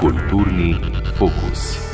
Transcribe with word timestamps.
Kulturni 0.00 0.80
fokus. 1.18 1.89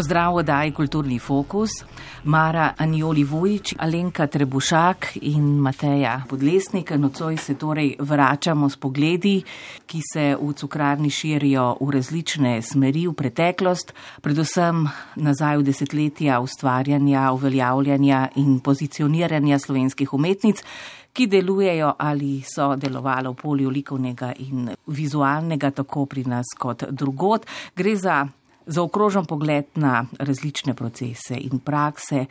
Pozdrav 0.00 0.32
v 0.32 0.40
oddaji 0.40 0.72
Kulturni 0.72 1.18
fokus. 1.18 1.84
Mara 2.24 2.72
Anjoli 2.78 3.20
Vujič, 3.24 3.74
Alenka 3.78 4.24
Trebušak 4.26 5.20
in 5.20 5.60
Mateja 5.60 6.24
Podlesnik. 6.28 6.90
Nocoj 6.96 7.36
se 7.36 7.54
torej 7.54 7.96
vračamo 8.00 8.68
s 8.68 8.80
pogledi, 8.80 9.44
ki 9.84 10.00
se 10.00 10.24
v 10.40 10.54
cukrarni 10.56 11.10
širijo 11.10 11.76
v 11.80 11.90
različne 11.92 12.62
smeri, 12.62 13.04
v 13.08 13.12
preteklost, 13.12 13.92
predvsem 14.24 14.88
nazaj 15.20 15.60
v 15.60 15.68
desetletja 15.68 16.40
ustvarjanja, 16.40 17.32
uveljavljanja 17.36 18.28
in 18.40 18.56
pozicioniranja 18.64 19.58
slovenskih 19.58 20.14
umetnic 20.16 20.64
ki 21.12 21.26
delujejo 21.26 21.94
ali 21.98 22.40
so 22.46 22.76
delovali 22.76 23.28
v 23.28 23.34
polju 23.34 23.70
likovnega 23.70 24.32
in 24.38 24.70
vizualnega, 24.86 25.70
tako 25.70 26.06
pri 26.06 26.24
nas 26.24 26.46
kot 26.58 26.84
drugot. 26.90 27.46
Gre 27.76 27.96
za 27.96 28.26
zaokrožen 28.70 29.26
pogled 29.26 29.74
na 29.74 30.04
različne 30.18 30.74
procese 30.74 31.36
in 31.36 31.58
prakse, 31.58 32.24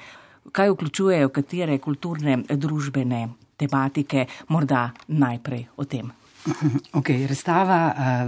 kaj 0.52 0.72
vključujejo 0.72 1.30
katere 1.30 1.78
kulturne, 1.78 2.40
družbene 2.50 3.28
tematike, 3.60 4.26
morda 4.48 4.90
najprej 5.08 5.68
o 5.78 5.86
tem. 5.86 6.12
Okay, 6.96 7.28
razstava 7.28 7.80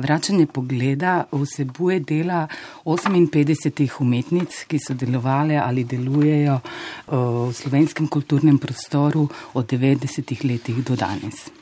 Vračanje 0.01 0.45
pogleda 0.45 1.23
vsebuje 1.31 1.99
dela 1.99 2.47
58 2.85 4.01
umetnic, 4.03 4.65
ki 4.67 4.79
so 4.79 4.93
delovali 4.93 5.55
ali 5.57 5.87
delujejo 5.87 6.59
v 7.07 7.53
slovenskem 7.55 8.11
kulturnem 8.11 8.59
prostoru 8.59 9.27
od 9.53 9.71
90 9.71 10.45
letih 10.45 10.83
do 10.83 10.95
danes. 10.95 11.60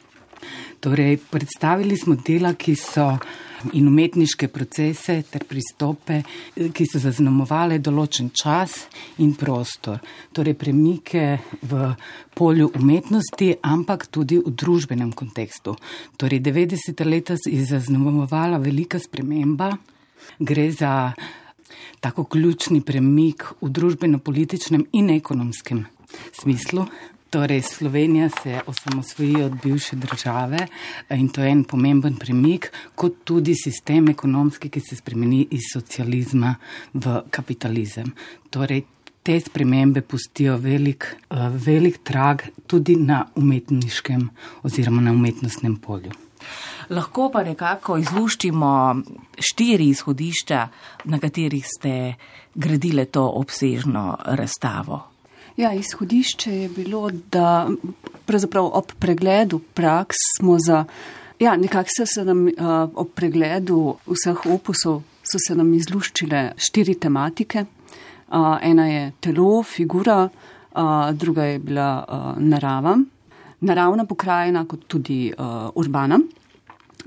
Torej, 0.79 1.17
predstavili 1.31 1.97
smo 1.97 2.15
dela, 2.15 2.53
ki 2.55 2.75
so 2.75 3.11
in 3.73 3.87
umetniške 3.87 4.47
procese 4.47 5.17
ter 5.27 5.43
pristope, 5.43 6.21
ki 6.55 6.85
so 6.87 7.01
zaznamovali 7.03 7.81
določen 7.83 8.29
čas 8.31 8.85
in 9.19 9.33
prostor. 9.39 9.99
Torej, 10.31 10.55
premike 10.59 11.25
v 11.67 11.91
polju 12.35 12.69
umetnosti, 12.79 13.51
ampak 13.59 14.07
tudi 14.07 14.39
v 14.39 14.53
družbenem 14.55 15.11
kontekstu. 15.11 15.75
Torej, 16.15 16.39
90. 16.45 17.03
leta 17.03 17.35
je 17.43 17.65
zaznamovala 17.67 18.61
velika 18.63 18.99
sprememba. 18.99 19.73
Gre 20.39 20.69
za 20.71 21.11
tako 21.99 22.23
ključni 22.23 22.79
premik 22.85 23.43
v 23.59 23.71
družbeno-političnem 23.75 24.87
in 24.95 25.11
ekonomskem 25.19 25.83
smislu. 26.31 26.87
Torej, 27.29 27.61
Slovenija 27.61 28.29
se 28.29 28.59
osamosvoji 28.67 29.43
od 29.43 29.53
bivše 29.63 29.95
države 29.95 30.67
in 31.09 31.29
to 31.29 31.41
je 31.41 31.51
en 31.51 31.63
pomemben 31.63 32.15
premik, 32.15 32.71
kot 32.95 33.13
tudi 33.23 33.53
sistem 33.55 34.09
ekonomski, 34.09 34.69
ki 34.69 34.79
se 34.79 34.95
spremeni 34.95 35.47
iz 35.51 35.67
socializma 35.73 36.55
v 36.93 37.19
kapitalizem. 37.29 38.09
Torej, 38.49 38.81
te 39.23 39.39
spremembe 39.39 40.01
pustijo 40.01 40.57
velik, 40.57 41.05
velik 41.65 41.99
trag 42.03 42.41
tudi 42.67 42.95
na 42.95 43.25
umetniškem 43.35 44.29
oziroma 44.63 45.01
na 45.01 45.11
umetnostnem 45.11 45.75
polju. 45.75 46.11
Lahko 46.89 47.29
pa 47.29 47.43
nekako 47.43 47.97
izluščimo 48.01 48.71
štiri 49.37 49.91
izhodišča, 49.93 50.67
na 51.05 51.19
katerih 51.19 51.65
ste 51.67 51.93
gradile 52.55 53.05
to 53.05 53.27
obsežno 53.29 54.17
razstavo. 54.25 55.03
Ja, 55.59 55.73
izhodišče 55.73 56.53
je 56.55 56.69
bilo, 56.69 57.09
da 57.31 57.69
pravzaprav 58.25 58.69
ob 58.73 58.91
pregledu 58.99 59.59
praks 59.73 60.15
smo 60.37 60.55
za, 60.59 60.85
ja, 61.39 61.57
nekako 61.57 61.89
se, 61.97 62.05
se 62.05 62.23
nam 62.25 62.45
uh, 62.47 62.51
ob 62.95 63.09
pregledu 63.15 63.97
vseh 64.05 64.45
opusov 64.45 65.01
so 65.23 65.41
se 65.47 65.55
nam 65.55 65.73
izluščile 65.73 66.53
štiri 66.57 66.95
tematike. 66.95 67.65
Uh, 67.65 68.55
ena 68.61 68.87
je 68.87 69.11
telo, 69.19 69.63
figura, 69.63 70.29
uh, 70.29 71.11
druga 71.11 71.51
je 71.51 71.59
bila 71.59 71.89
uh, 72.07 72.31
narava, 72.39 72.95
naravna 73.59 74.07
pokrajina, 74.07 74.63
kot 74.63 74.87
tudi 74.87 75.33
uh, 75.33 75.67
urbana, 75.75 76.21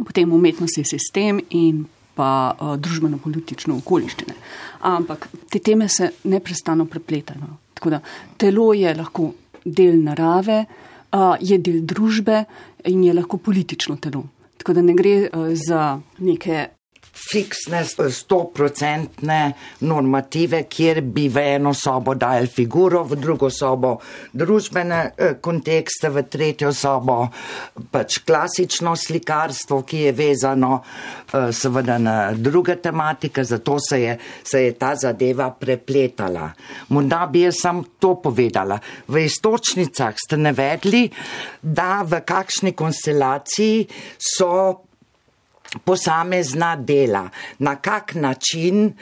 potem 0.05 0.33
umetnostni 0.33 0.85
sistem 0.85 1.41
in 1.51 1.87
pa 2.15 2.53
uh, 2.53 2.77
družbeno-politično 2.77 3.81
okoliščine. 3.81 4.37
Ampak 4.93 5.31
te 5.49 5.59
teme 5.59 5.89
se 5.89 6.13
neprestano 6.25 6.85
prepletajo. 6.85 7.57
Tako 7.83 7.91
da 7.91 8.01
telo 8.39 8.69
je 8.79 8.95
lahko 8.95 9.33
del 9.65 9.97
narave, 10.05 10.61
je 11.41 11.57
del 11.59 11.81
družbe 11.83 12.45
in 12.87 13.01
je 13.03 13.15
lahko 13.17 13.41
politično 13.43 13.97
telo. 13.99 14.23
Tako 14.57 14.77
da 14.79 14.85
ne 14.87 14.95
gre 14.95 15.17
za 15.59 15.99
neke 16.19 16.69
fiksne, 17.13 17.85
stoprocentne 18.11 19.53
normative, 19.81 20.65
kjer 20.69 21.03
bi 21.05 21.29
v 21.29 21.45
eno 21.57 21.75
sobo 21.77 22.15
dajali 22.15 22.49
figuro, 22.49 23.03
v 23.05 23.19
drugo 23.21 23.51
sobo 23.53 23.99
družbene 24.33 25.01
eh, 25.17 25.35
kontekste, 25.41 26.09
v 26.09 26.25
tretjo 26.33 26.73
sobo 26.73 27.27
pač 27.93 28.23
klasično 28.27 28.95
slikarstvo, 28.97 29.83
ki 29.85 30.05
je 30.07 30.13
vezano 30.17 30.73
eh, 30.81 31.53
seveda 31.53 31.99
na 31.99 32.17
druge 32.33 32.79
tematike, 32.81 33.45
zato 33.45 33.77
se 33.81 34.01
je, 34.01 34.17
se 34.45 34.65
je 34.65 34.73
ta 34.79 34.95
zadeva 34.97 35.51
prepletala. 35.53 36.49
Morda 36.89 37.27
bi 37.27 37.45
jaz 37.47 37.61
sam 37.61 37.85
to 38.01 38.17
povedala. 38.23 38.79
V 39.09 39.27
istočnicah 39.27 40.17
ste 40.17 40.41
navedli, 40.41 41.05
da 41.63 42.03
v 42.09 42.23
kakšni 42.25 42.73
konstelaciji 42.73 43.85
so 44.17 44.89
posamezna 45.85 46.77
dela, 46.77 47.31
na 47.59 47.77
kak 47.77 48.15
način 48.15 48.93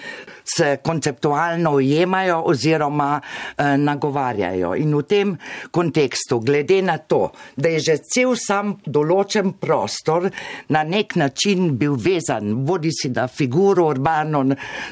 se 0.45 0.77
konceptualno 0.83 1.73
ujemajo 1.73 2.43
oziroma 2.47 3.21
eh, 3.21 3.77
nagovarjajo. 3.77 4.75
In 4.75 4.95
v 4.97 5.03
tem 5.03 5.37
kontekstu, 5.71 6.41
glede 6.41 6.83
na 6.83 6.99
to, 6.99 7.31
da 7.57 7.69
je 7.69 7.81
že 7.81 7.97
cel 8.05 8.35
sam 8.37 8.75
določen 8.85 9.55
prostor 9.61 10.29
na 10.69 10.83
nek 10.85 11.17
način 11.17 11.77
bil 11.79 11.97
vezan, 11.97 12.55
bodi 12.67 12.93
si 12.93 13.11
da 13.11 13.29
figuro 13.29 13.89
urbano, 13.91 14.45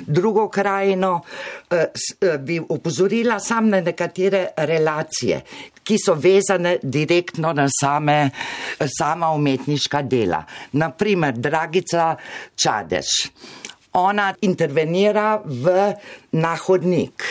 drugo 0.06 0.48
krajino, 0.48 1.20
eh, 1.70 1.86
eh, 2.20 2.38
bi 2.38 2.60
upozorila 2.60 3.38
sam 3.40 3.68
na 3.68 3.80
nekatere 3.80 4.48
relacije, 4.56 5.42
ki 5.84 5.96
so 5.98 6.14
vezane 6.14 6.78
direktno 6.82 7.52
na 7.52 7.68
same, 7.80 8.30
sama 8.98 9.30
umetniška 9.32 10.02
dela. 10.02 10.42
Naprimer, 10.72 11.32
Dragica 11.32 12.16
Čadež. 12.56 13.08
Ona 13.98 14.32
intervenira 14.40 15.40
v 15.44 15.92
nahodnik. 16.38 17.24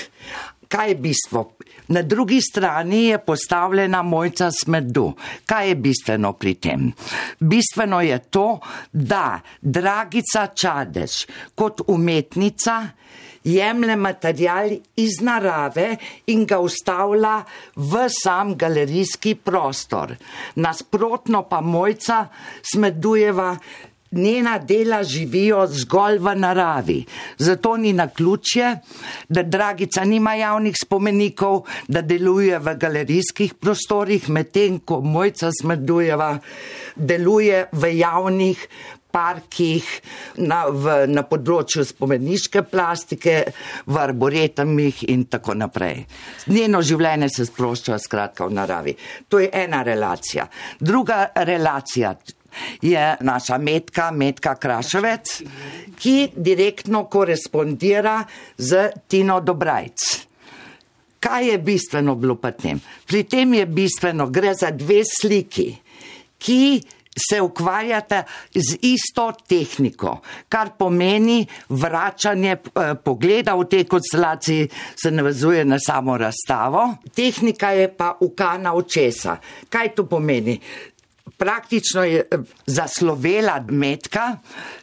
Kaj 0.67 0.89
je 0.89 0.95
bistvo? 0.95 1.43
Na 1.87 2.01
drugi 2.01 2.41
strani 2.41 3.05
je 3.05 3.17
postavljena 3.17 4.01
mojca 4.03 4.51
smrdu. 4.51 5.13
Kaj 5.45 5.69
je 5.69 5.75
bistveno 5.75 6.33
pri 6.33 6.53
tem? 6.53 6.91
Bistveno 7.39 8.01
je 8.01 8.19
to, 8.19 8.59
da 8.91 9.39
Dragica 9.61 10.47
Čadež 10.47 11.23
kot 11.55 11.81
umetnica 11.87 12.81
jemlje 13.43 13.95
material 13.95 14.69
iz 14.95 15.21
narave 15.21 15.95
in 16.27 16.45
ga 16.45 16.59
ustavlja 16.59 17.43
v 17.75 18.07
sam 18.11 18.55
galerijski 18.57 19.35
prostor. 19.35 20.15
Nasprotno 20.55 21.43
pa 21.49 21.61
mojca 21.61 22.25
Smedujeva 22.73 23.55
njena 24.11 24.57
dela 24.59 25.03
živijo 25.03 25.67
zgolj 25.67 26.17
v 26.17 26.35
naravi. 26.35 27.05
Zato 27.37 27.77
ni 27.77 27.93
na 27.93 28.07
ključje, 28.07 28.75
da 29.29 29.43
Dragica 29.43 30.03
nima 30.03 30.35
javnih 30.35 30.75
spomenikov, 30.81 31.63
da 31.87 32.01
deluje 32.01 32.59
v 32.59 32.75
galerijskih 32.75 33.53
prostorih, 33.53 34.29
medtem 34.29 34.79
ko 34.79 35.01
Mojca 35.01 35.51
Smrdujeva 35.61 36.37
deluje 36.95 37.65
v 37.71 37.97
javnih 37.97 38.67
parkih, 39.11 39.85
na, 40.43 40.65
v, 40.69 40.97
na 41.09 41.23
področju 41.25 41.85
spomeniške 41.87 42.63
plastike, 42.69 43.37
v 43.87 43.99
arboretamih 44.01 45.03
in 45.09 45.25
tako 45.31 45.55
naprej. 45.57 46.03
Njeno 46.51 46.83
življenje 46.85 47.31
se 47.33 47.47
sprošča 47.49 47.97
skratka 48.03 48.47
v 48.47 48.57
naravi. 48.59 48.95
To 49.31 49.41
je 49.41 49.49
ena 49.63 49.81
relacija. 49.87 50.47
Druga 50.79 51.23
relacija, 51.47 52.13
je 52.81 53.15
naša 53.21 53.57
Metka, 53.57 54.11
Metka 54.11 54.55
Kraševec, 54.55 55.41
ki 55.99 56.17
direktno 56.35 57.05
korespondira 57.09 58.23
z 58.57 58.89
Tino 59.07 59.39
Dobrajc. 59.41 60.27
Kaj 61.19 61.49
je 61.49 61.57
bistveno 61.57 62.15
bilo 62.15 62.35
pri 62.35 62.51
tem? 62.51 62.81
Pri 63.05 63.23
tem 63.23 63.53
je 63.53 63.65
bistveno, 63.65 64.29
gre 64.29 64.53
za 64.53 64.69
dve 64.71 65.01
sliki, 65.05 65.71
ki 66.37 66.61
se 67.17 67.41
ukvarjata 67.41 68.23
z 68.55 68.77
isto 68.81 69.31
tehniko, 69.47 70.19
kar 70.49 70.75
pomeni 70.77 71.45
vračanje 71.69 72.51
eh, 72.51 72.93
pogleda 73.03 73.55
v 73.55 73.65
tej 73.65 73.87
konstelaciji, 73.89 74.69
se 75.03 75.11
navezuje 75.11 75.65
na 75.65 75.79
samo 75.79 76.17
razstavo. 76.17 76.93
Tehnika 77.15 77.71
je 77.71 77.89
pa 77.89 78.13
ukana 78.21 78.73
očesa. 78.73 79.37
Kaj 79.69 79.95
to 79.95 80.05
pomeni? 80.05 80.59
Praktično 81.37 82.03
je 82.03 82.19
eh, 82.19 82.37
zaslovela 82.65 83.65
metka 83.69 84.37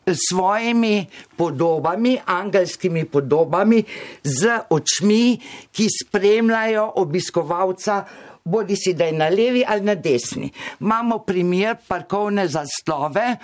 s 0.06 0.18
svojimi 0.28 1.06
podobami, 1.36 2.18
angelskimi 2.26 3.04
podobami, 3.04 3.82
z 4.24 4.60
očmi, 4.70 5.40
ki 5.72 5.88
spremljajo 6.02 6.92
obiskovalca 6.96 8.04
bodi 8.44 8.76
si 8.76 8.92
da 8.94 9.04
je 9.04 9.12
na 9.12 9.28
levi 9.28 9.64
ali 9.68 9.80
na 9.80 9.94
desni. 9.94 10.50
Imamo 10.80 11.18
primer 11.18 11.76
parkovne 11.88 12.48
zaslove, 12.48 13.36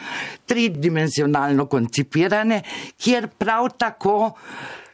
tridimenzionalno 0.47 1.67
koncipirane, 1.67 2.63
kjer 2.99 3.29
prav 3.39 3.69
tako 3.79 4.33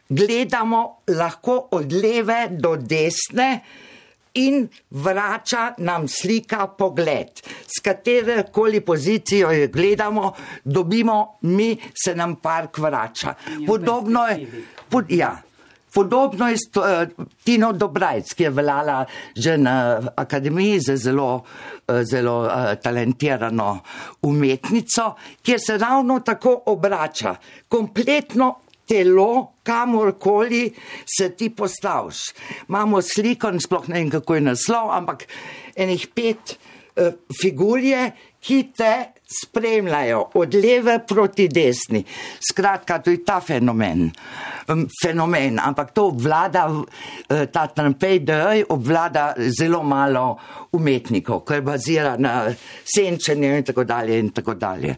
gledamo 0.09 1.01
lahko 1.07 1.67
od 1.71 1.93
leve 1.93 2.47
do 2.51 2.75
desne 2.75 3.59
in 4.37 4.67
vrača 4.89 5.73
nam 5.77 6.07
slika 6.07 6.67
pogled. 6.67 7.41
S 7.67 7.81
katero 7.83 8.43
koli 8.51 8.81
pozicijo 8.81 9.51
jo 9.51 9.67
gledamo, 9.73 10.33
dobimo 10.63 11.37
mi, 11.41 11.77
se 12.03 12.15
nam 12.15 12.35
park 12.35 12.77
vrača. 12.77 13.33
Podobno 13.67 14.27
je. 14.27 14.63
Pod, 14.89 15.05
ja. 15.09 15.41
Podobno 15.93 16.49
je 16.49 16.57
sto, 16.57 16.81
uh, 16.81 17.25
Tino 17.43 17.71
Dobrajc, 17.73 18.33
ki 18.33 18.43
je 18.43 18.49
veljala 18.49 19.05
že 19.35 19.55
na 19.57 20.01
akademiji 20.15 20.79
za 20.79 20.97
zelo, 20.97 21.41
uh, 21.87 22.01
zelo 22.03 22.41
uh, 22.45 22.75
talentirano 22.83 23.79
umetnico, 24.21 25.15
ki 25.41 25.55
se 25.59 25.77
ravno 25.77 26.19
tako 26.19 26.61
obrača. 26.65 27.35
Kompletno 27.67 28.66
telo, 28.87 29.59
kamorkoli 29.63 30.71
se 31.17 31.29
ti 31.35 31.49
postaviš. 31.49 32.21
Imamo 32.69 33.01
sliko, 33.01 33.51
sploh 33.59 33.89
ne 33.91 33.99
vem, 33.99 34.09
kako 34.09 34.35
je 34.35 34.45
naslov, 34.47 34.91
ampak 34.95 35.27
enih 35.75 36.07
pet 36.15 36.55
uh, 36.55 37.13
figurje, 37.41 38.11
ki 38.39 38.63
te 38.77 38.93
spremljajo 39.27 40.29
od 40.33 40.55
leve 40.55 40.99
proti 41.07 41.47
desni. 41.47 42.03
Skratka, 42.51 42.99
to 42.99 43.11
je 43.11 43.25
ta 43.25 43.39
fenomen. 43.41 44.11
fenomen 45.03 45.59
ampak 45.59 45.91
to 45.91 46.07
obvlada, 46.07 46.67
eh, 47.29 47.45
ta 47.45 47.67
Trumpej 47.67 48.65
obvlada 48.69 49.33
zelo 49.59 49.83
malo 49.83 50.37
umetnikov, 50.71 51.45
ker 51.45 51.61
bazira 51.61 52.17
na 52.17 52.51
senčenju 52.83 53.57
in 53.57 53.63
tako 53.63 53.83
dalje 53.83 54.19
in 54.19 54.29
tako 54.29 54.53
dalje. 54.53 54.95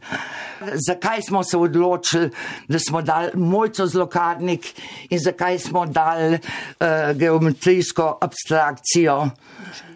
Zakaj 0.87 1.21
smo 1.21 1.43
se 1.43 1.57
odločili, 1.57 2.29
da 2.67 2.79
smo 2.79 3.01
dali 3.01 3.31
mojco 3.33 3.87
zlokarnik 3.87 4.65
in 5.09 5.19
zakaj 5.19 5.59
smo 5.59 5.85
dali 5.85 6.33
uh, 6.33 6.87
geometrijsko 7.15 8.17
abstrakcijo? 8.21 9.21
Eh, 9.23 9.88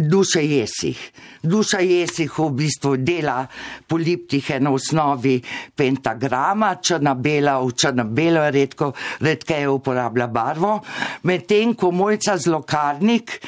duše 0.00 0.42
jesih. 0.46 1.12
Duša 1.42 1.78
jesih 1.80 2.38
v 2.38 2.50
bistvu 2.50 2.96
dela 2.96 3.46
poliptihe 3.86 4.60
na 4.60 4.72
osnovi 4.72 5.40
pentagrama, 5.76 6.74
črna 6.80 7.14
bela, 7.14 7.58
v 7.60 7.72
črna 7.72 8.04
bela 8.04 8.50
redko, 8.50 8.92
redkeje 9.20 9.68
uporablja 9.68 10.26
barvo, 10.26 10.80
medtem 11.22 11.74
ko 11.74 11.90
mojca 11.90 12.38
zlokarnik 12.38 13.40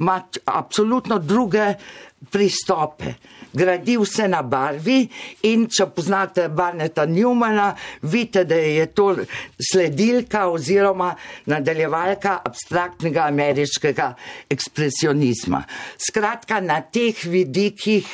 ima 0.00 0.20
absolutno 0.44 1.18
druge 1.18 1.74
pristope 2.30 3.14
gradi 3.58 3.96
vse 3.98 4.28
na 4.30 4.42
barvi 4.46 5.02
in 5.50 5.66
če 5.70 5.88
poznate 5.94 6.48
Barneta 6.48 7.06
Newmana, 7.06 7.72
vidite, 8.02 8.44
da 8.48 8.58
je 8.62 8.86
to 8.94 9.08
sledilka 9.70 10.46
oziroma 10.52 11.12
nadaljevalka 11.50 12.38
abstraktnega 12.46 13.26
ameriškega 13.28 14.12
ekspresionizma. 14.50 15.64
Skratka, 16.08 16.60
na 16.60 16.80
teh 16.80 17.24
vidikih 17.26 18.06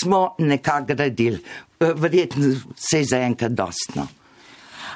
smo 0.00 0.34
nekako 0.38 0.94
gradili. 0.94 1.40
Verjetno 1.80 2.54
se 2.76 3.02
je 3.02 3.08
zaenkrat 3.14 3.52
dostno. 3.52 4.08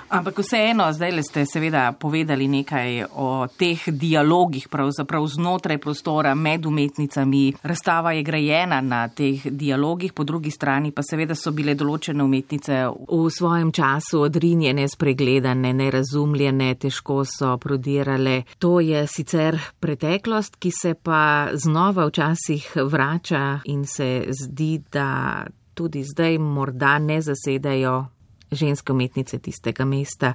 Ampak 0.09 0.39
vseeno, 0.39 0.93
zdaj 0.93 1.11
le 1.13 1.23
ste 1.23 1.43
seveda 1.45 1.93
povedali 1.93 2.49
nekaj 2.49 3.05
o 3.21 3.45
teh 3.47 3.83
dialogih 3.93 4.69
pravzaprav 4.73 5.27
znotraj 5.27 5.79
prostora 5.79 6.35
med 6.35 6.67
umetnicami. 6.67 7.53
Razstava 7.63 8.13
je 8.17 8.23
grajena 8.23 8.81
na 8.81 9.09
teh 9.09 9.45
dialogih, 9.45 10.13
po 10.13 10.25
drugi 10.25 10.51
strani 10.51 10.93
pa 10.93 11.05
seveda 11.05 11.37
so 11.37 11.53
bile 11.53 11.77
določene 11.77 12.25
umetnice 12.25 12.81
v 12.89 13.29
svojem 13.29 13.73
času 13.73 14.25
odrinjene, 14.25 14.89
spregledane, 14.89 15.75
nerazumljene, 15.77 16.73
težko 16.81 17.21
so 17.29 17.59
prodirale. 17.61 18.43
To 18.65 18.81
je 18.81 19.05
sicer 19.07 19.61
preteklost, 19.81 20.57
ki 20.57 20.73
se 20.73 20.95
pa 20.97 21.53
znova 21.53 22.09
včasih 22.09 22.73
vrača 22.89 23.61
in 23.69 23.85
se 23.85 24.25
zdi, 24.33 24.79
da 24.93 25.45
tudi 25.77 26.01
zdaj 26.03 26.39
morda 26.39 26.99
ne 26.99 27.21
zasedajo 27.21 28.07
ženske 28.51 28.93
umetnice 28.93 29.39
tistega 29.39 29.85
mesta, 29.85 30.35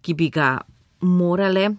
ki 0.00 0.14
bi 0.14 0.30
ga 0.30 0.58
morale. 1.00 1.70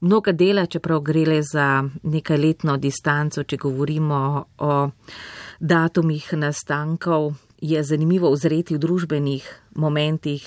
Mnoga 0.00 0.32
dela, 0.32 0.66
čeprav 0.66 1.00
gre 1.00 1.24
le 1.26 1.40
za 1.42 1.84
nekaj 2.02 2.38
letno 2.38 2.76
distanco, 2.76 3.42
če 3.42 3.56
govorimo 3.56 4.18
o 4.58 4.74
datumih 5.60 6.32
nastankov, 6.36 7.32
je 7.64 7.82
zanimivo 7.82 8.28
ozreti 8.28 8.74
v 8.74 8.82
družbenih 8.82 9.46
momentih 9.80 10.44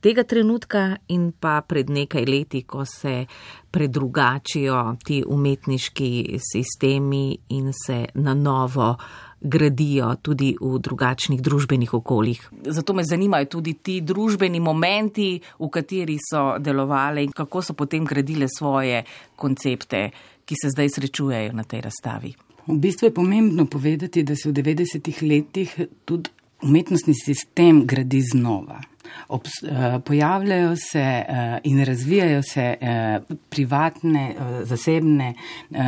tega 0.00 0.24
trenutka 0.24 0.96
in 1.08 1.32
pa 1.32 1.60
pred 1.66 1.90
nekaj 1.90 2.24
leti, 2.24 2.62
ko 2.62 2.84
se 2.84 3.26
predrugačijo 3.70 4.96
ti 5.04 5.22
umetniški 5.26 6.38
sistemi 6.40 7.36
in 7.48 7.72
se 7.72 8.04
na 8.14 8.34
novo 8.34 8.96
gradijo 9.40 10.14
tudi 10.22 10.54
v 10.60 10.78
drugačnih 10.78 11.40
družbenih 11.42 11.94
okoljih. 11.94 12.50
Zato 12.66 12.94
me 12.94 13.04
zanimajo 13.04 13.44
tudi 13.44 13.74
ti 13.74 14.00
družbeni 14.00 14.60
momenti, 14.60 15.40
v 15.58 15.68
kateri 15.68 16.18
so 16.20 16.58
delovali 16.58 17.24
in 17.24 17.32
kako 17.32 17.62
so 17.62 17.74
potem 17.74 18.04
gradile 18.04 18.48
svoje 18.48 19.04
koncepte, 19.36 20.10
ki 20.44 20.54
se 20.62 20.70
zdaj 20.74 20.88
srečujejo 20.96 21.52
na 21.52 21.64
tej 21.64 21.80
razstavi. 21.80 22.34
V 22.66 22.76
bistvu 22.78 23.08
je 23.08 23.14
pomembno 23.14 23.66
povedati, 23.66 24.22
da 24.22 24.36
se 24.36 24.50
v 24.50 24.52
90-ih 24.52 25.22
letih 25.22 25.80
tudi 26.04 26.30
umetnostni 26.62 27.14
sistem 27.14 27.86
gradi 27.86 28.20
znova. 28.20 28.80
Ob, 29.28 29.46
eh, 29.46 29.98
pojavljajo 30.04 30.76
se 30.76 30.98
eh, 30.98 31.58
in 31.64 31.84
razvijajo 31.84 32.42
se 32.42 32.76
eh, 32.80 33.20
privatne, 33.48 34.34
zasebne, 34.62 35.34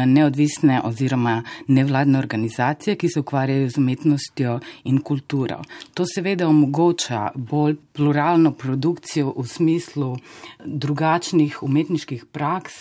neodvisne 0.06 0.80
oziroma 0.84 1.42
nevladne 1.68 2.18
organizacije, 2.18 2.96
ki 2.96 3.08
se 3.08 3.20
ukvarjajo 3.20 3.68
z 3.70 3.78
umetnostjo 3.78 4.58
in 4.84 5.00
kulturo. 5.00 5.62
To 5.94 6.04
seveda 6.14 6.48
omogoča 6.48 7.30
bolj 7.34 7.76
pluralno 7.92 8.52
produkcijo 8.52 9.34
v 9.36 9.46
smislu 9.46 10.16
drugačnih 10.64 11.62
umetniških 11.62 12.24
praks, 12.32 12.72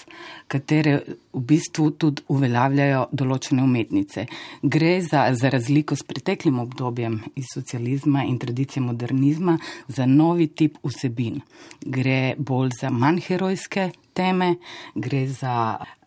katere 0.51 0.97
v 1.33 1.41
bistvu 1.47 1.87
tudi 2.01 2.25
uveljavljajo 2.33 3.05
določene 3.15 3.63
umetnice. 3.63 4.25
Gre 4.61 4.91
za, 5.05 5.23
za 5.37 5.51
razliko 5.53 5.95
s 5.95 6.03
preteklim 6.07 6.59
obdobjem 6.59 7.21
iz 7.39 7.53
socializma 7.53 8.25
in 8.27 8.39
tradicije 8.41 8.83
modernizma 8.83 9.57
za 9.87 10.05
novi 10.05 10.49
tip 10.51 10.77
vsebin. 10.83 11.39
Gre 11.81 12.35
bolj 12.37 12.75
za 12.81 12.91
manj 12.91 13.23
herojske 13.29 13.91
teme, 14.13 14.55
gre 14.95 15.25
za 15.31 15.55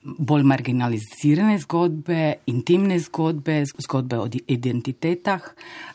bolj 0.05 0.43
marginalizirane 0.45 1.57
zgodbe, 1.59 2.35
intimne 2.47 2.99
zgodbe, 3.01 3.63
zgodbe 3.67 4.19
o 4.21 4.27
identitetah. 4.47 5.47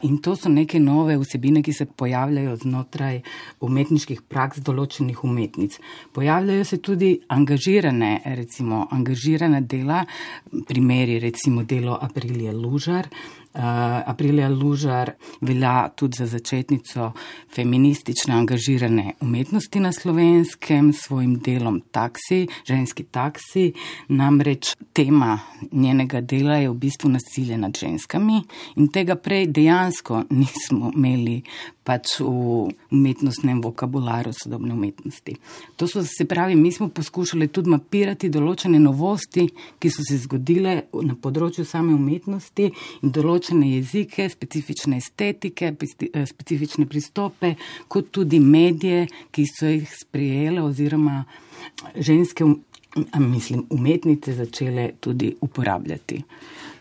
In 0.09 0.17
to 0.17 0.33
so 0.35 0.49
neke 0.49 0.79
nove 0.81 1.17
vsebine, 1.21 1.61
ki 1.61 1.73
se 1.73 1.85
pojavljajo 1.85 2.55
znotraj 2.63 3.21
umetniških 3.65 4.23
praks 4.29 4.63
določenih 4.65 5.23
umetnic. 5.23 5.77
Pojavljajo 6.17 6.65
se 6.65 6.81
tudi 6.81 7.11
angažirane, 7.29 8.15
recimo 8.39 8.87
angažirane 8.91 9.61
dela, 9.61 10.01
primeri 10.67 11.19
recimo 11.21 11.63
delo 11.63 11.97
Aprilije 12.01 12.53
Lužar. 12.53 13.09
Uh, 13.53 13.61
Aprilija 14.05 14.49
Lužar 14.49 15.11
velja 15.41 15.89
tudi 15.95 16.17
za 16.19 16.25
začetnico 16.25 17.11
feministične 17.55 18.33
angažirane 18.33 19.13
umetnosti 19.21 19.79
na 19.79 19.91
slovenskem, 19.91 20.93
svojim 20.93 21.39
delom 21.39 21.81
taksi, 21.91 22.47
ženski 22.67 23.03
taksi, 23.03 23.73
Namreč 24.07 24.75
tema 24.93 25.39
njenega 25.71 26.21
dela 26.21 26.55
je 26.55 26.69
v 26.69 26.73
bistvu 26.73 27.09
nasilje 27.09 27.57
nad 27.57 27.77
ženskami 27.77 28.41
in 28.75 28.87
tega 28.87 29.15
prej 29.15 29.47
dejansko 29.47 30.23
nismo 30.29 30.91
imeli 30.95 31.41
pač 31.89 32.19
v 32.21 32.69
umetnostnem 32.93 33.63
vokabularu 33.65 34.29
sodobne 34.37 34.75
umetnosti. 34.75 35.33
To 35.81 35.87
so 35.89 36.03
se 36.05 36.27
pravi, 36.29 36.55
mi 36.55 36.69
smo 36.71 36.89
poskušali 36.93 37.49
tudi 37.49 37.73
mapirati 37.73 38.29
določene 38.29 38.77
novosti, 38.83 39.47
ki 39.81 39.89
so 39.89 40.05
se 40.05 40.19
zgodile 40.21 40.75
na 40.93 41.17
področju 41.17 41.65
same 41.65 41.95
umetnosti 41.97 42.69
in 43.01 43.13
določene 43.15 43.73
jezike, 43.79 44.29
specifične 44.29 45.01
estetike, 45.01 45.73
specifične 46.29 46.85
pristope, 46.89 47.55
kot 47.89 48.13
tudi 48.13 48.37
medije, 48.43 49.07
ki 49.33 49.49
so 49.49 49.73
jih 49.73 49.89
sprijele 49.89 50.61
oziroma 50.61 51.23
ženske, 51.95 52.45
mislim, 53.19 53.65
umetnice 53.69 54.33
začele 54.33 54.91
tudi 54.99 55.35
uporabljati. 55.41 56.23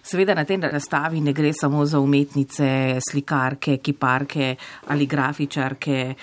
Seveda 0.03 0.35
na 0.35 0.45
tej 0.45 0.57
razstavi 0.63 1.21
ne 1.21 1.33
gre 1.33 1.53
samo 1.53 1.85
za 1.85 2.01
umetnice, 2.01 2.99
slikarke, 3.11 3.77
kiparke 3.77 4.57
ali 4.87 5.07
grafičarke, 5.07 6.15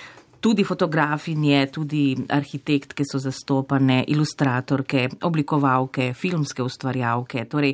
tudi 0.45 0.63
fotografinje, 0.63 1.67
tudi 1.73 2.15
arhitektke 2.29 3.03
so 3.11 3.17
zastopane, 3.19 4.03
ilustratorke, 4.07 5.07
oblikovalke, 5.25 6.11
filmske 6.13 6.61
ustvarjalke, 6.63 7.45
torej 7.49 7.73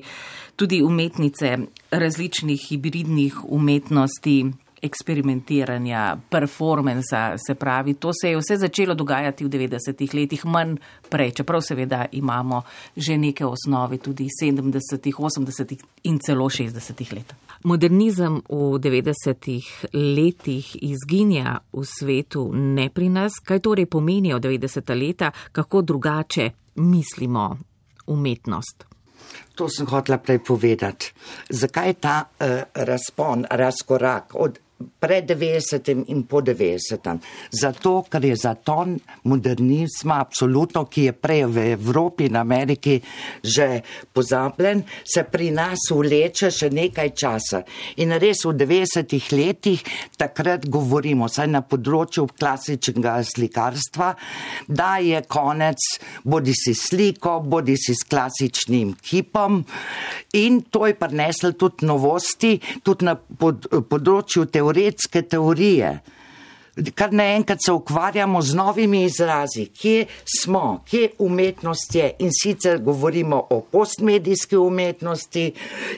tudi 0.56 0.82
umetnice 0.84 1.58
različnih 1.92 2.68
hibridnih 2.70 3.44
umetnosti 3.44 4.38
eksperimentiranja, 4.82 6.18
performansa, 6.30 7.38
se 7.48 7.56
pravi, 7.56 7.94
to 7.94 8.12
se 8.22 8.30
je 8.30 8.38
vse 8.38 8.58
začelo 8.58 8.94
dogajati 8.94 9.46
v 9.46 9.50
90-ih 9.50 10.14
letih, 10.14 10.46
manj 10.46 10.76
prej, 11.10 11.32
čeprav 11.32 11.62
seveda 11.62 12.06
imamo 12.12 12.62
že 12.96 13.18
neke 13.18 13.46
osnove 13.46 13.98
tudi 13.98 14.28
70-ih, 14.42 15.16
80-ih 15.16 15.80
in 16.04 16.20
celo 16.20 16.50
60-ih 16.50 17.14
let. 17.14 17.34
Modernizem 17.64 18.42
v 18.50 18.80
90-ih 18.82 19.94
letih 19.94 20.76
izginja 20.82 21.60
v 21.74 21.86
svetu, 21.86 22.50
ne 22.54 22.90
pri 22.90 23.10
nas. 23.10 23.38
Kaj 23.46 23.60
torej 23.60 23.86
pomenijo 23.86 24.40
90-ta 24.40 24.94
leta, 24.94 25.32
kako 25.52 25.82
drugače 25.82 26.50
mislimo 26.76 27.58
umetnost? 28.08 28.86
To 29.56 29.70
sem 29.70 29.86
hotela 29.86 30.18
prej 30.18 30.40
povedati. 30.44 31.14
Zakaj 31.50 31.88
je 31.88 31.94
ta 31.94 32.18
uh, 32.26 32.62
razpon, 32.74 33.46
razkorak 33.50 34.34
od 34.34 34.60
pred 35.00 35.26
90 35.26 36.06
in 36.08 36.24
po 36.24 36.42
90. 36.42 37.20
Zato, 37.52 37.94
ker 38.10 38.26
je 38.26 38.36
zaton 38.36 38.98
modernizma, 39.24 40.20
absolutno, 40.22 40.86
ki 40.86 41.08
je 41.10 41.14
prej 41.14 41.46
v 41.46 41.66
Evropi 41.74 42.30
in 42.30 42.36
Ameriki 42.36 43.02
že 43.44 43.82
pozabljen, 44.14 44.84
se 45.04 45.24
pri 45.24 45.52
nas 45.52 45.90
vleče 45.92 46.52
še 46.52 46.70
nekaj 46.74 47.12
časa. 47.18 47.64
In 48.04 48.14
res 48.22 48.44
v 48.46 48.54
90 48.58 49.32
letih 49.36 49.84
takrat 50.18 50.68
govorimo, 50.70 51.28
saj 51.30 51.50
na 51.52 51.62
področju 51.62 52.28
klasičnega 52.38 53.18
slikarstva, 53.26 54.14
da 54.68 54.98
je 55.04 55.22
konec 55.28 55.80
bodi 56.24 56.54
si 56.56 56.74
sliko, 56.78 57.40
bodi 57.44 57.78
si 57.78 57.96
s 57.96 58.08
klasičnim 58.08 58.96
kipom. 59.02 59.62
In 60.40 60.62
to 60.72 60.86
je 60.88 60.96
prineslo 60.96 61.52
tudi 61.52 61.86
novosti, 61.86 62.56
tudi 62.84 63.06
na 63.06 63.16
pod, 63.16 63.68
področju 63.90 64.46
teorije 64.52 64.71
teoretske 64.72 65.22
teorije. 65.22 66.00
Kar 66.96 67.12
naenkrat 67.12 67.60
se 67.66 67.72
ukvarjamo 67.72 68.42
z 68.42 68.56
novimi 68.56 69.04
izrazi, 69.04 69.66
kje 69.66 70.06
smo, 70.42 70.84
kje 70.90 71.10
umetnost 71.20 71.96
je? 71.96 72.14
In 72.20 72.30
sicer 72.32 72.80
govorimo 72.80 73.48
o 73.50 73.60
postmedijski 73.62 74.58
umetnosti, 74.58 75.52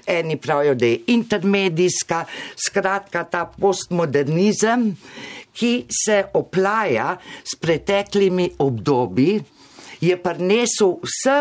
eni 0.08 0.38
pravijo, 0.38 0.76
da 0.76 0.86
je 0.86 1.00
intermedijska, 1.08 2.26
skratka 2.68 3.24
ta 3.24 3.46
postmodernizem, 3.46 4.96
ki 5.54 5.86
se 6.06 6.24
oplaja 6.34 7.18
s 7.44 7.56
preteklimi 7.56 8.50
obdobji, 8.60 9.44
je 10.04 10.18
prinesel 10.24 10.98
vse 11.04 11.38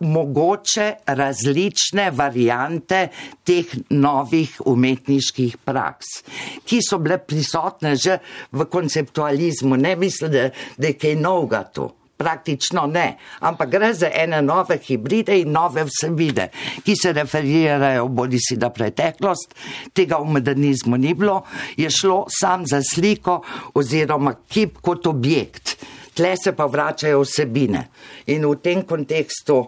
mogoče 0.00 0.92
različne 1.06 2.10
variante 2.10 3.08
teh 3.44 3.66
novih 3.90 4.56
umetniških 4.66 5.56
praks, 5.64 6.20
ki 6.66 6.80
so 6.82 6.98
bile 6.98 7.18
prisotne 7.18 7.94
že 7.96 8.18
v 8.52 8.66
konceptualizmu. 8.66 9.76
Ne 9.76 9.96
mislim, 9.96 10.32
da, 10.32 10.50
da 10.76 10.86
je 10.86 10.98
kaj 10.98 11.16
novega 11.16 11.64
to. 11.64 11.90
Praktično 12.20 12.82
ne, 12.86 13.16
ampak 13.40 13.70
gre 13.72 13.94
za 13.96 14.10
ene 14.12 14.42
nove 14.44 14.76
hibride 14.84 15.38
in 15.40 15.54
nove 15.56 15.86
vsebine, 15.88 16.50
ki 16.84 16.92
se 17.02 17.14
referirajo 17.16 18.08
bodi 18.12 18.36
si 18.36 18.58
na 18.60 18.68
preteklost, 18.68 19.54
tega 19.96 20.18
v 20.20 20.34
modernizmu 20.34 20.98
ni 21.00 21.14
bilo, 21.16 21.38
je 21.80 21.88
šlo 21.90 22.26
sam 22.28 22.66
za 22.68 22.82
sliko 22.84 23.38
oziroma 23.74 24.34
kip 24.52 24.82
kot 24.84 25.08
objekt 25.08 25.78
tle 26.20 26.36
se 26.36 26.52
pa 26.52 26.68
vračajo 26.68 27.24
vsebine. 27.24 27.86
In 28.28 28.44
v 28.44 28.60
tem 28.60 28.84
kontekstu 28.84 29.64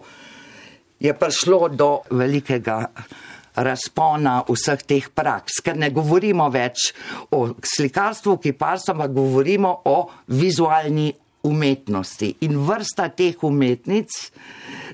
je 1.01 1.13
prišlo 1.17 1.73
do 1.73 1.89
velikega 2.13 2.77
razpona 3.53 4.39
vseh 4.47 4.85
teh 4.85 5.09
praks, 5.13 5.59
ker 5.65 5.77
ne 5.77 5.89
govorimo 5.93 6.47
več 6.53 6.91
o 7.33 7.53
slikarstvu, 7.57 8.37
kiparstvu, 8.41 8.93
ampak 8.93 9.13
govorimo 9.13 9.73
o 9.89 9.97
vizualni 10.33 11.11
umetnosti. 11.43 12.29
In 12.47 12.57
vrsta 12.65 13.09
teh 13.15 13.43
umetnic, 13.43 14.15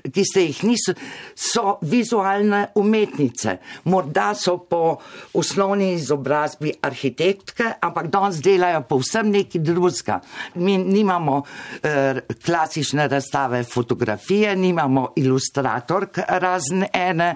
ki 0.08 0.24
se 0.24 0.44
jih 0.46 0.62
niso, 0.64 0.94
so 1.36 1.76
vizualne 1.86 2.64
umetnice. 2.80 3.56
Morda 3.90 4.30
so 4.34 4.56
po 4.68 4.96
osnovni 5.38 5.92
izobrazbi 5.94 6.72
arhitektke, 6.82 7.74
ampak 7.80 8.10
danes 8.12 8.40
delajo 8.42 8.82
povsem 8.88 9.30
neki 9.30 9.60
drugega. 9.62 10.20
Mi 10.54 10.78
nimamo 10.78 11.42
eh, 11.82 12.22
klasične 12.44 13.08
razstave 13.08 13.62
fotografije, 13.64 14.56
nimamo 14.56 15.12
ilustratork 15.16 16.18
razne 16.28 16.88
ene. 16.92 17.34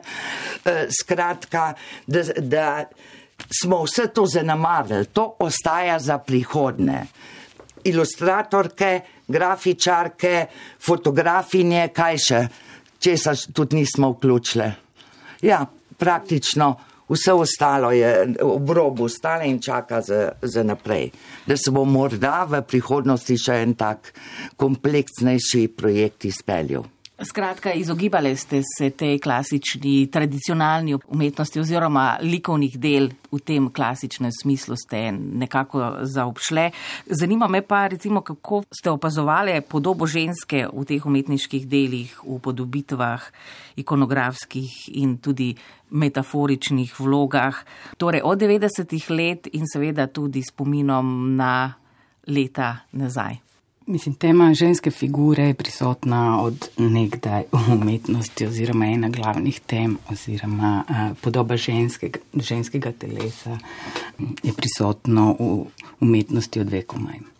Eh, 0.65 0.87
skratka, 0.91 1.73
da, 2.07 2.23
da 2.41 2.85
smo 3.61 3.83
vse 3.85 4.09
to 4.15 4.27
zanemarili, 4.27 5.07
to 5.07 5.37
ostaja 5.39 5.99
za 5.99 6.19
prihodne 6.19 7.07
ilustratorke, 7.85 9.01
grafičarke, 9.29 10.47
fotografinje, 10.81 11.89
kaj 11.95 12.19
še, 12.27 12.41
če 12.99 13.17
se 13.19 13.37
tudi 13.53 13.81
nismo 13.81 14.15
vključile. 14.15 14.73
Ja, 15.45 15.65
praktično 15.99 16.73
vse 17.09 17.33
ostalo 17.33 17.93
je 17.93 18.35
ob 18.43 18.71
robu, 18.71 19.09
stane 19.09 19.49
in 19.49 19.61
čaka 19.61 20.01
za, 20.01 20.33
za 20.43 20.63
naprej. 20.63 21.11
Da 21.47 21.57
se 21.57 21.71
bo 21.71 21.85
morda 21.85 22.45
v 22.49 22.63
prihodnosti 22.69 23.37
še 23.39 23.61
en 23.63 23.75
tak 23.79 24.13
kompleksnejši 24.57 25.69
projekt 25.77 26.25
izpeljal. 26.25 26.89
Skratka, 27.23 27.73
izogibali 27.73 28.37
ste 28.37 28.59
se 28.79 28.91
tej 28.91 29.21
klasični, 29.23 30.11
tradicionalni 30.11 30.97
umetnosti 31.09 31.61
oziroma 31.61 32.19
likovnih 32.19 32.75
del 32.75 33.07
v 33.31 33.39
tem 33.39 33.69
klasičnem 33.71 34.33
smislu 34.35 34.75
ste 34.75 35.13
nekako 35.15 36.03
zaobšle. 36.03 36.71
Zanima 37.07 37.47
me 37.47 37.63
pa, 37.63 37.87
recimo, 37.87 38.21
kako 38.21 38.65
ste 38.67 38.91
opazovali 38.91 39.61
podobo 39.63 40.11
ženske 40.11 40.67
v 40.67 40.85
teh 40.85 41.07
umetniških 41.07 41.71
delih, 41.71 42.19
v 42.27 42.41
podobitvah, 42.43 43.23
ikonografskih 43.79 44.99
in 44.99 45.19
tudi 45.23 45.55
metaforičnih 45.95 46.99
vlogah, 46.99 47.63
torej 47.97 48.27
od 48.27 48.43
90-ih 48.43 49.11
let 49.11 49.47
in 49.55 49.71
seveda 49.71 50.11
tudi 50.11 50.43
spominom 50.43 51.37
na 51.39 51.79
leta 52.27 52.91
nazaj. 52.91 53.54
Mislim, 53.87 54.15
tema 54.15 54.55
ženske 54.55 54.91
figure 54.91 55.43
je 55.43 55.55
prisotna 55.55 56.41
od 56.41 56.69
nekdaj 56.77 57.43
v 57.53 57.73
umetnosti 57.73 58.47
oziroma 58.47 58.87
ena 58.87 59.09
glavnih 59.09 59.61
tem 59.61 59.99
oziroma 60.11 60.85
uh, 60.89 61.17
podoba 61.21 61.57
ženskega, 61.57 62.19
ženskega 62.35 62.93
telesa 62.93 63.59
je 64.43 64.53
prisotno 64.57 65.37
v 65.39 65.67
umetnosti 66.01 66.61
od 66.61 66.71
vekomaj 66.71 67.34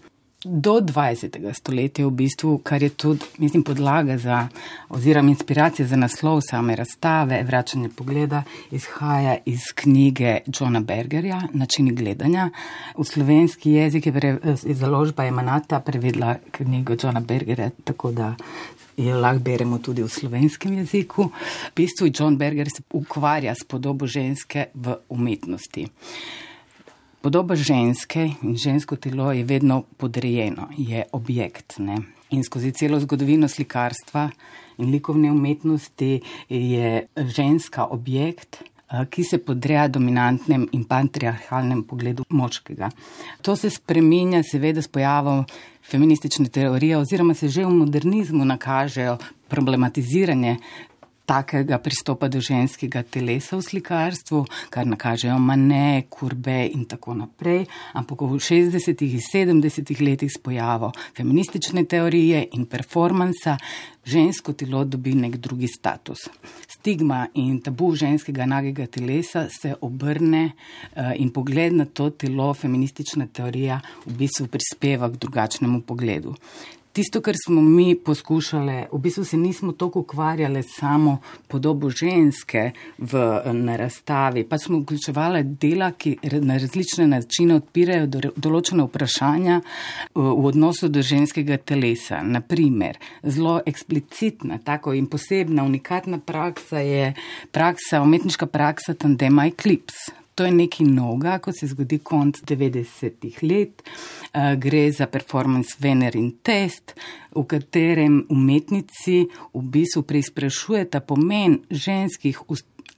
do 0.45 0.81
20. 0.81 1.53
stoletja, 1.53 2.07
v 2.07 2.11
bistvu, 2.11 2.59
kar 2.59 2.83
je 2.83 2.91
tudi, 2.91 3.25
mislim, 3.39 3.63
podlaga 3.65 4.19
za, 4.19 4.49
oziroma 4.89 5.31
inspiracija 5.31 5.87
za 5.87 5.97
naslov 5.97 6.41
same 6.51 6.77
razstave, 6.77 7.43
vračanje 7.43 7.89
pogleda, 7.97 8.43
izhaja 8.71 9.37
iz 9.47 9.73
knjige 9.75 10.39
Johna 10.61 10.81
Bergerja, 10.81 11.41
Načini 11.53 11.93
gledanja. 11.93 12.51
V 12.99 13.05
slovenski 13.05 13.73
jezik 13.73 14.07
je, 14.07 14.13
pre, 14.13 14.37
založba 14.55 15.27
Emanata 15.27 15.81
prevedla 15.81 16.37
knjigo 16.51 16.97
Johna 17.03 17.21
Bergerja, 17.21 17.71
tako 17.85 18.13
da 18.13 18.35
jo 18.97 19.21
lahko 19.21 19.43
beremo 19.43 19.79
tudi 19.79 20.03
v 20.03 20.09
slovenskem 20.09 20.79
jeziku. 20.79 21.31
V 21.71 21.75
bistvu 21.77 22.11
John 22.15 22.37
Berger 22.37 22.69
se 22.71 22.83
ukvarja 22.93 23.55
s 23.55 23.65
podobo 23.65 24.07
ženske 24.07 24.67
v 24.75 24.97
umetnosti. 25.09 25.89
Podoba 27.25 27.57
ženske 27.57 28.21
in 28.43 28.57
žensko 28.57 28.97
telo 29.01 29.31
je 29.33 29.45
vedno 29.45 29.83
podrejeno, 29.97 30.67
je 30.77 31.05
objekt. 31.13 31.79
Ne? 31.79 31.97
In 32.37 32.43
skozi 32.45 32.73
celo 32.77 32.99
zgodovino 33.01 33.49
slikarstva 33.49 34.27
in 34.79 34.91
likovne 34.93 35.31
umetnosti 35.33 36.21
je 36.49 37.07
ženska 37.17 37.87
objekt, 37.87 38.61
eh, 38.61 39.07
ki 39.11 39.25
se 39.25 39.39
podreja 39.39 39.89
dominantnem 39.89 40.69
in 40.73 40.85
patriarhalnem 40.85 41.83
pogledu 41.89 42.25
moškega. 42.29 42.91
To 43.43 43.57
se 43.57 43.71
spreminja 43.71 44.43
seveda 44.43 44.83
s 44.83 44.89
pojavom 44.89 45.47
feministične 45.91 46.49
teorije 46.49 46.99
oziroma 46.99 47.35
se 47.35 47.49
že 47.49 47.65
v 47.65 47.71
modernizmu 47.71 48.45
nakažejo 48.45 49.17
problematiziranje 49.49 50.57
takega 51.27 51.79
pristopa 51.79 52.29
do 52.29 52.41
ženskega 52.41 53.03
telesa 53.03 53.57
v 53.57 53.65
slikarstvu, 53.65 54.45
kar 54.71 54.87
nakažejo 54.87 55.39
mane, 55.41 56.05
kurbe 56.11 56.65
in 56.69 56.85
tako 56.89 57.17
naprej. 57.17 57.65
Ampak 57.97 58.25
v 58.29 58.39
60-ih 58.39 59.17
in 59.17 59.25
70-ih 59.25 60.01
letih 60.01 60.31
s 60.31 60.39
pojavo 60.39 60.93
feministične 61.17 61.85
teorije 61.89 62.49
in 62.53 62.67
performansa 62.67 63.57
žensko 64.05 64.53
telo 64.53 64.85
dobi 64.85 65.15
nek 65.17 65.37
drugi 65.37 65.69
status. 65.69 66.29
Stigma 66.69 67.27
in 67.35 67.61
tabu 67.65 67.95
ženskega 67.97 68.47
nagega 68.47 68.87
telesa 68.87 69.49
se 69.49 69.75
obrne 69.81 70.45
eh, 70.51 71.15
in 71.17 71.33
pogled 71.33 71.73
na 71.73 71.85
to 71.85 72.11
telo 72.11 72.53
feministična 72.55 73.27
teorija 73.27 73.81
v 74.07 74.17
bistvu 74.19 74.49
prispeva 74.53 75.09
k 75.09 75.21
drugačnemu 75.25 75.81
pogledu. 75.89 76.35
Tisto, 76.95 77.21
kar 77.21 77.35
smo 77.45 77.61
mi 77.61 77.97
poskušali, 78.05 78.85
v 78.93 78.99
bistvu 78.99 79.25
se 79.25 79.37
nismo 79.37 79.73
toliko 79.73 80.01
ukvarjali 80.01 80.63
samo 80.63 81.19
podobo 81.49 81.91
ženske 81.91 82.71
v 82.99 83.41
narastavi, 83.53 84.45
pa 84.49 84.59
smo 84.59 84.79
vključevali 84.79 85.43
dela, 85.43 85.91
ki 85.91 86.17
na 86.23 86.57
različne 86.57 87.07
načine 87.07 87.59
odpirajo 87.59 88.07
do, 88.07 88.23
določene 88.37 88.87
vprašanja 88.87 89.61
v 90.15 90.47
odnosu 90.47 90.89
do 90.89 91.03
ženskega 91.03 91.59
telesa. 91.59 92.23
Naprimer, 92.23 93.03
zelo 93.27 93.59
eksplicitna, 93.67 94.63
tako 94.63 94.95
in 94.95 95.11
posebna, 95.11 95.67
unikatna 95.67 96.23
praksa 96.23 96.79
je 96.79 97.15
praksa, 97.51 98.07
umetniška 98.07 98.47
praksa 98.47 98.95
tandema 98.95 99.51
Eclipse. 99.51 100.24
To 100.35 100.45
je 100.45 100.51
nekaj 100.51 100.87
novega, 100.87 101.39
ko 101.39 101.53
se 101.53 101.67
zgodi 101.71 102.01
konc 102.03 102.41
90-ih 102.43 103.39
let. 103.43 103.83
Uh, 103.85 104.55
gre 104.59 104.89
za 104.93 105.07
performance 105.07 105.77
Vener 105.79 106.17
in 106.19 106.33
Test, 106.43 106.97
v 107.35 107.45
katerem 107.47 108.25
umetnici 108.31 109.29
v 109.55 109.63
bistvu 109.63 110.03
preizprašujeta 110.03 111.01
pomen 111.07 111.61
ženskih, 111.71 112.41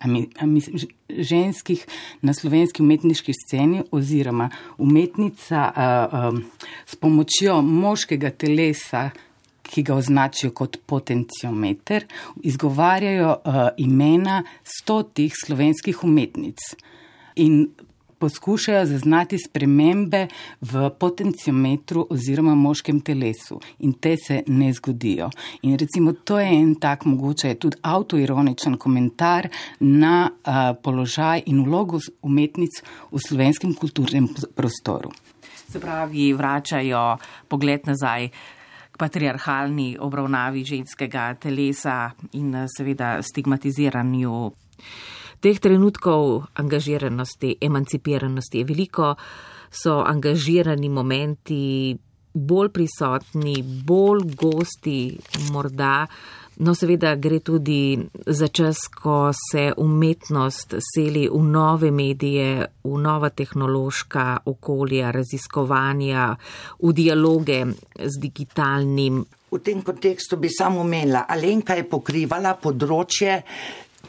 ami, 0.00 0.26
ami, 0.40 0.62
ženskih 1.08 1.84
na 2.24 2.32
slovenski 2.32 2.82
umetniški 2.82 3.36
sceni 3.36 3.84
oziroma 3.92 4.48
umetnica 4.78 5.68
uh, 5.68 6.18
um, 6.32 6.42
s 6.86 6.96
pomočjo 6.96 7.60
moškega 7.62 8.32
telesa 8.32 9.10
ki 9.66 9.82
ga 9.82 9.96
označijo 9.98 10.52
kot 10.54 10.76
potenciometer, 10.86 12.06
izgovarjajo 12.46 13.30
uh, 13.34 13.56
imena 13.82 14.42
stotih 14.62 15.34
slovenskih 15.44 16.04
umetnic 16.04 16.62
in 17.36 17.68
poskušajo 18.18 18.86
zaznati 18.86 19.38
spremembe 19.38 20.26
v 20.60 20.90
potenciometru 20.98 22.06
oziroma 22.10 22.54
moškem 22.54 23.00
telesu 23.00 23.60
in 23.78 23.92
te 23.92 24.16
se 24.16 24.42
ne 24.46 24.72
zgodijo. 24.72 25.30
In 25.62 25.78
recimo 25.78 26.12
to 26.12 26.38
je 26.40 26.48
en 26.48 26.74
tak 26.74 27.04
mogoče 27.04 27.54
tudi 27.54 27.76
autoironičen 27.82 28.76
komentar 28.76 29.48
na 29.80 30.30
uh, 30.30 30.54
položaj 30.82 31.42
in 31.46 31.64
vlogo 31.64 31.98
umetnic 32.22 32.82
v 33.12 33.18
slovenskem 33.18 33.74
kulturnem 33.74 34.28
prostoru. 34.54 35.10
Se 35.68 35.80
pravi, 35.80 36.32
vračajo 36.32 37.16
pogled 37.48 37.86
nazaj 37.86 38.28
k 38.90 38.98
patriarhalni 38.98 39.96
obravnavi 40.00 40.64
ženskega 40.64 41.34
telesa 41.34 42.10
in 42.32 42.54
seveda 42.76 43.18
stigmatiziranju 43.22 44.50
teh 45.40 45.60
trenutkov 45.60 46.46
angažiranosti, 46.54 47.56
emancipiranosti 47.60 48.62
je 48.62 48.68
veliko, 48.68 49.14
so 49.70 50.00
angažirani 50.06 50.88
momenti 50.88 51.96
bolj 52.36 52.68
prisotni, 52.68 53.62
bolj 53.62 54.34
gosti, 54.36 55.18
morda. 55.52 56.06
No, 56.56 56.72
seveda 56.72 57.14
gre 57.20 57.42
tudi 57.44 57.98
za 58.26 58.48
čas, 58.48 58.86
ko 58.88 59.28
se 59.36 59.72
umetnost 59.76 60.74
seli 60.80 61.26
v 61.28 61.42
nove 61.44 61.90
medije, 61.92 62.66
v 62.84 63.00
nova 63.00 63.28
tehnološka 63.28 64.38
okolja, 64.48 65.10
raziskovanja, 65.12 66.30
v 66.80 66.92
dialoge 66.96 67.60
z 68.00 68.20
digitalnim. 68.22 69.20
V 69.52 69.60
tem 69.60 69.82
kontekstu 69.84 70.40
bi 70.40 70.48
samo 70.48 70.80
omenila, 70.80 71.26
Alenka 71.28 71.76
je 71.76 71.84
pokrivala 71.88 72.56
področje 72.56 73.36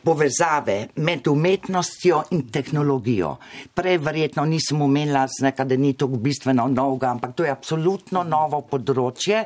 povezave 0.04 0.78
med 0.96 1.28
umetnostjo 1.28 2.24
in 2.32 2.48
tehnologijo. 2.52 3.36
Prej 3.74 3.98
verjetno 3.98 4.46
nisem 4.46 4.82
omenila, 4.82 5.28
da 5.58 5.78
ni 5.78 5.94
to 5.94 6.08
bistveno 6.08 6.68
novega, 6.68 7.12
ampak 7.12 7.36
to 7.36 7.44
je 7.44 7.52
absolutno 7.52 8.24
novo 8.24 8.62
področje, 8.62 9.46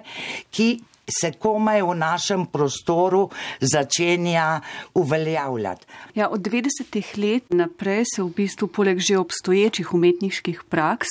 ki 0.52 0.70
se 1.10 1.32
komaj 1.32 1.82
v 1.82 1.96
našem 1.96 2.46
prostoru 2.46 3.30
začenja 3.60 4.62
uveljavljati. 4.94 5.86
Ja, 6.16 6.30
od 6.30 6.42
90-ih 6.42 7.18
let 7.18 7.44
naprej 7.50 8.04
se 8.16 8.24
v 8.24 8.30
bistvu 8.36 8.68
poleg 8.68 9.00
že 9.00 9.18
obstoječih 9.18 9.94
umetniških 9.94 10.64
praks, 10.70 11.08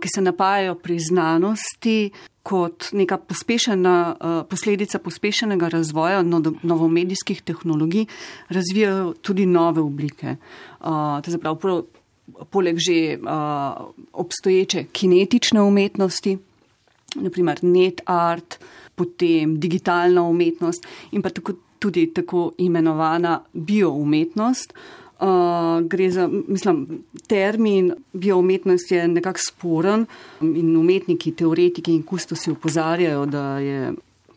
ki 0.00 0.08
se 0.14 0.20
napajajo 0.20 0.74
pri 0.74 0.98
znanosti, 0.98 2.10
kot 2.42 2.90
neka 2.92 3.18
pospešena, 3.18 4.16
uh, 4.16 4.36
posledica 4.48 4.98
pospešenega 4.98 5.68
razvoja 5.68 6.22
novomedijskih 6.62 7.42
tehnologij, 7.42 8.06
razvijajo 8.48 9.14
tudi 9.22 9.46
nove 9.46 9.80
oblike. 9.80 10.36
Uh, 10.80 11.20
zaprav, 11.26 11.58
poleg 12.50 12.78
že 12.78 13.18
uh, 13.18 13.92
obstoječe 14.12 14.84
kinetične 14.92 15.60
umetnosti, 15.60 16.38
naprimer 17.14 17.58
net 17.62 18.00
art, 18.06 18.58
potem 19.00 19.56
digitalna 19.60 20.22
umetnost 20.28 20.86
in 21.16 21.24
pa 21.24 21.32
tako, 21.32 21.56
tudi 21.80 22.10
tako 22.14 22.50
imenovana 22.58 23.38
bioumetnost. 23.52 24.74
Uh, 25.20 25.80
gre 25.84 26.06
za, 26.10 26.28
mislim, 26.28 27.02
termin 27.28 27.90
bioumetnost 28.12 28.92
je 28.92 29.08
nekako 29.08 29.40
sporen 29.48 30.06
in 30.40 30.76
umetniki, 30.76 31.34
teoretiki 31.36 31.92
in 31.92 32.06
kustosi 32.08 32.50
upozarjajo, 32.54 33.26
da 33.26 33.58
je 33.60 33.90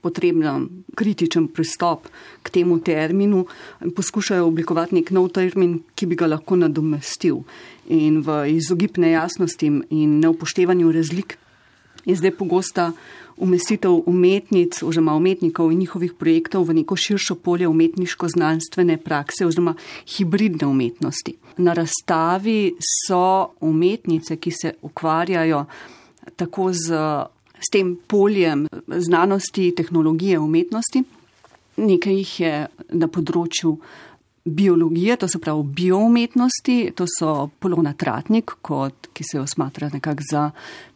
potreben 0.04 0.68
kritičen 1.00 1.48
pristop 1.48 2.10
k 2.44 2.52
temu 2.52 2.82
terminu 2.84 3.46
in 3.86 3.94
poskušajo 3.96 4.48
oblikovati 4.48 5.00
nek 5.00 5.14
nov 5.16 5.30
termin, 5.32 5.78
ki 5.96 6.10
bi 6.12 6.20
ga 6.20 6.28
lahko 6.28 6.60
nadomestil. 6.60 7.46
In 7.88 8.20
v 8.26 8.42
izogib 8.58 9.00
nejasnostim 9.00 9.82
in 9.90 10.20
neupoštevanju 10.20 10.92
razlik 10.92 11.38
je 12.04 12.16
zdaj 12.20 12.36
pogosta 12.36 12.92
umestitev 13.38 14.04
umetnic 14.06 14.84
oziroma 14.84 15.16
umetnikov 15.16 15.72
in 15.72 15.80
njihovih 15.80 16.14
projektov 16.14 16.64
v 16.64 16.74
neko 16.74 16.96
širšo 16.96 17.36
polje 17.36 17.68
umetniško-znanstvene 17.68 18.98
prakse 18.98 19.46
oziroma 19.46 19.76
hibridne 20.18 20.68
umetnosti. 20.68 21.36
Na 21.58 21.74
razstavi 21.74 22.76
so 23.08 23.48
umetnice, 23.62 24.36
ki 24.36 24.52
se 24.52 24.74
ukvarjajo 24.82 25.66
tako 26.36 26.74
z, 26.74 26.94
s 27.60 27.70
tem 27.72 27.98
poljem 28.08 28.68
znanosti, 28.88 29.74
tehnologije, 29.76 30.40
umetnosti. 30.40 31.04
Nekaj 31.78 32.14
jih 32.14 32.40
je 32.40 32.56
na 32.94 33.08
področju 33.08 33.78
biologije, 34.46 35.16
to 35.18 35.28
se 35.28 35.40
pravi 35.40 35.64
bioumetnosti, 35.64 36.92
to 36.96 37.06
so 37.20 37.50
Polona 37.60 37.94
Tratnik, 37.94 38.52
kot, 38.62 39.08
ki 39.14 39.24
se 39.24 39.38
jo 39.38 39.48
smatra 39.48 39.90
nekako 39.94 40.28
za 40.32 40.50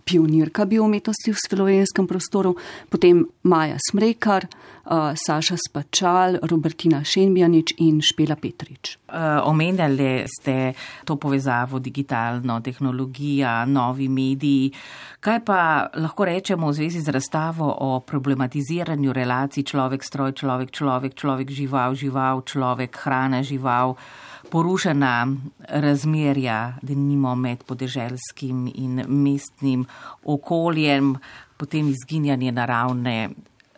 pionirka 0.08 0.64
biometnosti 0.64 1.36
v 1.36 1.36
slovenskem 1.36 2.08
prostoru, 2.08 2.56
potem 2.88 3.28
Maja 3.44 3.76
Smrekar, 3.76 4.48
uh, 4.48 5.12
Saša 5.12 5.60
Spačal, 5.60 6.40
Robertina 6.48 7.04
Šenbjanič 7.04 7.76
in 7.84 8.00
Špela 8.00 8.40
Petrič. 8.40 8.96
Uh, 9.12 9.44
omenjali 9.44 10.24
ste 10.32 10.72
to 11.04 11.20
povezavo 11.20 11.84
digitalno, 11.84 12.62
tehnologija, 12.64 13.68
novi 13.68 14.08
mediji. 14.08 14.72
Kaj 15.20 15.44
pa 15.44 15.92
lahko 16.00 16.24
rečemo 16.24 16.72
v 16.72 16.78
zvezi 16.80 17.04
z 17.04 17.12
razstavo 17.12 17.68
o 17.68 18.00
problematiziranju 18.00 19.12
relacij 19.12 19.68
človek-stroj, 19.68 20.32
človek-človek, 20.40 21.12
človek-žival, 21.20 21.92
žival, 22.00 22.48
človek, 22.48 22.96
hrana, 23.04 23.44
žival? 23.44 24.00
Porušena 24.50 25.28
razmerja, 25.70 26.78
da 26.82 26.94
nimo 26.96 27.36
med 27.36 27.64
podeželskim 27.64 28.68
in 28.76 29.04
mestnim 29.08 29.86
okoljem, 30.24 31.16
potem 31.58 31.90
izginjanje 31.90 32.52
naravne 32.52 33.30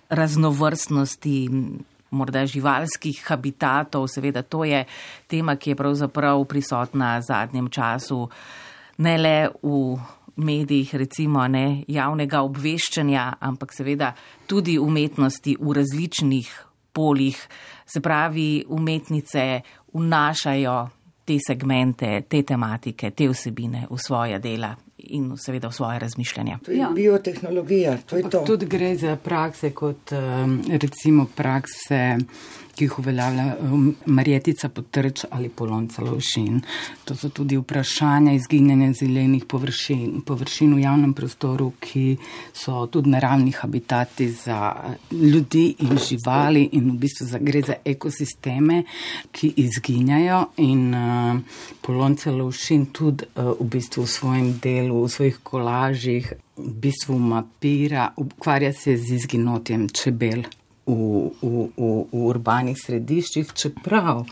raznovrstnosti, 0.10 1.50
morda 2.12 2.46
živalskih 2.46 3.22
habitatov. 3.28 4.08
Seveda 4.08 4.42
to 4.42 4.64
je 4.64 4.86
tema, 5.28 5.56
ki 5.56 5.74
je 5.74 5.76
pravzaprav 5.76 6.46
prisotna 6.46 7.18
v 7.18 7.28
zadnjem 7.28 7.70
času, 7.70 8.30
ne 8.98 9.18
le 9.18 9.50
v 9.62 10.00
medijih, 10.40 10.96
recimo 10.96 11.48
ne 11.48 11.84
javnega 11.88 12.42
obveščanja, 12.48 13.34
ampak 13.40 13.74
seveda 13.76 14.14
tudi 14.48 14.80
umetnosti 14.80 15.58
v 15.60 15.76
različnih 15.76 16.50
poljih. 16.94 17.38
Se 17.90 18.02
pravi, 18.02 18.66
umetnice 18.70 19.62
vnašajo 19.94 20.90
te 21.26 21.38
segmente, 21.48 22.22
te 22.30 22.44
tematike, 22.44 23.12
te 23.12 23.28
vsebine 23.30 23.88
v 23.90 23.98
svoje 23.98 24.40
dela 24.40 24.76
in 24.98 25.32
seveda 25.38 25.70
v 25.70 25.74
svoje 25.74 26.00
razmišljanje. 26.00 26.58
To 26.66 26.72
je 26.72 26.78
ja. 26.78 26.90
biotehnologija, 26.96 27.98
to 28.06 28.18
je 28.18 28.30
to. 28.30 28.44
Tudi 28.46 28.66
gre 28.66 28.96
za 28.96 29.16
prakse 29.16 29.72
kot 29.72 30.12
recimo 30.82 31.26
prakse 31.36 32.18
ki 32.80 32.88
jih 32.88 33.00
uveljavlja 33.00 33.46
um, 33.60 33.88
Marjetica 34.06 34.70
Potrč 34.70 35.26
ali 35.30 35.50
Polonca 35.50 36.04
Lovšin. 36.04 36.62
To 37.06 37.16
so 37.16 37.30
tudi 37.30 37.58
vprašanja 37.60 38.32
izginjanja 38.38 38.94
zelenih 39.02 39.44
površin, 39.52 40.22
površin 40.26 40.78
v 40.78 40.86
javnem 40.86 41.14
prostoru, 41.14 41.74
ki 41.84 42.16
so 42.56 42.86
tudi 42.88 43.12
naravni 43.12 43.52
habitati 43.52 44.30
za 44.32 44.72
ljudi 45.12 45.76
in 45.84 45.98
živali 46.08 46.70
in 46.80 46.92
v 46.94 46.98
bistvu 47.04 47.28
za, 47.28 47.42
gre 47.44 47.62
za 47.68 47.76
ekosisteme, 47.86 48.84
ki 49.32 49.54
izginjajo 49.66 50.46
in 50.64 50.94
uh, 50.96 51.42
Polonca 51.82 52.32
Lovšin 52.32 52.86
tudi 52.96 53.28
uh, 53.36 53.58
v 53.60 53.68
bistvu 53.76 54.06
v 54.08 54.14
svojem 54.14 54.54
delu, 54.64 55.04
v 55.04 55.12
svojih 55.12 55.42
kolažih 55.44 56.32
v 56.60 56.72
bistvu 56.80 57.20
mapira, 57.20 58.14
ukvarja 58.18 58.74
se 58.74 58.98
z 58.98 59.16
izginotjem 59.16 59.90
čebel 59.90 60.44
v, 60.90 61.32
v, 61.42 61.68
v, 61.78 61.92
v 62.12 62.24
urbanih 62.30 62.78
središčih, 62.78 63.54
čeprav, 63.54 64.26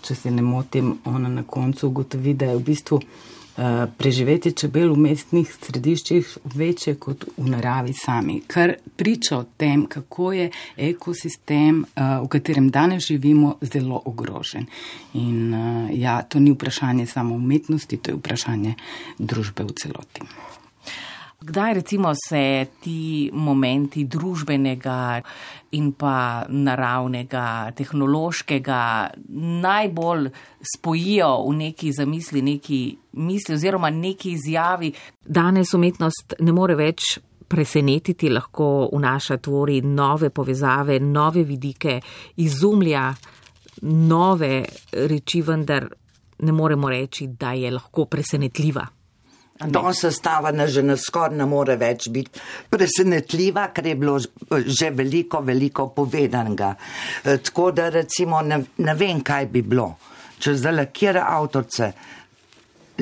če 0.00 0.16
se 0.16 0.32
ne 0.32 0.42
motim, 0.42 0.94
ona 1.04 1.28
na 1.28 1.44
koncu 1.44 1.90
ugotovi, 1.90 2.34
da 2.34 2.50
je 2.50 2.56
v 2.56 2.64
bistvu 2.64 2.98
uh, 3.00 3.84
preživetje 3.98 4.52
čebel 4.62 4.94
v 4.94 5.02
mestnih 5.04 5.50
središčih 5.52 6.30
večje 6.56 6.94
kot 7.02 7.26
v 7.36 7.48
naravi 7.52 7.92
sami, 7.96 8.40
kar 8.48 8.74
priča 8.96 9.42
o 9.42 9.44
tem, 9.60 9.84
kako 9.86 10.32
je 10.32 10.46
ekosistem, 10.90 11.82
uh, 11.84 12.22
v 12.24 12.30
katerem 12.32 12.70
danes 12.72 13.08
živimo, 13.10 13.58
zelo 13.60 14.00
ogrožen. 14.04 14.70
In 15.20 15.52
uh, 15.52 15.90
ja, 15.92 16.22
to 16.22 16.40
ni 16.40 16.54
vprašanje 16.56 17.06
samo 17.06 17.36
umetnosti, 17.36 18.00
to 18.00 18.14
je 18.14 18.22
vprašanje 18.22 18.74
družbe 19.18 19.68
v 19.68 19.76
celoti. 19.76 20.32
Kdaj 21.40 21.74
recimo 21.74 22.12
se 22.28 22.66
ti 22.82 23.30
momenti 23.32 24.04
družbenega 24.04 25.22
in 25.72 25.92
pa 25.96 26.44
naravnega, 26.48 27.72
tehnološkega 27.76 28.80
najbolj 29.62 30.28
spojijo 30.74 31.30
v 31.46 31.54
neki 31.62 31.94
zamisli, 31.96 32.42
neki 32.44 32.80
misli 33.24 33.56
oziroma 33.56 33.88
neki 33.90 34.34
izjavi? 34.36 34.92
Danes 35.24 35.72
umetnost 35.74 36.36
ne 36.44 36.52
more 36.52 36.76
več 36.76 37.16
presenetiti, 37.48 38.28
lahko 38.28 38.90
vnaša 38.92 39.40
tvori 39.40 39.80
nove 39.80 40.28
povezave, 40.30 41.00
nove 41.00 41.48
vidike, 41.48 42.02
izumlja 42.36 43.08
nove 43.88 44.54
reči, 44.92 45.40
vendar 45.42 45.88
ne 46.44 46.52
moremo 46.52 46.92
reči, 46.92 47.32
da 47.32 47.56
je 47.56 47.70
lahko 47.72 48.04
presenetljiva. 48.04 48.84
To 49.60 49.92
sestava 49.92 50.52
na 50.56 50.64
že 50.66 50.80
naskor 50.82 51.34
ne 51.36 51.44
more 51.44 51.76
več 51.76 52.08
biti 52.08 52.40
presenetljiva, 52.72 53.66
ker 53.76 53.90
je 53.90 53.96
bilo 53.96 54.14
že 54.64 54.88
veliko, 54.96 55.42
veliko 55.44 55.90
povedanega. 55.92 56.70
E, 57.24 57.36
tako 57.44 57.70
da 57.76 57.90
recimo 57.92 58.40
ne, 58.40 58.62
ne 58.80 58.94
vem, 58.96 59.20
kaj 59.20 59.50
bi 59.52 59.60
bilo, 59.62 59.90
če 60.40 60.56
zdaj 60.56 60.74
le 60.78 60.86
kjera 60.88 61.26
avtorce. 61.36 61.90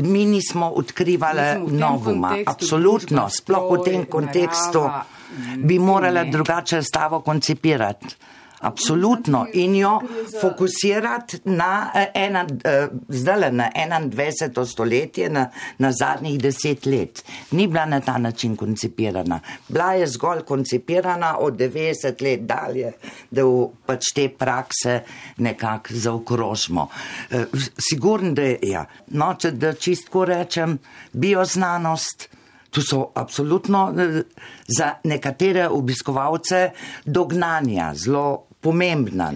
Mi 0.03 0.25
nismo 0.27 0.73
odkrivali 0.79 1.47
novuma, 1.75 2.37
absolutno, 2.47 3.29
sploh 3.31 3.71
v 3.73 3.79
tem 3.87 4.05
kontekstu 4.11 4.83
bi 5.63 5.79
morala 5.79 6.25
drugače 6.25 6.83
stavo 6.83 7.21
koncipirati. 7.21 8.15
Absolutno. 8.61 9.47
In 9.53 9.75
jo 9.77 10.01
fokusirati 10.41 11.41
na, 11.45 11.91
eh, 11.95 12.11
ena, 12.15 12.47
eh, 12.65 12.89
zdaj, 13.09 13.53
na 13.53 13.71
21. 13.75 14.67
stoletje, 14.67 15.29
na, 15.31 15.51
na 15.79 15.93
zadnjih 15.93 16.41
deset 16.43 16.87
let. 16.87 17.25
Ni 17.51 17.67
bila 17.67 17.87
na 17.87 18.01
ta 18.01 18.19
način 18.19 18.57
koncipirana. 18.57 19.41
Bila 19.69 19.93
je 19.93 20.07
zgolj 20.07 20.43
koncipirana 20.43 21.37
od 21.39 21.55
90 21.57 22.23
let 22.23 22.41
dalje, 22.41 22.93
da 23.31 23.45
v 23.45 23.69
pač 23.87 24.13
te 24.15 24.29
prakse 24.29 25.03
nekako 25.37 25.95
zaokrožimo. 25.95 26.89
Eh, 27.31 27.45
sigurno, 27.91 28.33
da 28.33 28.43
je, 28.43 28.59
ja. 28.63 28.87
no, 29.07 29.35
če 29.35 29.51
da 29.51 29.73
čistko 29.73 30.25
rečem, 30.25 30.79
bioznanost. 31.13 32.29
Tu 32.71 32.83
so 32.85 33.07
absolutno 33.15 33.95
za 34.69 34.91
nekatere 35.05 35.69
obiskovalce 35.69 36.71
dognanja, 37.05 37.95
zelo 37.97 38.48
pomembna. 38.61 39.31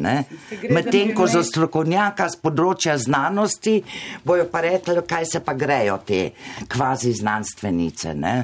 Medtem 0.71 1.15
ko 1.15 1.27
za 1.31 1.43
strokovnjaka 1.47 2.29
z 2.33 2.41
področja 2.43 2.97
znanosti 2.99 3.79
bojo 4.25 4.49
pa 4.51 4.65
rekli, 4.67 4.99
kaj 5.07 5.27
se 5.35 5.41
pa 5.45 5.55
grejo 5.55 6.01
te 6.07 6.23
kvazi 6.69 7.15
znanstvenice. 7.15 8.15
Ne? 8.19 8.37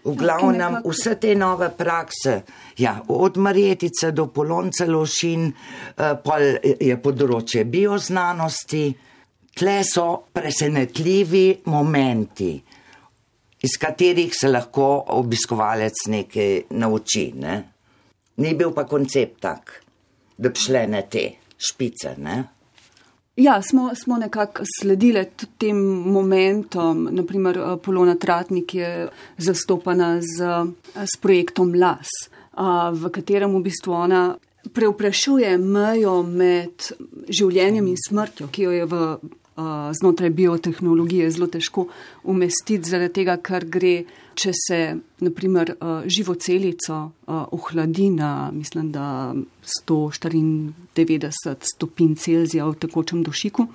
V 0.00 0.14
glavnem 0.16 0.78
vse 0.86 1.18
te 1.20 1.34
nove 1.36 1.68
prakse, 1.76 2.38
ja, 2.80 2.94
od 3.12 3.36
Marjetice 3.36 4.14
do 4.16 4.30
Polonce 4.32 4.86
Lošin, 4.88 5.50
eh, 5.50 6.14
pa 6.24 6.38
je 6.40 6.96
področje 6.96 7.66
bioznanosti, 7.68 8.84
tle 9.52 9.76
so 9.84 10.24
presenetljivi 10.32 11.60
momenti, 11.66 12.54
iz 13.60 13.76
katerih 13.76 14.32
se 14.32 14.48
lahko 14.48 14.88
obiskovalec 15.20 16.06
nekaj 16.08 16.72
nauči. 16.80 17.26
Ne? 17.36 17.54
Ni 18.40 18.54
bil 18.56 18.72
pa 18.72 18.86
koncept 18.88 19.40
tak 19.44 19.89
da 20.40 20.54
šle 20.54 20.86
na 20.88 21.02
te 21.02 21.30
špice. 21.58 22.14
Ne? 22.18 22.44
Ja, 23.36 23.62
smo, 23.62 23.90
smo 23.94 24.16
nekako 24.16 24.62
sledili 24.80 25.24
tem 25.58 25.76
momentom. 26.12 27.08
Naprimer, 27.10 27.58
eh, 27.58 27.76
Polona 27.84 28.14
Tratnik 28.14 28.74
je 28.74 29.08
zastopana 29.38 30.20
z, 30.20 30.42
eh, 30.42 31.06
z 31.06 31.20
projektom 31.20 31.74
LAS, 31.74 32.08
v 32.92 33.08
katerem 33.08 33.54
v 33.56 33.62
bistvu 33.62 33.92
ona 33.92 34.36
preuprašuje 34.74 35.58
mejo 35.58 36.22
med 36.22 36.90
življenjem 37.28 37.86
in 37.88 37.96
smrtjo, 37.96 38.48
ki 38.52 38.62
jo 38.62 38.70
je 38.70 38.84
v 38.84 38.98
znotraj 39.92 40.30
biotehnologije 40.30 41.30
zelo 41.30 41.46
težko 41.46 41.86
umestiti, 42.24 42.90
zaradi 42.90 43.12
tega, 43.20 43.36
ker 43.36 43.64
gre, 43.64 44.04
če 44.40 44.52
se 44.56 44.78
naprimer 45.20 45.74
živo 46.08 46.34
celico 46.40 47.10
ohladi 47.26 48.08
na, 48.14 48.50
mislim, 48.54 48.88
da 48.92 49.34
194 49.88 51.56
stopinj 51.74 52.14
Celzija 52.16 52.66
v 52.68 52.78
tekočem 52.80 53.22
dušiku. 53.26 53.66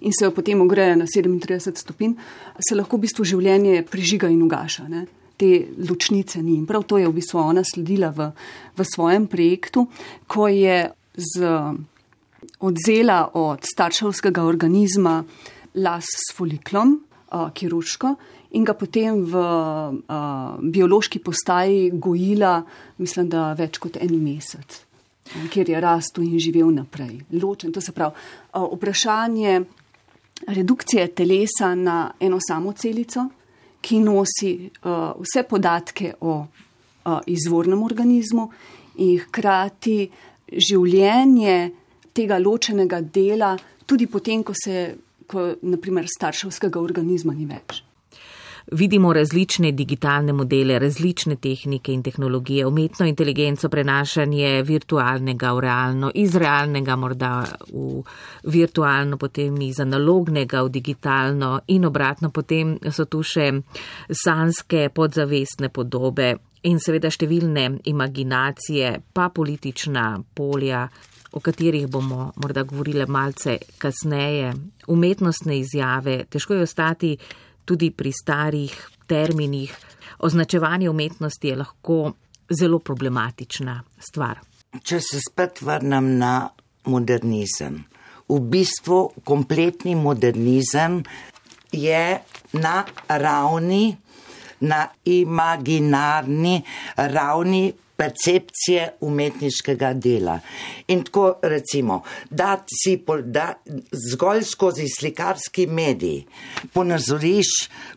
In 0.00 0.12
se 0.12 0.24
jo 0.24 0.32
potem 0.34 0.60
ogreje 0.60 0.96
na 0.98 1.06
37 1.06 1.76
stopinj, 1.78 2.16
se 2.58 2.74
lahko 2.74 2.98
v 2.98 3.06
bistvu 3.06 3.26
življenje 3.26 3.84
prižiga 3.90 4.30
in 4.30 4.42
ugaša. 4.42 4.88
Ne? 4.90 5.06
Te 5.38 5.50
ločnice 5.88 6.42
ni. 6.42 6.56
In 6.58 6.66
prav 6.66 6.86
to 6.88 6.98
je 6.98 7.08
v 7.08 7.14
bistvu 7.14 7.42
ona 7.42 7.62
sledila 7.66 8.10
v, 8.14 8.30
v 8.78 8.86
svojem 8.86 9.28
projektu, 9.30 9.86
ko 10.26 10.48
je 10.50 10.90
z 11.16 11.52
odzela 12.60 13.30
od 13.34 13.66
starševskega 13.66 14.44
organizma 14.46 15.20
las 15.76 16.08
s 16.08 16.32
foliklom, 16.36 16.96
uh, 16.96 17.50
kirurško, 17.52 18.14
in 18.56 18.64
ga 18.64 18.74
potem 18.74 19.20
v 19.28 19.36
uh, 19.36 20.56
biološki 20.60 21.20
postaji 21.20 21.90
gojila, 21.92 22.62
mislim, 22.98 23.28
da 23.28 23.52
več 23.56 23.78
kot 23.82 23.98
en 24.00 24.14
mesec, 24.22 24.80
kjer 25.52 25.72
je 25.74 25.80
rastel 25.82 26.24
in 26.24 26.40
živel 26.40 26.72
naprej. 26.72 27.18
Ločen, 27.36 27.74
to 27.74 27.82
se 27.84 27.92
pravi, 27.92 28.16
uh, 28.56 28.68
vprašanje 28.72 29.60
redukcije 30.46 31.08
telesa 31.16 31.74
na 31.74 32.12
eno 32.20 32.38
samo 32.40 32.72
celico, 32.72 33.28
ki 33.80 34.00
nosi 34.00 34.54
uh, 34.66 35.12
vse 35.20 35.44
podatke 35.48 36.14
o 36.20 36.38
uh, 36.40 37.18
izvornem 37.26 37.82
organizmu 37.84 38.48
in 39.04 39.18
hkrati 39.26 39.98
življenje 40.48 41.56
tega 42.16 42.38
ločenega 42.40 43.02
dela, 43.02 43.52
tudi 43.86 44.08
potem, 44.08 44.42
ko 44.42 44.56
se, 44.56 44.94
ko 45.28 45.50
naprimer 45.62 46.08
starševskega 46.08 46.80
organizma 46.80 47.34
ni 47.36 47.44
več. 47.46 47.85
Vidimo 48.72 49.12
različne 49.12 49.70
digitalne 49.72 50.32
modele, 50.32 50.78
različne 50.78 51.36
tehnike 51.36 51.92
in 51.92 52.02
tehnologije, 52.02 52.66
umetno 52.66 53.06
inteligenco, 53.06 53.68
prenašanje 53.68 54.62
virtualnega 54.62 55.52
v 55.52 55.60
realno, 55.60 56.10
iz 56.14 56.34
realnega 56.34 56.96
morda 56.96 57.44
v 57.72 58.02
virtualno, 58.42 59.20
potem 59.22 59.60
iz 59.62 59.78
analognega 59.80 60.64
v 60.66 60.74
digitalno 60.80 61.60
in 61.68 61.86
obratno, 61.86 62.30
potem 62.30 62.74
so 62.90 63.06
tu 63.06 63.22
še 63.22 63.52
sanske 64.10 64.88
podzavestne 64.90 65.70
podobe 65.70 66.34
in 66.66 66.82
seveda 66.82 67.06
številne 67.06 67.68
imaginacije, 67.86 68.96
pa 69.14 69.30
politična 69.30 70.08
polja, 70.34 70.88
o 71.30 71.40
katerih 71.40 71.86
bomo 71.86 72.32
morda 72.42 72.66
govorili 72.66 73.06
malce 73.06 73.60
kasneje, 73.78 74.54
umetnostne 74.90 75.58
izjave, 75.62 76.24
težko 76.30 76.54
je 76.54 76.62
ostati 76.66 77.18
tudi 77.66 77.90
pri 77.90 78.12
starih 78.14 78.74
terminih. 79.06 79.74
Označevanje 80.18 80.90
umetnosti 80.90 81.48
je 81.48 81.56
lahko 81.56 82.12
zelo 82.50 82.78
problematična 82.78 83.82
stvar. 83.98 84.40
Če 84.82 85.00
se 85.00 85.20
spet 85.20 85.60
vrnem 85.62 86.16
na 86.18 86.48
modernizem. 86.86 87.82
V 88.28 88.40
bistvu 88.40 89.00
kompletni 89.24 89.94
modernizem 89.94 91.02
je 91.72 92.18
na 92.58 92.76
ravni, 93.08 93.96
na 94.60 94.86
imaginarni 95.04 96.62
ravni 96.96 97.72
percepcije 97.96 98.88
umetniškega 99.00 99.92
dela. 99.94 100.40
In 100.88 101.04
tako 101.04 101.38
recimo, 101.42 102.02
da 102.30 102.64
si 102.82 103.02
da 103.24 103.54
zgolj 104.10 104.42
skozi 104.44 104.88
slikarski 104.88 105.66
medij 105.66 106.22
ponazoriš 106.72 107.46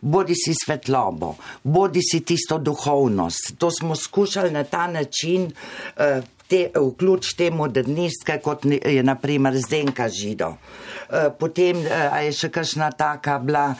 bodi 0.00 0.34
si 0.34 0.54
svetlobo, 0.64 1.34
bodi 1.62 2.00
si 2.02 2.20
tisto 2.24 2.58
duhovnost. 2.58 3.52
To 3.58 3.70
smo 3.70 3.96
skušali 3.96 4.50
na 4.50 4.64
ta 4.64 4.86
način 4.86 5.44
uh, 5.46 6.24
te, 6.50 6.60
vključ 6.74 7.34
te 7.38 7.50
modernistke, 7.54 8.38
kot 8.42 8.66
je 8.66 9.02
naprimer 9.06 9.56
Zdenka 9.58 10.08
Žido. 10.10 10.50
Eh, 11.10 11.30
potem 11.38 11.82
eh, 11.86 12.26
je 12.26 12.36
še 12.42 12.50
kakšna 12.54 12.90
taka 12.98 13.38
bila, 13.42 13.70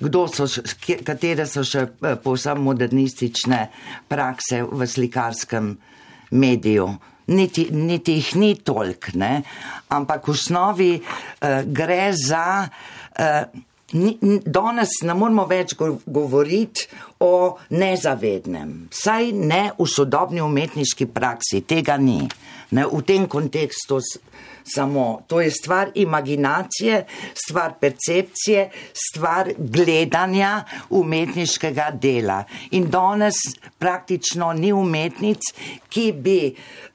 kdo 0.00 0.26
so, 0.30 0.48
katere 1.04 1.48
so 1.48 1.64
še 1.66 1.84
eh, 1.88 2.16
povsem 2.22 2.60
modernistične 2.64 3.60
prakse 4.08 4.62
v 4.64 4.88
slikarskem 4.88 5.72
mediju. 6.36 6.90
Niti, 7.28 7.66
niti 7.76 8.14
jih 8.16 8.34
ni 8.40 8.54
tolk, 8.64 9.10
ne? 9.20 9.42
ampak 9.92 10.24
v 10.24 10.32
osnovi 10.32 10.92
uh, 10.96 11.60
gre 11.68 12.06
za 12.16 12.64
uh, 12.64 13.58
Danes 13.88 14.90
ne 15.08 15.14
moramo 15.16 15.46
več 15.48 15.72
govoriti 16.04 16.88
o 17.24 17.56
nezavednem, 17.72 18.74
saj 18.92 19.30
ne 19.32 19.62
v 19.78 19.86
sodobni 19.88 20.42
umetniški 20.44 21.06
praksi, 21.08 21.62
tega 21.64 21.96
ni. 21.96 22.20
Ne, 22.76 22.84
v 22.84 23.00
tem 23.08 23.24
kontekstu 23.24 24.02
samo 24.68 25.22
to 25.26 25.40
je 25.40 25.50
stvar 25.50 25.94
imaginacije, 25.94 27.00
stvar 27.32 27.78
percepcije, 27.80 28.68
stvar 28.92 29.54
gledanja 29.56 30.64
umetniškega 30.90 31.90
dela. 31.96 32.42
In 32.76 32.90
danes 32.92 33.40
praktično 33.78 34.52
ni 34.52 34.72
umetnic, 34.72 35.52
ki 35.88 36.10
bi. 36.12 36.40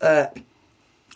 Uh, 0.01 0.43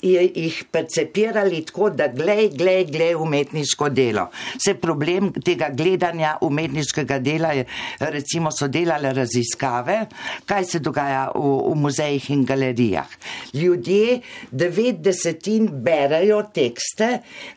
jih 0.02 0.64
percepirali 0.72 1.64
tako, 1.66 1.90
da 1.90 2.08
glej, 2.08 2.50
glej, 2.58 2.86
glej 2.86 3.16
umetniško 3.16 3.90
delo. 3.90 4.28
Se 4.66 4.74
problem 4.74 5.32
tega 5.46 5.70
gledanja 5.74 6.38
umetniškega 6.42 7.20
dela 7.20 7.52
je, 7.52 7.66
recimo 8.00 8.52
so 8.52 8.68
delale 8.68 9.14
raziskave, 9.14 10.06
kaj 10.46 10.66
se 10.66 10.80
dogaja 10.80 11.32
v, 11.36 11.54
v 11.72 11.76
muzejih 11.82 12.30
in 12.32 12.46
galerijah. 12.46 13.08
Ljudje 13.54 14.22
devet 14.52 15.02
desetin 15.02 15.70
berajo 15.84 16.44
tekste, 16.54 17.10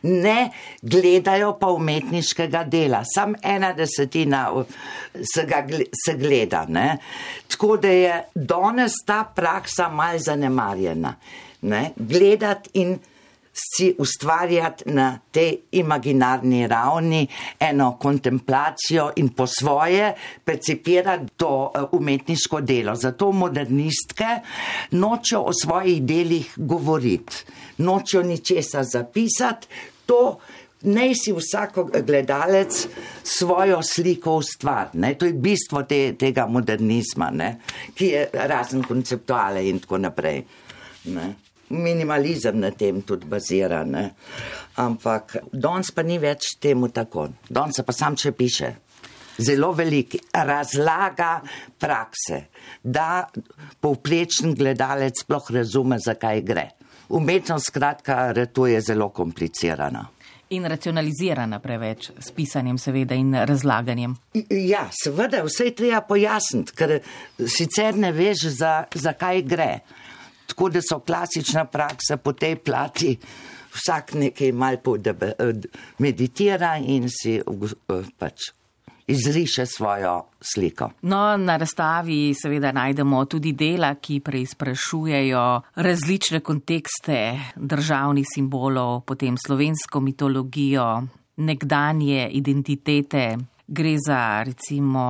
ne 0.03 0.49
gledajo 0.81 1.53
pa 1.59 1.69
umetniškega 1.75 2.63
dela. 2.63 3.03
Sam 3.15 3.35
ena 3.43 3.73
desetina 3.77 4.47
se, 5.33 5.45
ga, 5.45 5.61
se 6.05 6.17
gleda. 6.17 6.65
Ne? 6.69 6.97
Tako 7.47 7.77
da 7.77 7.87
je 7.87 8.17
danes 8.35 8.97
ta 9.05 9.23
praksa 9.35 9.89
mal 9.89 10.17
zanemarjena 10.19 11.15
ne, 11.61 11.91
gledati 11.95 12.69
in 12.73 12.99
si 13.53 13.95
ustvarjati 13.97 14.83
na 14.85 15.19
tej 15.31 15.57
imaginarni 15.71 16.67
ravni 16.67 17.27
eno 17.59 17.97
kontemplacijo 17.99 19.11
in 19.15 19.29
po 19.29 19.47
svoje 19.47 20.13
percipirati 20.43 21.25
to 21.37 21.71
eh, 21.75 21.81
umetniško 21.91 22.61
delo. 22.61 22.95
Zato 22.95 23.31
modernistke 23.31 24.39
nočejo 24.91 25.41
o 25.41 25.53
svojih 25.53 26.03
delih 26.03 26.53
govoriti, 26.55 27.35
nočejo 27.77 28.23
ničesa 28.23 28.83
zapisati, 28.83 29.67
to 30.05 30.39
naj 30.81 31.13
si 31.15 31.33
vsak 31.33 31.77
gledalec 32.05 32.87
svojo 33.23 33.83
sliko 33.83 34.35
ustvari. 34.35 35.15
To 35.17 35.25
je 35.25 35.33
bistvo 35.33 35.83
te, 35.83 36.13
tega 36.13 36.47
modernizma, 36.47 37.29
ne? 37.29 37.57
ki 37.93 38.05
je 38.05 38.29
razen 38.33 38.83
konceptuale 38.83 39.67
in 39.69 39.79
tako 39.79 39.97
naprej. 39.97 40.43
Ne? 41.05 41.33
Minimalizem 41.71 42.59
na 42.59 42.71
tem 42.71 43.01
tudi 43.01 43.25
bazira. 43.25 43.83
Ne? 43.85 44.11
Ampak 44.81 45.37
danes 45.51 45.91
pa 45.91 46.03
ni 46.03 46.19
več 46.21 46.55
temu 46.61 46.91
tako. 46.93 47.29
Danes 47.49 47.81
pa 47.85 47.95
sam 47.95 48.17
še 48.19 48.31
piše. 48.35 48.75
Zelo 49.41 49.71
velik 49.73 50.17
razlaga 50.35 51.39
prakse, 51.79 52.51
da 52.83 53.23
povprečen 53.81 54.53
gledalec 54.53 55.23
sploh 55.23 55.47
razume, 55.55 55.97
zakaj 55.97 56.43
gre. 56.45 56.67
Umetnost, 57.11 57.71
skratka, 57.71 58.33
to 58.53 58.67
je 58.67 58.81
zelo 58.81 59.09
komplicirana. 59.09 60.05
In 60.51 60.67
racionalizirana 60.67 61.61
preveč 61.63 62.09
s 62.19 62.31
pisanjem, 62.35 62.77
seveda, 62.77 63.15
in 63.15 63.31
razlaganjem. 63.47 64.17
Ja, 64.51 64.83
seveda, 64.91 65.45
vse 65.47 65.69
je 65.69 65.75
treba 65.79 66.01
pojasniti, 66.03 66.75
ker 66.75 66.97
sicer 67.39 67.95
ne 67.95 68.11
veš, 68.11 68.49
zakaj 68.59 69.41
za 69.43 69.47
gre. 69.47 69.69
Tako 70.51 70.69
da 70.69 70.81
so 70.83 70.99
klasična 70.99 71.65
praksa 71.65 72.17
po 72.17 72.33
tej 72.33 72.57
plati, 72.59 73.15
vsak 73.71 74.13
nekaj 74.19 74.51
mal 74.51 74.77
meditira 75.99 76.75
in 76.77 77.07
si 77.09 77.37
eh, 77.39 78.09
pač 78.19 78.51
izriše 79.11 79.65
svojo 79.65 80.23
sliko. 80.41 80.89
No, 81.01 81.37
na 81.37 81.57
razstavi 81.57 82.33
seveda 82.33 82.71
najdemo 82.71 83.25
tudi 83.25 83.53
dela, 83.53 83.95
ki 83.95 84.19
preizprašujejo 84.19 85.61
različne 85.75 86.39
kontekste 86.39 87.39
državnih 87.55 88.27
simbolov, 88.35 89.01
potem 89.01 89.37
slovensko 89.37 89.99
mitologijo, 89.99 91.01
nekdanje 91.37 92.29
identitete. 92.31 93.37
Gre 93.67 93.95
za 94.07 94.43
recimo 94.43 95.03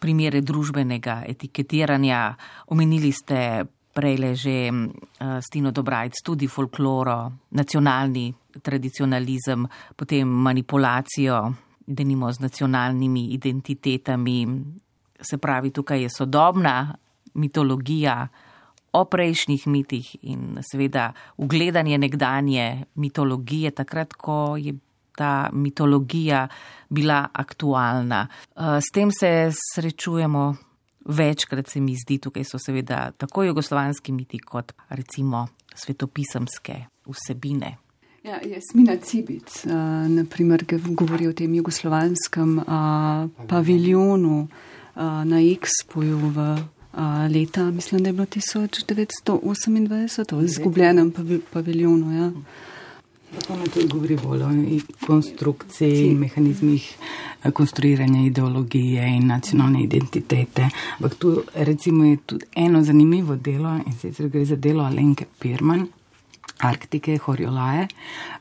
primere 0.00 0.40
družbenega 0.40 1.22
etiketiranja. 1.28 2.34
Omenili 2.66 3.12
ste 3.12 3.64
prej 3.92 4.16
le 4.18 4.34
že 4.34 4.70
uh, 4.70 5.38
Stino 5.40 5.70
Dobrajc, 5.70 6.22
tudi 6.24 6.48
folkloro, 6.48 7.32
nacionalni 7.50 8.32
tradicionalizem, 8.62 9.66
potem 9.96 10.28
manipulacijo, 10.28 11.52
da 11.86 12.02
nimo 12.04 12.32
z 12.32 12.40
nacionalnimi 12.40 13.32
identitetami. 13.32 14.64
Se 15.20 15.38
pravi, 15.38 15.70
tukaj 15.70 16.02
je 16.02 16.10
sodobna 16.10 16.94
mitologija 17.34 18.28
o 18.92 19.04
prejšnjih 19.04 19.66
mitih 19.66 20.16
in 20.22 20.58
seveda 20.60 21.12
ugledanje 21.36 21.98
nekdanje 21.98 22.84
mitologije, 22.94 23.70
takrat, 23.70 24.12
ko 24.12 24.56
je 24.56 24.74
ta 25.16 25.48
mitologija 25.52 26.48
bila 26.88 27.28
aktualna. 27.32 28.26
Uh, 28.56 28.80
s 28.80 28.92
tem 28.92 29.10
se 29.10 29.52
srečujemo 29.52 30.71
Večkrat 31.04 31.68
se 31.68 31.80
mi 31.80 31.96
zdi, 31.96 32.18
tukaj 32.18 32.44
so 32.44 32.58
seveda 32.58 33.10
tako 33.18 33.42
jugoslovanski 33.42 34.12
miti, 34.12 34.38
kot 34.38 34.72
recimo 34.88 35.48
svetopisemske 35.74 36.74
vsebine. 37.06 37.76
Ja, 38.22 38.38
Jasmina 38.46 38.96
Cibic, 39.02 39.64
uh, 39.64 39.70
naprimer, 40.08 40.64
govori 40.94 41.26
o 41.26 41.32
tem 41.32 41.54
jugoslovanskem 41.54 42.58
uh, 42.58 42.64
paviljonu 43.48 44.42
uh, 44.42 44.48
na 45.24 45.40
Expoju 45.42 46.18
v 46.18 46.38
uh, 46.38 46.58
leta, 47.34 47.70
mislim, 47.70 48.02
da 48.02 48.08
je 48.08 48.12
bilo 48.12 48.26
1928, 48.26 50.34
o 50.34 50.42
izgubljenem 50.42 51.12
paviljonu. 51.52 52.16
Ja. 52.16 52.32
Ona 53.48 53.64
tudi 53.64 53.86
govori 53.88 54.16
bolj 54.16 54.42
o 54.42 54.50
konstrukciji 55.06 56.06
in 56.10 56.18
mehanizmih 56.18 56.88
eh, 57.44 57.50
konstruiranja 57.50 58.20
ideologije 58.26 59.06
in 59.16 59.26
nacionalne 59.26 59.82
identitete. 59.82 60.68
Ampak 60.96 61.14
tu 61.14 61.42
recimo 61.54 62.04
je 62.04 62.16
tudi 62.26 62.46
eno 62.54 62.82
zanimivo 62.82 63.36
delo 63.36 63.74
in 63.86 63.92
sicer 64.00 64.28
gre 64.28 64.44
za 64.44 64.56
delo 64.56 64.84
Alenke 64.84 65.26
Pirman. 65.38 65.86
Arktike, 66.62 67.18
Horiolaje. 67.18 67.88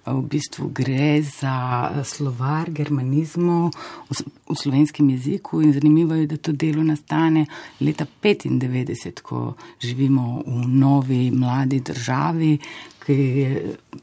V 0.06 0.22
bistvu 0.30 0.70
gre 0.74 1.22
za 1.26 1.90
slovar 2.06 2.70
germanizmov 2.70 3.72
v 4.10 4.56
slovenskem 4.56 5.10
jeziku 5.10 5.62
in 5.62 5.74
zanimivo 5.74 6.14
je, 6.16 6.28
da 6.28 6.38
to 6.38 6.52
delo 6.52 6.84
nastane 6.84 7.46
leta 7.82 8.06
95, 8.06 9.22
ko 9.22 9.56
živimo 9.82 10.44
v 10.46 10.68
novi 10.68 11.32
mladi 11.32 11.80
državi, 11.80 12.58
ki 13.02 13.18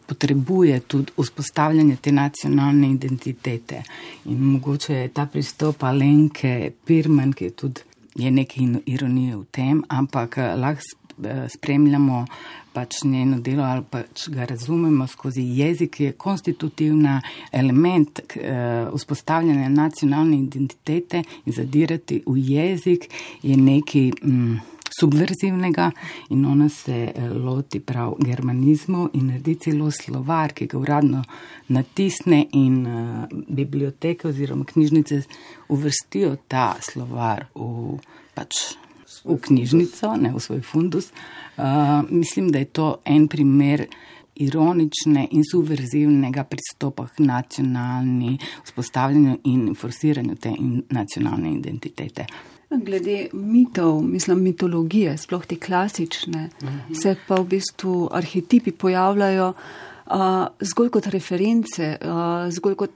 potrebuje 0.07 0.81
tudi 0.81 1.13
vzpostavljanje 1.15 1.97
te 2.03 2.13
nacionalne 2.13 2.91
identitete. 2.91 3.83
In 4.25 4.43
mogoče 4.43 4.95
je 4.95 5.09
ta 5.09 5.27
pristop 5.27 5.83
Alenke 5.83 6.73
Pirman, 6.85 7.33
ki 7.33 7.45
je 7.45 7.51
tudi 7.51 7.89
je 8.19 8.31
nekaj 8.31 8.67
ironije 8.87 9.37
v 9.37 9.45
tem, 9.51 9.83
ampak 9.89 10.37
lahko 10.37 10.83
eh, 10.83 11.47
spremljamo 11.49 12.27
pač 12.79 13.03
njeno 13.05 13.41
delo 13.43 13.67
ali 13.67 13.83
pač 13.91 14.29
ga 14.31 14.47
razumemo 14.47 15.07
skozi 15.11 15.43
jezik, 15.43 16.01
je 16.01 16.13
konstitutivna 16.13 17.19
element 17.53 18.21
uh, 18.21 18.95
vzpostavljanja 18.95 19.69
nacionalne 19.69 20.39
identitete 20.39 21.23
in 21.45 21.53
zadirati 21.53 22.23
v 22.27 22.39
jezik 22.55 23.11
je 23.43 23.57
nekaj. 23.57 24.11
Mm, 24.23 24.59
subverzivnega 25.01 25.91
in 26.35 26.47
ona 26.47 26.69
se 26.69 26.97
eh, 27.15 27.29
loti 27.29 27.81
prav 27.81 28.15
germanizmu 28.19 29.11
in 29.13 29.29
naredi 29.31 29.55
celo 29.63 29.91
slovar, 29.91 30.55
ki 30.57 30.67
ga 30.67 30.79
uradno 30.79 31.23
natisne 31.69 32.41
in 32.57 32.81
uh, 32.87 33.29
biblioteke 33.49 34.29
oziroma 34.29 34.65
knjižnice 34.65 35.21
uvrstijo 35.69 36.37
ta 36.49 36.73
slovar 36.83 37.45
v, 37.55 37.99
pač, 38.35 38.65
v 39.29 39.41
knjižnico, 39.41 40.17
ne 40.17 40.33
v 40.35 40.41
svoj 40.41 40.63
fundus. 40.63 41.13
Uh, 41.57 41.65
mislim, 42.11 42.53
da 42.53 42.59
je 42.59 42.65
to 42.65 42.97
en 43.05 43.29
primer. 43.29 43.87
Ironične 44.39 45.25
in 45.35 45.43
subverzivnega 45.43 46.45
pristopa 46.47 47.09
k 47.11 47.25
nacionalni 47.27 48.37
vzpostavljanju 48.65 49.33
in 49.51 49.75
forsiranju 49.75 50.37
te 50.39 50.53
in 50.55 50.85
nacionalne 50.95 51.51
identitete. 51.57 52.27
Glede 52.71 53.29
mitov, 53.33 54.03
mislim, 54.03 54.43
mitologije, 54.43 55.17
sploh 55.19 55.47
te 55.47 55.57
klasične, 55.57 56.51
uh 56.63 56.69
-huh. 56.69 57.03
se 57.03 57.17
pa 57.29 57.35
v 57.35 57.45
bistvu 57.45 58.09
arhetipi 58.13 58.73
pojavljajo 58.73 59.49
uh, 60.07 60.47
zgolj 60.61 60.91
kot 60.91 61.07
reference, 61.07 61.99
uh, 62.03 62.53
zgolj 62.53 62.75
kot 62.75 62.91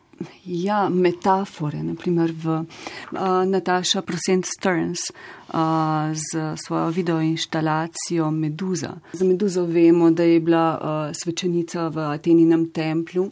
ja, 0.45 0.89
metafore. 0.89 1.83
Naprimer 1.83 2.33
v 2.33 2.47
uh, 2.47 3.45
Nataša 3.47 4.03
Prosent 4.03 4.47
Stearns 4.47 5.01
uh, 5.11 6.13
z 6.15 6.57
svojo 6.57 6.91
videoinštalacijo 6.91 8.31
Meduza. 8.31 8.95
Za 9.13 9.25
Meduzo 9.25 9.65
vemo, 9.65 10.11
da 10.11 10.23
je 10.23 10.41
bila 10.41 10.67
uh, 10.77 11.17
svečenica 11.17 11.89
v 11.89 11.99
Ateninem 11.99 12.71
templju, 12.71 13.31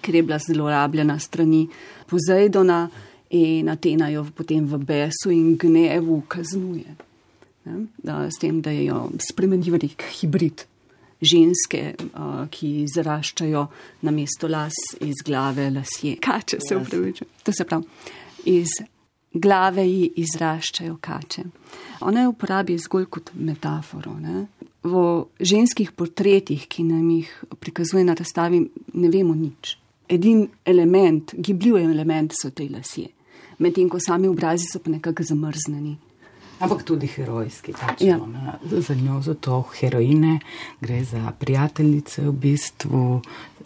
ker 0.00 0.14
je 0.14 0.22
bila 0.22 0.38
zelo 0.38 0.70
rabljena 0.70 1.18
strani 1.18 1.68
Pozejdona 2.06 2.88
in 3.30 3.68
Atena 3.68 4.08
jo 4.08 4.26
potem 4.34 4.66
v 4.66 4.78
besu 4.78 5.30
in 5.30 5.56
gnevu 5.56 6.22
kaznuje. 6.28 6.96
Ne? 7.64 7.86
S 8.28 8.36
tem, 8.40 8.60
da 8.60 8.70
jo 8.70 9.08
spremeni 9.30 9.70
v 9.70 9.78
nek 9.86 10.04
hibrid 10.20 10.66
ženske, 11.22 11.82
ki 12.50 12.70
zaraščajo 12.90 13.66
na 14.02 14.14
mesto 14.14 14.50
las 14.50 14.76
iz 15.00 15.22
glave 15.24 15.70
lasje. 15.70 16.16
Kače 16.20 16.58
se 16.68 16.76
upravičujem. 16.76 17.30
To 17.42 17.52
se 17.52 17.64
pravi, 17.64 17.84
iz 18.50 18.74
glave 19.32 19.86
ji 19.88 20.10
izraščajo 20.24 20.98
kače. 21.00 21.44
Ona 22.00 22.26
jo 22.26 22.34
uporabi 22.34 22.78
zgolj 22.78 23.06
kot 23.06 23.32
metaforo. 23.34 24.16
Ne? 24.18 24.46
V 24.82 25.24
ženskih 25.38 25.92
portretih, 25.94 26.66
ki 26.68 26.84
nam 26.84 27.08
jih 27.10 27.30
prikazuje 27.62 28.04
na 28.04 28.18
razstavi, 28.18 28.64
ne 28.98 29.10
vemo 29.10 29.34
nič. 29.38 29.76
Edini 30.12 30.48
element, 30.66 31.32
gibljiv 31.38 31.78
element 31.78 32.34
so 32.36 32.50
te 32.50 32.66
lasje 32.68 33.08
medtem 33.62 33.88
ko 33.88 34.00
sami 34.00 34.28
obrazi 34.28 34.66
so 34.66 34.78
pa 34.78 34.90
nekako 34.90 35.22
zamrznjeni. 35.22 35.96
Ampak 36.62 36.84
tudi 36.86 37.08
herojski. 37.10 37.74
Pač, 37.74 38.04
ja. 38.06 38.16
no, 38.16 38.58
za 38.62 38.94
njo 38.94 39.18
so 39.22 39.34
to 39.34 39.64
heroine, 39.80 40.38
gre 40.80 41.02
za 41.04 41.32
prijateljice, 41.38 42.22
v 42.22 42.32
bistvu 42.32 43.06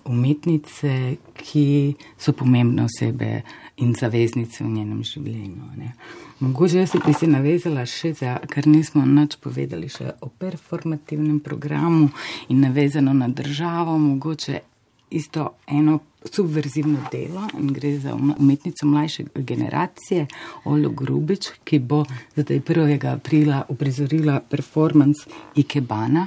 umetnice, 0.04 1.16
ki 1.36 1.94
so 2.18 2.32
pomembne 2.32 2.86
osebe 2.86 3.42
in 3.76 3.92
zaveznice 3.94 4.64
v 4.64 4.70
njenem 4.70 5.02
življenju. 5.04 5.68
Ne. 5.76 5.92
Mogoče 6.40 6.78
jaz 6.78 6.94
bi 7.04 7.12
se 7.12 7.28
navezala 7.28 7.84
še 7.88 8.14
za, 8.16 8.38
ker 8.48 8.68
nismo 8.68 9.04
nič 9.04 9.36
povedali 9.44 9.88
še 9.92 10.14
o 10.24 10.30
performativnem 10.32 11.40
programu 11.44 12.08
in 12.48 12.64
navezano 12.64 13.12
na 13.16 13.28
državo, 13.28 13.98
mogoče 14.00 14.62
isto 15.10 15.50
eno 15.66 16.00
subverzivno 16.32 16.98
delo 17.12 17.48
in 17.58 17.72
gre 17.72 17.98
za 17.98 18.14
umetnico 18.14 18.86
mlajše 18.86 19.24
generacije, 19.34 20.26
Olo 20.64 20.90
Grubič, 20.90 21.48
ki 21.64 21.78
bo 21.78 22.04
zdaj 22.36 22.60
1. 22.60 23.12
aprila 23.12 23.64
uprizorila 23.68 24.40
performance 24.40 25.30
Ikebana. 25.54 26.26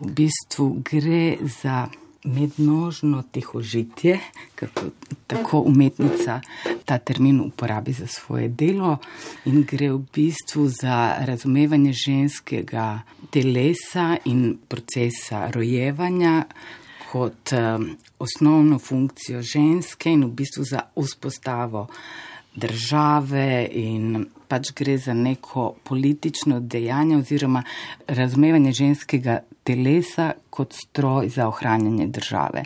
V 0.00 0.10
bistvu 0.10 0.82
gre 0.84 1.36
za 1.62 1.88
mednožno 2.24 3.22
tihožitje, 3.32 4.20
kako 4.54 4.80
tako 5.26 5.60
umetnica 5.60 6.40
ta 6.84 6.98
termin 6.98 7.40
uporabi 7.40 7.92
za 7.92 8.06
svoje 8.06 8.48
delo 8.48 8.96
in 9.44 9.64
gre 9.70 9.92
v 9.92 10.00
bistvu 10.14 10.68
za 10.68 11.14
razumevanje 11.20 11.92
ženskega 11.92 13.02
telesa 13.30 14.16
in 14.24 14.56
procesa 14.68 15.50
rojevanja, 15.50 16.44
kot 17.14 17.52
um, 17.54 17.84
osnovno 18.18 18.78
funkcijo 18.78 19.42
ženske 19.42 20.10
in 20.10 20.24
v 20.24 20.32
bistvu 20.34 20.64
za 20.66 20.80
vzpostavo 20.96 21.86
države 22.54 23.68
in 23.70 24.26
pač 24.48 24.72
gre 24.74 24.96
za 24.98 25.14
neko 25.14 25.74
politično 25.84 26.58
dejanje 26.60 27.16
oziroma 27.16 27.62
razumevanje 28.08 28.72
ženskega 28.72 29.38
telesa 29.62 30.32
kot 30.50 30.74
stroj 30.74 31.28
za 31.28 31.48
ohranjanje 31.48 32.06
države. 32.06 32.64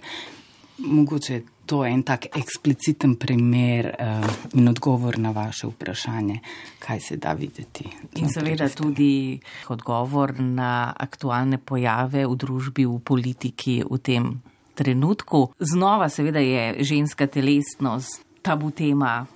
Mogoče 0.78 1.34
je 1.34 1.44
to 1.68 1.84
en 1.84 2.00
tak 2.02 2.32
ekspliciten 2.32 3.18
primer 3.20 3.92
uh, 3.92 4.24
in 4.56 4.68
odgovor 4.68 5.18
na 5.20 5.30
vaše 5.36 5.68
vprašanje, 5.68 6.40
kaj 6.80 7.00
se 7.00 7.16
da 7.20 7.34
videti. 7.36 7.84
In 8.16 8.32
seveda 8.32 8.70
tudi 8.72 9.36
odgovor 9.68 10.32
na 10.40 10.94
aktualne 10.96 11.60
pojave 11.60 12.24
v 12.24 12.36
družbi, 12.40 12.88
v 12.88 12.96
politiki, 13.04 13.82
v 13.84 14.00
tem 14.00 14.40
trenutku. 14.74 15.52
Znova 15.60 16.08
seveda 16.08 16.40
je 16.40 16.80
ženska 16.80 17.28
telesnost 17.28 18.24
tabu 18.42 18.72
tema, 18.72 19.26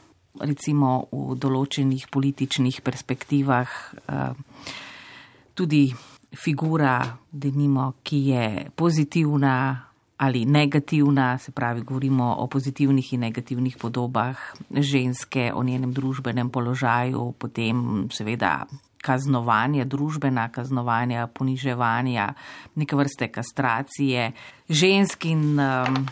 recimo 0.40 1.12
v 1.12 1.36
določenih 1.36 2.08
političnih 2.08 2.80
perspektivah. 2.80 3.68
Uh, 4.08 4.32
tudi 5.52 5.92
figura, 6.32 6.96
denimo, 7.28 8.00
ki 8.00 8.18
je 8.32 8.46
pozitivna 8.72 9.91
ali 10.22 10.44
negativna, 10.46 11.38
se 11.38 11.50
pravi, 11.50 11.80
govorimo 11.82 12.34
o 12.38 12.46
pozitivnih 12.46 13.12
in 13.12 13.20
negativnih 13.20 13.76
podobah 13.76 14.38
ženske, 14.70 15.50
o 15.54 15.62
njenem 15.62 15.92
družbenem 15.92 16.50
položaju, 16.50 17.32
potem 17.38 18.06
seveda 18.06 18.66
kaznovanja, 19.02 19.82
družbena 19.84 20.46
kaznovanja, 20.54 21.26
poniževanja, 21.26 22.28
neke 22.78 22.96
vrste 22.96 23.32
kastracije 23.34 24.28
žensk 24.68 25.26
in 25.26 25.58
um, 25.58 26.06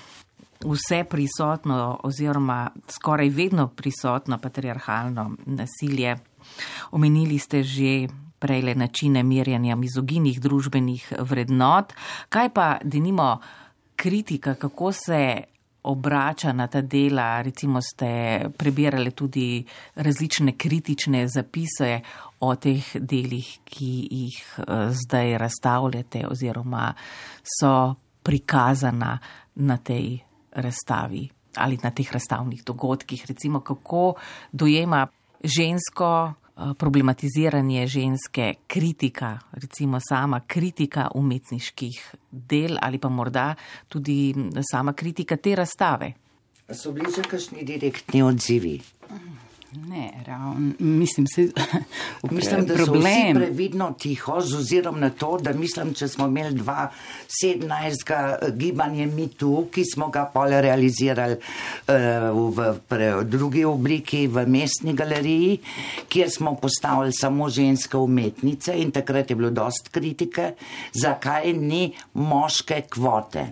vse 0.66 1.04
prisotno 1.06 2.00
oziroma 2.02 2.64
skoraj 2.90 3.30
vedno 3.30 3.68
prisotno 3.68 4.40
patriarhalno 4.42 5.30
nasilje. 5.46 6.16
Omenili 6.90 7.38
ste 7.38 7.62
že 7.62 8.08
prejle 8.40 8.74
načine 8.74 9.22
merjanja 9.22 9.76
mizoginih 9.76 10.40
družbenih 10.40 11.12
vrednot. 11.20 11.92
Kaj 12.28 12.48
pa, 12.56 12.78
denimo, 12.82 13.38
kritika, 14.00 14.54
kako 14.54 14.92
se 14.92 15.42
obrača 15.82 16.52
na 16.52 16.66
ta 16.66 16.80
dela, 16.80 17.42
recimo 17.42 17.80
ste 17.80 18.40
prebirali 18.56 19.10
tudi 19.10 19.64
različne 19.94 20.52
kritične 20.56 21.28
zapise 21.28 22.00
o 22.40 22.54
teh 22.56 22.84
delih, 22.94 23.58
ki 23.64 24.08
jih 24.10 24.38
eh, 24.58 24.64
zdaj 25.04 25.38
razstavljate 25.38 26.24
oziroma 26.30 26.94
so 27.44 27.94
prikazana 28.22 29.18
na 29.54 29.76
tej 29.76 30.18
razstavi 30.52 31.28
ali 31.56 31.78
na 31.82 31.90
teh 31.90 32.12
razstavnih 32.12 32.62
dogodkih, 32.66 33.24
recimo 33.28 33.60
kako 33.60 34.14
dojema 34.52 35.06
žensko 35.44 36.32
problematiziranje 36.78 37.86
ženske, 37.86 38.54
kritika, 38.66 39.38
recimo 39.52 40.00
sama 40.00 40.40
kritika 40.46 41.08
umetniških 41.14 42.14
del 42.30 42.78
ali 42.80 42.98
pa 42.98 43.08
morda 43.08 43.54
tudi 43.88 44.34
sama 44.72 44.92
kritika 44.92 45.36
te 45.36 45.54
razstave. 45.56 46.12
So 46.72 46.92
bili 46.92 47.10
že 47.16 47.22
kakšni 47.22 47.64
direktni 47.64 48.22
odzivi? 48.22 48.80
Ne, 49.72 50.12
ravno, 50.26 50.72
mislim, 50.78 51.26
se, 51.26 51.42
mislim, 52.30 52.66
da 52.66 52.74
problem. 52.74 53.35
so 53.35 53.40
previdno 53.40 53.94
tiho, 53.98 54.40
z 54.40 54.56
ozirom 54.56 55.00
na 55.00 55.11
to, 55.11 55.38
da 55.38 55.52
mislim, 55.52 55.94
če 55.94 56.09
smo 56.09 56.26
imeli 56.26 56.59
2017 56.59 56.88
eh, 58.11 58.50
gibanje 58.50 59.06
mitu, 59.06 59.68
ki 59.70 59.85
smo 59.94 60.09
ga 60.09 60.24
pole 60.35 60.61
realizirali 60.61 61.37
uh, 61.37 62.54
v 62.56 62.72
pre, 62.88 63.12
drugi 63.24 63.64
obliki 63.64 64.26
v 64.26 64.42
mestni 64.46 64.94
galeriji, 64.94 65.61
kjer 66.09 66.30
smo 66.30 66.54
postavili 66.54 67.12
samo 67.12 67.48
ženske 67.48 67.96
umetnice 67.96 68.74
in 68.74 68.90
takrat 68.90 69.30
je 69.30 69.37
bilo 69.37 69.50
dost 69.50 69.88
kritike, 69.94 70.54
zakaj 70.92 71.52
ni 71.52 71.92
moške 72.14 72.83
kvote. 72.90 73.46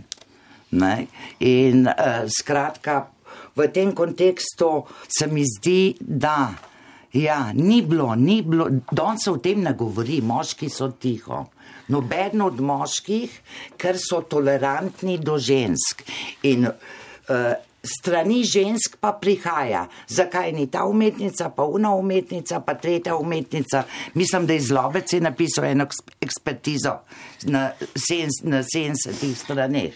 Ne? 0.70 1.06
In 1.40 1.86
uh, 1.86 2.26
skratka, 2.40 3.04
v 3.58 3.68
tem 3.74 3.92
kontekstu 3.92 4.70
se 5.08 5.26
mi 5.26 5.44
zdi, 5.46 5.96
da 6.00 6.54
ja, 7.12 7.52
ni 7.54 7.82
bilo, 7.82 8.14
ni 8.14 8.42
bilo, 8.42 8.68
danes 8.92 9.24
se 9.24 9.30
o 9.30 9.38
tem 9.42 9.62
ne 9.64 9.74
govori, 9.74 10.20
moški 10.22 10.68
so 10.70 10.92
tiho. 11.00 11.46
noben 11.88 12.42
od 12.44 12.60
moških, 12.60 13.32
ker 13.80 13.96
so 14.00 14.20
tolerantni 14.28 15.18
do 15.18 15.38
žensk. 15.40 16.04
In 16.48 16.68
uh, 16.68 17.52
strani 17.88 18.42
žensk 18.44 18.96
pa 19.00 19.12
prihaja, 19.12 19.86
zakaj 20.08 20.52
ni 20.52 20.66
ta 20.70 20.84
umetnica, 20.84 21.50
pa 21.50 21.64
una 21.64 21.94
umetnica, 21.94 22.60
pa 22.60 22.74
tretja 22.74 23.16
umetnica. 23.16 23.84
Mislim, 24.14 24.46
da 24.46 24.52
je 24.52 24.60
zlobec 24.60 25.12
je 25.12 25.20
napisal 25.20 25.64
eno 25.64 25.86
ekspertizo 26.20 26.98
na 27.42 27.70
70 28.10 29.34
straneh. 29.34 29.94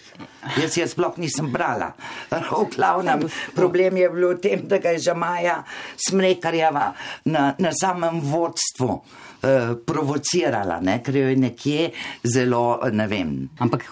Jaz 0.61 0.77
jaz 0.77 0.91
sploh 0.91 1.17
nisem 1.17 1.51
brala. 1.51 1.93
V 2.31 2.67
glavnem 2.75 3.27
problem 3.55 3.97
je 3.97 4.09
bil 4.09 4.29
v 4.33 4.39
tem, 4.39 4.67
da 4.67 4.77
ga 4.77 4.95
je 4.95 4.99
že 5.09 5.13
Maja 5.13 5.63
Smrekarjeva 5.97 6.93
na, 7.25 7.55
na 7.59 7.71
samem 7.71 8.21
vodstvu. 8.21 9.01
Uh, 9.43 9.73
provocirala, 9.85 10.77
ne? 10.79 11.01
ker 11.03 11.17
jo 11.19 11.27
je 11.27 11.35
nekje 11.35 11.89
zelo, 12.23 12.79
ne 12.91 13.07
vem. 13.11 13.33
Ampak 13.59 13.83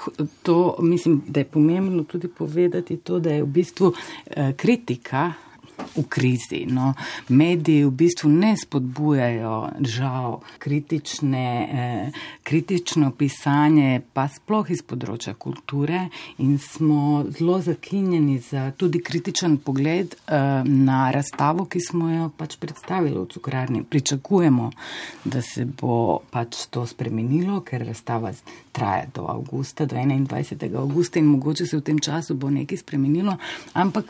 to 0.48 0.78
mislim, 0.80 1.22
da 1.28 1.44
je 1.44 1.50
pomembno 1.52 2.04
tudi 2.08 2.30
povedati, 2.32 2.98
to, 3.04 3.20
da 3.20 3.34
je 3.36 3.44
v 3.44 3.50
bistvu 3.52 3.90
uh, 3.92 4.54
kritika 4.56 5.34
v 5.96 6.04
krizi. 6.10 6.66
No. 6.70 6.94
Mediji 7.30 7.86
v 7.86 7.92
bistvu 7.92 8.30
ne 8.30 8.54
spodbujajo, 8.58 9.56
žal, 9.88 10.40
kritične, 10.60 11.48
eh, 11.74 12.12
kritično 12.44 13.12
pisanje, 13.12 14.02
pa 14.14 14.28
sploh 14.28 14.70
iz 14.72 14.82
področja 14.82 15.34
kulture 15.34 16.08
in 16.38 16.58
smo 16.60 17.26
zelo 17.30 17.60
zakinjeni 17.62 18.40
za 18.40 18.72
tudi 18.78 19.02
kritičen 19.04 19.58
pogled 19.58 20.16
eh, 20.16 20.64
na 20.66 21.12
razstavo, 21.12 21.66
ki 21.66 21.80
smo 21.80 22.10
jo 22.10 22.32
pač 22.38 22.58
predstavili 22.58 23.18
v 23.20 23.28
cukrarni. 23.34 23.84
Pričakujemo, 23.84 24.72
da 25.26 25.42
se 25.42 25.66
bo 25.66 26.22
pač 26.32 26.68
to 26.72 26.86
spremenilo, 26.88 27.62
ker 27.62 27.86
razstava 27.86 28.34
traja 28.72 29.08
do 29.16 29.28
avgusta, 29.28 29.86
do 29.86 29.96
21. 29.96 30.76
avgusta 30.78 31.20
in 31.20 31.26
mogoče 31.26 31.66
se 31.66 31.78
v 31.78 31.82
tem 31.82 32.00
času 32.00 32.36
bo 32.36 32.50
nekaj 32.50 32.78
spremenilo, 32.78 33.38
ampak 33.74 34.06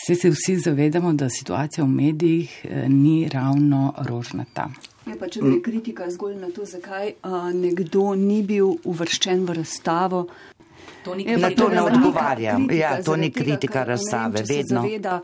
Vse 0.00 0.14
se 0.14 0.30
vsi 0.30 0.56
zavedamo, 0.56 1.12
da 1.12 1.28
situacija 1.28 1.84
v 1.84 1.88
medijih 1.88 2.64
eh, 2.64 2.88
ni 2.88 3.28
ravno 3.28 3.94
rožnata. 3.98 4.70
Je 5.06 5.18
pa 5.18 5.28
če 5.28 5.40
gre 5.42 5.58
kritika 5.62 6.06
zgolj 6.10 6.36
na 6.40 6.50
to, 6.54 6.64
zakaj 6.64 7.12
a, 7.22 7.50
nekdo 7.52 8.14
ni 8.14 8.42
bil 8.46 8.76
uvrščen 8.84 9.44
v 9.48 9.56
razstavo. 9.58 10.26
To 11.04 11.14
ni 11.14 11.24
kritika, 11.24 11.48
na 11.48 11.50
to 11.56 11.68
ne 11.68 11.82
odgovarjam. 11.82 12.66
Ja, 12.72 12.96
to 13.02 13.16
ni 13.16 13.30
kritika 13.32 13.84
razstave, 13.84 14.44
vedno. 14.48 14.82
Zaveda, 14.82 15.20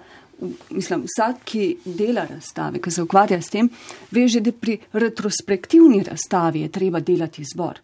mislim, 0.70 1.04
vsak, 1.06 1.42
ki 1.44 1.66
dela 1.84 2.26
razstave, 2.30 2.80
ki 2.82 2.90
se 2.90 3.04
ukvarja 3.04 3.40
s 3.42 3.52
tem, 3.52 3.68
ve 4.10 4.26
že, 4.28 4.40
da 4.40 4.52
pri 4.52 4.78
retrospektivni 4.92 6.02
razstavi 6.08 6.66
je 6.66 6.72
treba 6.72 7.00
delati 7.00 7.44
zbor. 7.44 7.80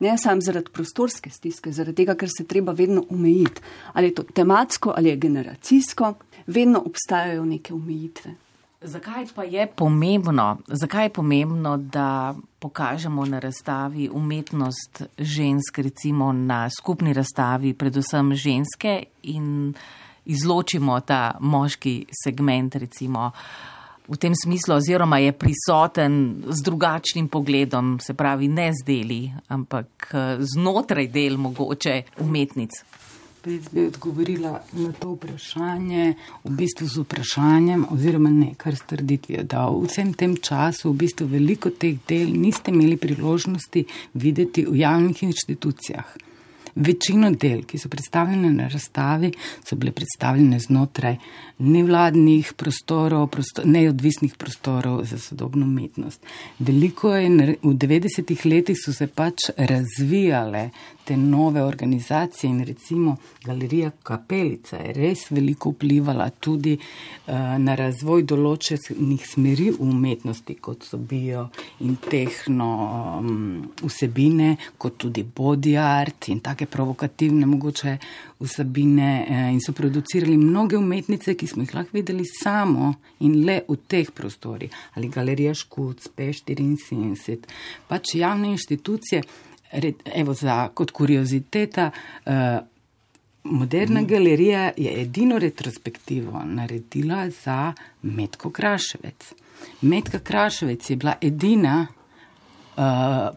Ne 0.00 0.18
samo 0.18 0.40
zaradi 0.40 0.70
prostorske 0.72 1.30
stiske, 1.30 1.72
zaradi 1.72 2.02
tega, 2.02 2.16
ker 2.18 2.28
se 2.28 2.46
treba 2.46 2.72
vedno 2.72 3.04
omejiti. 3.10 3.62
Ali 3.92 4.10
je 4.10 4.14
to 4.14 4.22
tematsko 4.22 4.94
ali 4.96 5.08
je 5.08 5.16
generacijsko, 5.16 6.14
vedno 6.46 6.82
obstajajo 6.86 7.44
neke 7.44 7.74
omejitve. 7.74 8.34
Zakaj 8.84 9.26
pa 9.34 9.44
je 9.44 9.66
pomembno, 9.66 10.58
zakaj 10.66 11.04
je 11.06 11.10
pomembno, 11.10 11.76
da 11.76 12.34
pokažemo 12.58 13.24
na 13.24 13.38
razstavi 13.38 14.10
umetnost 14.12 15.02
žensk, 15.18 15.78
recimo 15.78 16.32
na 16.32 16.70
skupni 16.70 17.12
razstavi, 17.12 17.74
predvsem 17.74 18.34
ženske 18.34 19.02
in 19.22 19.74
izločimo 20.24 21.00
ta 21.00 21.36
moški 21.40 22.06
segment, 22.24 22.76
recimo 22.76 23.26
uh, 23.26 23.73
v 24.08 24.16
tem 24.20 24.34
smislu, 24.36 24.76
oziroma 24.76 25.18
je 25.18 25.32
prisoten 25.32 26.44
z 26.48 26.62
drugačnim 26.62 27.28
pogledom, 27.28 27.98
se 28.00 28.14
pravi 28.14 28.48
ne 28.48 28.70
z 28.72 28.84
deli, 28.84 29.22
ampak 29.48 30.10
eh, 30.12 30.36
znotraj 30.40 31.08
del 31.08 31.38
mogoče 31.38 32.02
umetnic. 32.20 32.84
Jaz 33.44 33.68
bi 33.72 33.82
odgovorila 33.86 34.62
na 34.72 34.92
to 34.96 35.10
vprašanje, 35.12 36.14
v 36.44 36.50
bistvu 36.56 36.86
z 36.88 37.02
vprašanjem, 37.04 37.82
oziroma 37.92 38.30
ne, 38.32 38.54
kar 38.56 38.76
s 38.76 38.86
trditvijo, 38.88 39.42
da 39.44 39.66
v 39.68 39.84
vsem 39.84 40.14
tem 40.16 40.36
času 40.40 40.88
v 40.88 41.04
bistvu 41.04 41.28
veliko 41.28 41.68
teh 41.68 42.00
del 42.08 42.32
niste 42.32 42.72
imeli 42.72 42.96
priložnosti 42.96 43.84
videti 44.14 44.64
v 44.64 44.80
javnih 44.80 45.22
inštitucijah. 45.28 46.23
Večino 46.74 47.30
del, 47.30 47.62
ki 47.64 47.78
so 47.78 47.88
predstavljene 47.88 48.50
na 48.50 48.68
razstavi, 48.68 49.32
so 49.64 49.76
bile 49.76 49.92
predstavljene 49.92 50.58
znotraj 50.58 51.16
nevladnih 51.58 52.52
prostorov, 52.56 53.28
prostor, 53.30 53.66
neodvisnih 53.66 54.34
prostorov 54.34 55.04
za 55.04 55.18
sodobno 55.18 55.66
umetnost. 55.66 56.24
Veliko 56.58 57.14
je 57.14 57.28
v 57.62 57.74
90-ih 57.74 58.46
letih 58.46 58.78
so 58.78 58.92
se 58.92 59.06
pač 59.06 59.50
razvijale 59.56 60.70
te 61.04 61.16
nove 61.16 61.62
organizacije 61.62 62.50
in 62.50 62.64
recimo 62.64 63.16
galerija 63.44 63.90
Kapelica 64.02 64.76
je 64.76 64.92
res 64.92 65.30
veliko 65.30 65.70
vplivala 65.70 66.30
tudi 66.30 66.78
uh, 66.78 67.34
na 67.58 67.74
razvoj 67.74 68.22
določenih 68.22 69.26
smeri 69.28 69.68
v 69.74 69.84
umetnosti, 69.84 70.56
kot 70.60 70.86
so 70.88 70.98
bio 70.98 71.48
in 71.84 71.96
tehno 72.00 72.70
um, 73.20 73.68
vsebine, 73.82 74.56
kot 74.78 74.98
tudi 75.04 75.24
body 75.24 75.76
art 75.80 76.30
in 76.32 76.40
take 76.40 76.66
provokativne 76.66 77.46
mogoče 77.46 77.96
vsebine 78.40 79.10
uh, 79.28 79.46
in 79.52 79.60
so 79.60 79.76
producirali 79.76 80.36
mnoge 80.40 80.80
umetnice, 80.80 81.36
ki 81.36 81.48
smo 81.50 81.64
jih 81.66 81.74
lahko 81.76 81.98
videli 82.00 82.24
samo 82.28 82.94
in 83.20 83.42
le 83.44 83.60
v 83.68 83.80
teh 83.88 84.08
prostorih. 84.10 84.72
Ali 84.96 85.12
galerija 85.12 85.52
Škuc, 85.54 86.08
P74, 86.16 87.56
pač 87.88 88.16
javne 88.16 88.54
inštitucije 88.54 89.52
evo, 90.14 90.34
za, 90.34 90.68
kot 90.74 90.90
kurioziteta, 90.90 91.90
uh, 92.26 92.32
moderna 93.44 94.00
mm. 94.00 94.06
galerija 94.06 94.70
je 94.76 95.00
edino 95.02 95.38
retrospektivo 95.38 96.42
naredila 96.44 97.30
za 97.30 97.72
Medko 98.02 98.50
Kraševec. 98.50 99.32
Medka 99.80 100.18
Kraševec 100.18 100.90
je 100.90 100.96
bila 100.96 101.14
edina 101.20 101.86
uh, 101.86 102.82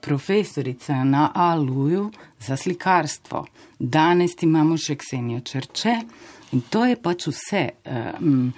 profesorica 0.02 1.04
na 1.04 1.32
Aluju 1.36 2.12
za 2.40 2.58
slikarstvo. 2.58 3.46
Danes 3.80 4.32
imamo 4.42 4.78
še 4.78 4.96
Ksenijo 4.96 5.40
Črče 5.40 5.96
in 6.52 6.62
to 6.70 6.86
je 6.86 6.96
pač 7.02 7.28
vse. 7.28 7.70
Uh, 7.86 8.50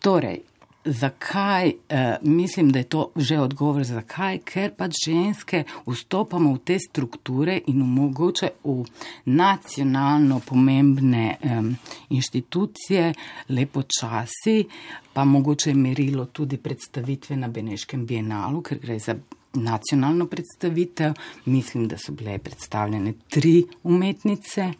torej, 0.00 0.40
Zakaj 0.84 1.68
eh, 1.88 2.16
mislim, 2.22 2.72
da 2.72 2.78
je 2.78 2.84
to 2.84 3.10
že 3.16 3.38
odgovor? 3.40 3.84
Zakaj? 3.84 4.38
Ker 4.44 4.74
pač 4.76 4.92
ženske 5.06 5.62
vstopamo 5.86 6.52
v 6.54 6.60
te 6.64 6.78
strukture 6.78 7.56
in 7.66 7.82
omogoče 7.82 8.50
v 8.64 8.84
nacionalno 9.24 10.40
pomembne 10.44 11.24
eh, 11.40 11.62
inštitucije, 12.10 13.12
lepo 13.48 13.82
časi, 13.82 14.64
pa 15.12 15.24
mogoče 15.24 15.70
je 15.70 15.74
merilo 15.74 16.26
tudi 16.26 16.56
predstavitve 16.56 17.36
na 17.36 17.48
Beneškem 17.48 18.06
bienalu, 18.06 18.62
ker 18.62 18.78
gre 18.78 18.98
za 18.98 19.16
nacionalno 19.54 20.26
predstavitev. 20.26 21.14
Mislim, 21.44 21.88
da 21.88 21.96
so 21.98 22.12
bile 22.12 22.38
predstavljene 22.38 23.12
tri 23.28 23.64
umetnice. 23.82 24.72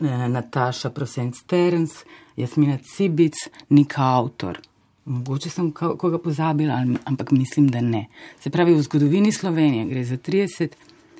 Eh, 0.00 0.28
Nataša 0.28 0.90
Prosenc 0.90 1.42
Terns, 1.46 2.04
Jasmina 2.36 2.78
Cibic, 2.78 3.34
Nika 3.68 4.04
Autor. 4.04 4.60
Mogoče 5.04 5.50
sem 5.50 5.72
koga 5.72 6.18
pozabila, 6.18 6.84
ampak 7.04 7.30
mislim, 7.30 7.68
da 7.68 7.80
ne. 7.80 8.06
Se 8.40 8.50
pravi, 8.50 8.74
v 8.74 8.82
zgodovini 8.82 9.32
Slovenije 9.32 9.86
gre 9.86 10.04
za 10.04 10.16
30 10.16 10.76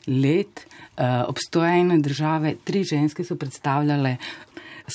let 0.07 0.66
uh, 0.66 1.05
obstoja 1.28 1.74
ene 1.78 1.99
države, 1.99 2.55
tri 2.64 2.85
ženske 2.85 3.24
so 3.24 3.37
predstavljale 3.37 4.16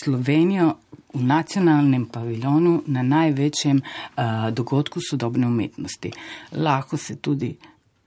Slovenijo 0.03 0.73
v 1.13 1.23
nacionalnem 1.23 2.05
paviljonu 2.05 2.81
na 2.87 3.03
največjem 3.03 3.81
uh, 3.81 4.23
dogodku 4.51 4.99
sodobne 5.09 5.47
umetnosti. 5.47 6.11
Lahko 6.51 6.97
se 6.97 7.15
tudi, 7.15 7.55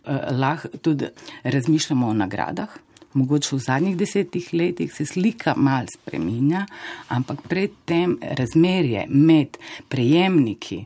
uh, 0.07 0.17
lahko 0.31 0.69
tudi 0.69 1.09
razmišljamo 1.43 2.09
o 2.09 2.15
nagradah 2.15 2.69
mogoče 3.13 3.57
v 3.57 3.59
zadnjih 3.59 3.97
desetih 3.97 4.49
letih 4.53 4.93
se 4.93 5.07
slika 5.07 5.55
mal 5.57 5.87
spreminja, 5.95 6.67
ampak 7.09 7.43
predtem 7.49 8.19
razmerje 8.23 9.07
med 9.09 9.59
prejemniki 9.89 10.85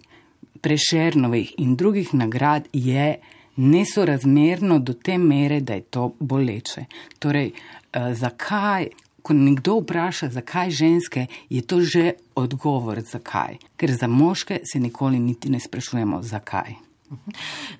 prešernovih 0.64 1.54
in 1.58 1.76
drugih 1.76 2.14
nagrad 2.14 2.68
je 2.72 3.18
nesorazmerno 3.56 4.78
do 4.78 4.92
te 4.92 5.18
mere, 5.18 5.60
da 5.60 5.74
je 5.74 5.80
to 5.80 6.12
boleče. 6.20 6.84
Torej, 7.18 7.52
eh, 7.92 8.14
zakaj? 8.14 8.88
Ko 9.24 9.32
nekdo 9.32 9.78
vpraša, 9.80 10.28
zakaj 10.28 10.70
ženske, 10.70 11.26
je 11.48 11.62
to 11.62 11.80
že 11.80 12.12
odgovor, 12.34 13.00
zakaj. 13.00 13.56
Ker 13.76 13.92
za 13.92 14.06
moške 14.06 14.58
se 14.72 14.80
nikoli 14.80 15.18
niti 15.18 15.48
ne 15.48 15.60
sprašujemo, 15.60 16.22
zakaj. 16.22 16.74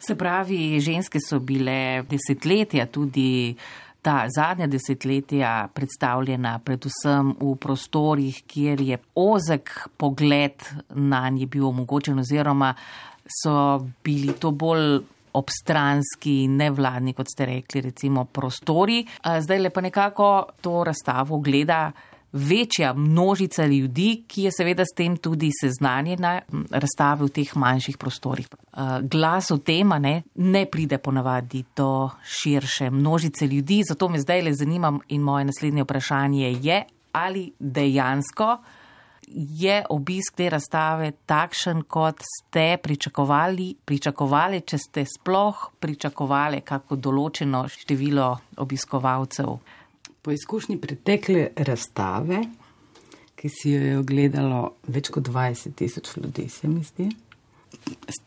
Se 0.07 0.15
pravi, 0.15 0.81
ženske 0.81 1.19
so 1.21 1.39
bile 1.39 2.05
desetletja 2.11 2.87
tudi 2.87 3.55
ta 4.05 4.27
zadnja 4.29 4.67
desetletja 4.69 5.69
predstavljena 5.75 6.59
predvsem 6.65 7.33
v 7.41 7.55
prostorih, 7.57 8.43
kjer 8.47 8.81
je 8.85 8.99
ozek 9.17 9.73
pogled 9.97 10.67
na 10.95 11.29
nje 11.33 11.47
bil 11.47 11.71
omogočen 11.71 12.21
oziroma 12.21 12.75
so 13.25 13.81
bili 14.05 14.35
to 14.37 14.51
bolj 14.51 15.01
obstranski, 15.35 16.45
nevladni, 16.49 17.15
kot 17.17 17.33
ste 17.33 17.47
rekli, 17.49 17.81
recimo 17.89 18.25
prostori. 18.25 19.01
Zdaj 19.25 19.59
le 19.59 19.71
pa 19.75 19.83
nekako 19.83 20.29
to 20.63 20.85
razstavo 20.85 21.41
gleda 21.43 21.89
večja 22.35 22.93
množica 22.93 23.67
ljudi, 23.67 24.25
ki 24.27 24.43
je 24.43 24.53
seveda 24.53 24.85
s 24.85 24.95
tem 24.97 25.17
tudi 25.17 25.51
seznanjena 25.55 26.41
razstave 26.71 27.29
v 27.29 27.31
teh 27.31 27.53
manjših 27.57 27.99
prostorih. 27.99 28.49
Glas 29.03 29.51
o 29.55 29.59
tem 29.63 29.95
ne, 30.03 30.15
ne 30.35 30.65
pride 30.67 30.99
ponavadi 30.99 31.65
do 31.77 32.11
širše 32.27 32.91
množice 32.91 33.47
ljudi, 33.47 33.83
zato 33.89 34.09
me 34.09 34.19
zdaj 34.19 34.43
le 34.43 34.55
zanima 34.55 34.93
in 35.09 35.23
moje 35.23 35.45
naslednje 35.45 35.87
vprašanje 35.87 36.57
je, 36.63 36.83
ali 37.13 37.53
dejansko 37.59 38.57
je 39.35 39.85
obisk 39.91 40.35
te 40.37 40.51
razstave 40.51 41.13
takšen, 41.27 41.83
kot 41.83 42.21
ste 42.21 42.77
pričakovali, 42.83 43.77
pričakovali, 43.85 44.61
če 44.61 44.79
ste 44.79 45.05
sploh 45.09 45.71
pričakovali 45.81 46.61
kako 46.67 46.97
določeno 46.97 47.65
število 47.71 48.29
obiskovalcev. 48.59 49.57
Po 50.25 50.33
izkušnji 50.33 50.79
pretekle 50.81 51.49
razstave, 51.57 52.39
ki 53.37 53.49
si 53.53 53.71
jo 53.75 53.81
je 53.83 53.97
ogledalo 53.99 54.61
več 54.89 55.11
kot 55.13 55.27
20 55.29 55.75
tisoč 55.77 56.15
ljudi, 56.17 56.47
se 56.49 56.69
mi 56.69 56.81
zdi, 56.81 57.11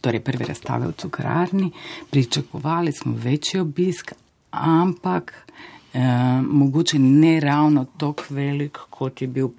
torej 0.05 0.21
prve 0.21 0.45
razstave 0.45 0.91
v 0.91 0.93
cukrarni, 1.01 1.71
pričakovali 2.11 2.93
smo 2.93 3.15
večji 3.23 3.63
obisk, 3.63 4.13
ampak 4.51 5.33
eh, 5.33 6.41
mogoče 6.45 6.99
ne 6.99 7.39
ravno 7.39 7.87
tako 7.97 8.29
velik, 8.29 8.77
kot 8.89 9.21
je 9.21 9.27
bil 9.27 9.49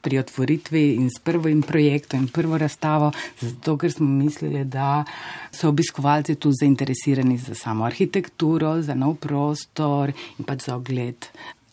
pri 0.00 0.18
otvoritvi 0.18 0.94
in 0.94 1.10
s 1.10 1.20
prvim 1.20 1.62
projektom 1.62 2.24
in 2.24 2.28
prvo 2.32 2.58
razstavo, 2.58 3.12
zato 3.40 3.76
ker 3.76 3.92
smo 3.92 4.08
mislili, 4.08 4.64
da 4.64 5.04
so 5.52 5.68
obiskovalci 5.68 6.34
tu 6.34 6.52
zainteresirani 6.52 7.38
za 7.38 7.54
samo 7.54 7.84
arhitekturo, 7.84 8.78
za 8.82 8.94
nov 8.94 9.18
prostor 9.20 10.16
in 10.38 10.48
pač 10.48 10.64
za 10.70 10.76
ogled 10.80 11.28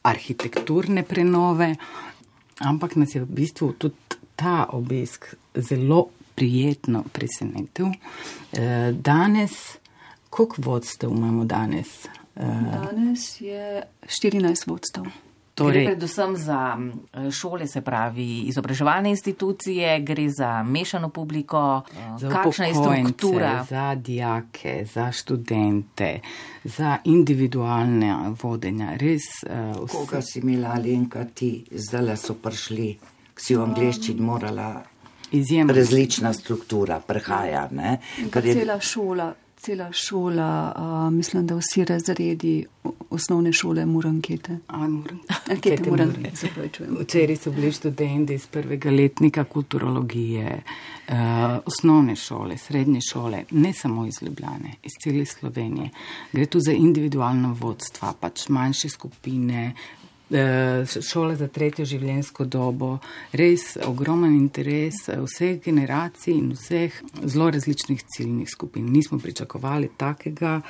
arhitekturne 0.06 1.04
prenove. 1.04 1.76
Ampak 2.60 2.96
nas 2.96 3.16
je 3.16 3.24
v 3.24 3.30
bistvu 3.42 3.74
tudi 3.80 3.96
ta 4.36 4.66
obisk 4.72 5.34
zelo 5.56 6.08
prijetno 6.36 7.04
presenetil. 7.12 7.88
Eh, 7.88 8.92
danes, 8.92 9.52
koliko 10.30 10.62
vodstev 10.62 11.12
imamo 11.12 11.46
danes? 11.46 12.06
Eh, 12.36 12.42
danes 12.72 13.42
je 13.42 13.84
14 14.08 14.68
vodstev. 14.68 15.04
Torej, 15.56 15.86
gre 15.86 15.96
predvsem 15.96 16.36
za 16.38 16.78
šole, 17.32 17.68
se 17.68 17.82
pravi 17.82 18.42
izobraževalne 18.52 19.10
institucije, 19.10 20.00
gre 20.00 20.30
za 20.30 20.64
mešano 20.64 21.10
publiko, 21.10 21.82
za 22.20 22.30
kakšna 22.30 22.66
je 22.66 22.74
struktura. 22.74 23.66
Za 23.70 23.96
dijake, 23.96 24.86
za 24.94 25.12
študente, 25.12 26.20
za 26.64 26.98
individualne 27.04 28.36
vodenja. 28.44 28.98
Res, 29.00 29.24
uh, 29.48 29.88
Koga 29.90 30.22
si 30.22 30.40
imela 30.40 30.76
Alenka, 30.76 31.24
ti 31.34 31.64
zdaj 31.72 32.18
so 32.18 32.36
prišli, 32.36 32.90
si 33.36 33.56
v 33.56 33.64
angliščini 33.64 34.22
morala. 34.22 34.84
Izjemno. 35.32 35.74
Različna 35.74 36.34
struktura 36.34 37.00
prehaja. 37.00 37.70
Cela 38.32 38.80
šola 38.80 39.34
cela 39.58 39.92
šola, 39.92 40.74
uh, 40.78 41.14
mislim, 41.14 41.48
da 41.48 41.56
vsi 41.56 41.86
razredi 41.86 42.66
osnovne 43.10 43.54
šole 43.54 43.86
Murankete. 43.86 44.58
Ankete 44.68 45.90
Murankete, 45.90 46.36
se 46.36 46.48
pravi, 46.54 46.70
čujem. 46.70 46.98
Včeraj 47.00 47.36
so 47.36 47.52
bili 47.52 47.72
študenti 47.72 48.34
iz 48.34 48.48
prvega 48.48 48.92
letnika 48.92 49.44
kulturologije, 49.44 50.62
uh, 51.08 51.16
osnovne 51.66 52.16
šole, 52.16 52.58
srednje 52.58 53.00
šole, 53.12 53.44
ne 53.52 53.74
samo 53.74 54.06
iz 54.06 54.22
Ljubljane, 54.22 54.76
iz 54.84 54.92
cele 55.04 55.26
Slovenije. 55.26 55.90
Gre 56.32 56.46
tu 56.46 56.60
za 56.60 56.72
individualno 56.72 57.58
vodstva, 57.60 58.14
pač 58.20 58.50
manjše 58.50 58.90
skupine, 58.90 59.74
šole 61.02 61.36
za 61.36 61.48
tretjo 61.48 61.86
življenjsko 61.86 62.46
dobo, 62.46 62.98
res 63.34 63.78
ogromen 63.86 64.34
interes 64.34 65.08
eh, 65.10 65.20
vseh 65.22 65.60
generacij 65.62 66.34
in 66.34 66.52
vseh 66.56 66.94
zelo 67.26 67.50
različnih 67.54 68.02
ciljnih 68.16 68.50
skupin. 68.50 68.90
Nismo 68.92 69.20
pričakovali 69.20 69.92
takega 69.98 70.62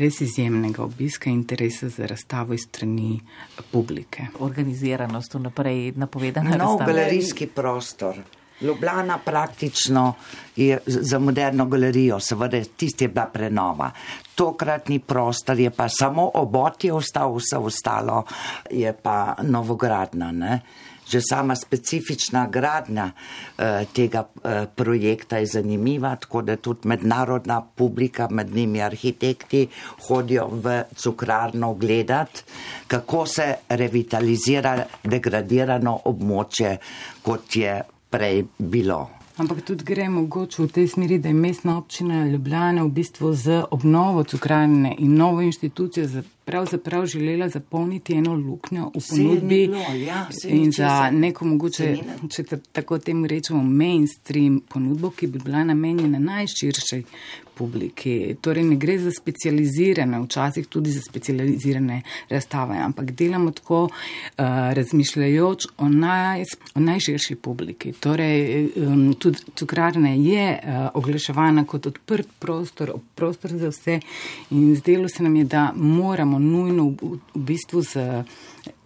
res 0.00 0.20
izjemnega 0.20 0.82
obiska 0.82 1.30
in 1.30 1.42
interesa 1.42 1.88
za 1.88 2.06
razstavo 2.06 2.54
iz 2.54 2.64
strani 2.66 3.20
publike. 3.70 4.26
Organiziranost 4.40 5.34
vnaprej 5.34 5.92
napovedana. 5.96 6.56
Nov 6.56 6.82
galerijski 6.86 7.46
prostor. 7.46 8.22
Ljubljana 8.60 9.18
praktično 9.18 10.14
je 10.56 10.78
za 10.86 11.18
moderno 11.18 11.66
galerijo, 11.66 12.20
seveda 12.20 12.58
tisti 12.76 13.04
je 13.04 13.08
bila 13.08 13.26
prenova. 13.26 13.90
Tokratni 14.34 14.98
prostor 14.98 15.60
je 15.60 15.70
pa 15.70 15.88
samo 15.88 16.30
obot 16.34 16.84
je 16.84 16.92
ostal, 16.92 17.36
vse 17.36 17.56
ostalo 17.56 18.24
je 18.70 18.92
pa 18.92 19.34
novogradna. 19.42 20.32
Ne? 20.32 20.60
Že 21.08 21.20
sama 21.30 21.54
specifična 21.56 22.46
gradnja 22.46 23.10
eh, 23.58 23.84
tega 23.92 24.24
eh, 24.44 24.66
projekta 24.76 25.38
je 25.38 25.46
zanimiva, 25.46 26.16
tako 26.16 26.42
da 26.42 26.56
tudi 26.56 26.88
mednarodna 26.88 27.60
publika, 27.62 28.28
med 28.30 28.54
njimi 28.54 28.82
arhitekti, 28.82 29.68
hodijo 30.08 30.48
v 30.52 30.82
cukrarno 30.96 31.74
gledati, 31.74 32.42
kako 32.86 33.26
se 33.26 33.54
revitalizira 33.68 34.84
degradirano 35.04 36.00
območje, 36.04 36.76
kot 37.22 37.56
je 37.56 37.80
prej 38.10 38.44
bilo. 38.58 39.08
Ampak 39.38 39.60
tudi 39.62 39.84
gre 39.84 40.08
mogoče 40.10 40.62
v 40.62 40.72
tej 40.72 40.88
smeri, 40.88 41.18
da 41.22 41.28
je 41.28 41.34
mestna 41.34 41.76
občina 41.78 42.24
Ljubljana 42.26 42.82
v 42.82 42.90
bistvu 42.90 43.32
z 43.34 43.62
obnovo 43.70 44.24
cukrarne 44.24 44.96
in 44.98 45.14
novo 45.14 45.40
inštitucijo 45.40 46.22
pravzaprav 46.44 47.06
želela 47.06 47.48
zapolniti 47.48 48.14
eno 48.14 48.34
luknjo 48.34 48.90
v 48.94 49.02
ponudbi 49.10 49.70
ja, 50.06 50.26
in 50.44 50.72
za 50.72 51.10
neko 51.10 51.44
mogoče, 51.44 51.96
če 52.34 52.44
tako 52.72 52.98
temu 52.98 53.26
rečemo, 53.26 53.62
mainstream 53.62 54.60
ponudbo, 54.68 55.10
ki 55.10 55.26
bi 55.26 55.38
bila 55.38 55.64
namenjena 55.64 56.18
najširšej 56.18 57.04
publiki. 57.58 58.36
Torej 58.40 58.64
ne 58.64 58.76
gre 58.76 58.98
za 58.98 59.10
specializirane, 59.10 60.20
včasih 60.22 60.66
tudi 60.66 60.90
za 60.90 61.00
specializirane 61.02 62.02
razstave, 62.28 62.78
ampak 62.84 63.10
delamo 63.10 63.50
tako 63.50 63.82
uh, 63.84 63.90
razmišljajoč 64.78 65.66
o, 65.78 65.88
naj, 65.88 66.44
o 66.74 66.80
najširši 66.80 67.36
publiki. 67.36 67.92
Torej, 67.92 68.68
um, 68.76 69.14
tudi 69.14 69.38
cukrarna 69.56 70.14
je 70.14 70.48
uh, 70.52 70.88
oglaševana 70.94 71.64
kot 71.64 71.86
odprt 71.86 72.28
prostor, 72.38 72.92
prostor 73.14 73.56
za 73.58 73.72
vse 73.74 74.00
in 74.50 74.76
zdelo 74.76 75.08
se 75.08 75.22
nam 75.22 75.36
je, 75.36 75.44
da 75.44 75.72
moramo 75.74 76.38
nujno 76.38 76.90
v, 76.90 77.18
v 77.34 77.44
bistvu 77.52 77.82
z 77.82 78.24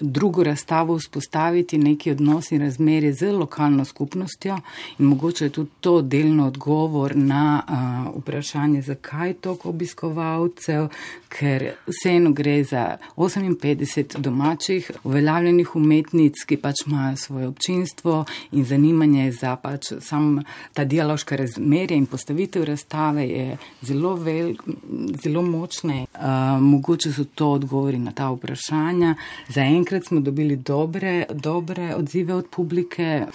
drugo 0.00 0.42
razstavo 0.42 0.98
vzpostaviti 0.98 1.78
neki 1.78 2.10
odnos 2.10 2.52
in 2.52 2.60
razmerje 2.60 3.12
z 3.12 3.32
lokalno 3.32 3.84
skupnostjo 3.84 4.58
in 4.98 5.06
mogoče 5.06 5.44
je 5.44 5.50
tudi 5.50 5.70
to 5.80 6.02
delno 6.02 6.46
odgovor 6.46 7.16
na 7.16 7.62
uh, 7.68 8.22
vprašanje, 8.22 8.82
zakaj 8.82 9.32
toliko 9.34 9.68
obiskovalcev, 9.68 10.88
ker 11.28 11.70
vseeno 11.86 12.32
gre 12.32 12.64
za 12.64 12.96
58 13.16 14.18
domačih 14.18 14.90
uveljavljenih 15.04 15.76
umetnic, 15.76 16.44
ki 16.46 16.56
pač 16.56 16.86
imajo 16.86 17.16
svoje 17.16 17.48
občinstvo 17.48 18.24
in 18.52 18.64
zanimanje 18.64 19.32
za 19.32 19.56
pač 19.56 19.92
sam 20.00 20.42
ta 20.72 20.84
dialoška 20.84 21.36
razmerja 21.36 21.96
in 21.96 22.06
postavitev 22.06 22.64
razstave 22.64 23.28
je 23.28 23.56
zelo, 23.82 24.14
vel, 24.14 24.54
zelo 25.22 25.42
močne. 25.42 26.04
Uh, 26.14 26.60
mogoče 26.60 27.12
so 27.12 27.24
to 27.24 27.52
odgovori 27.52 27.98
na 27.98 28.12
ta 28.12 28.30
vprašanja. 28.30 29.14
Za 29.48 29.62
zaenkrat 29.72 30.04
smo 30.04 30.20
dobili 30.20 30.56
dobre, 30.56 31.24
dobre 31.34 31.94
odzive 31.94 32.34
od 32.34 32.48
publike, 32.50 33.26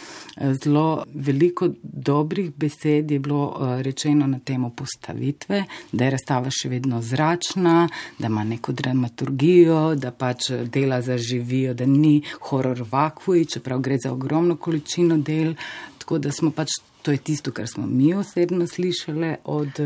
zelo 0.63 1.03
veliko 1.13 1.69
dobrih 1.83 2.51
besed 2.55 3.11
je 3.11 3.19
bilo 3.19 3.57
eh, 3.59 3.83
rečeno 3.83 4.27
na 4.27 4.39
temo 4.39 4.69
postavitve, 4.69 5.63
da 5.91 6.05
je 6.05 6.11
razstava 6.11 6.51
še 6.53 6.69
vedno 6.69 7.01
zračna, 7.01 7.87
da 8.19 8.27
ima 8.27 8.43
neko 8.43 8.71
dramaturgijo, 8.71 9.95
da 9.95 10.11
pač 10.11 10.51
dela 10.73 11.01
zaživijo, 11.01 11.73
da 11.73 11.85
ni 11.85 12.21
horor 12.49 12.85
vakuji, 12.91 13.45
čeprav 13.45 13.81
gre 13.81 13.97
za 14.03 14.13
ogromno 14.13 14.57
količino 14.57 15.17
del. 15.17 15.55
Tako 15.97 16.19
da 16.19 16.31
smo 16.31 16.51
pač, 16.51 16.77
to 17.01 17.11
je 17.11 17.17
tisto, 17.17 17.51
kar 17.51 17.67
smo 17.67 17.87
mi 17.87 18.13
osebno 18.13 18.67
slišali 18.67 19.35
od. 19.43 19.81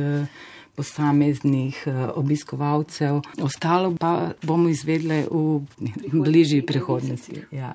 Posameznih 0.81 1.83
eh, 1.85 2.03
obiskovalcev. 2.17 3.21
Ostalo 3.45 3.93
pa 3.99 4.31
bomo 4.41 4.69
izvedli 4.69 5.21
v 5.29 5.61
bližji 6.25 6.65
prihodnosti. 6.65 7.43
Ja. 7.53 7.69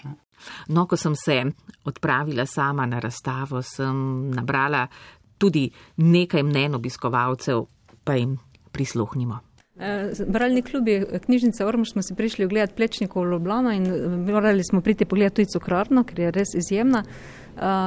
No, 0.69 0.87
ko 0.91 0.99
sem 0.99 1.15
se 1.15 1.45
odpravila 1.85 2.47
sama 2.47 2.87
na 2.87 2.99
razstavo, 2.99 3.63
sem 3.63 4.31
nabrala 4.35 4.87
tudi 5.39 5.69
nekaj 5.97 6.43
mnen 6.43 6.75
obiskovalcev, 6.75 7.67
pa 8.05 8.19
jim 8.19 8.39
prisluhnimo. 8.73 9.39
Eh, 9.79 10.11
bralni 10.29 10.63
klub 10.63 10.89
je 10.89 11.21
knjižnica 11.25 11.67
Ormož, 11.67 11.93
smo 11.93 12.03
si 12.03 12.15
prišli 12.15 12.45
ogledati 12.45 12.75
plečnikov 12.75 13.23
v 13.23 13.33
Ljubljano 13.33 13.73
in 13.73 13.87
morali 14.25 14.65
smo 14.65 14.81
priti 14.81 15.05
pogledati 15.05 15.45
tudi 15.45 15.53
cukrarno, 15.53 16.05
ker 16.05 16.21
je 16.21 16.31
res 16.31 16.55
izjemna. 16.55 17.05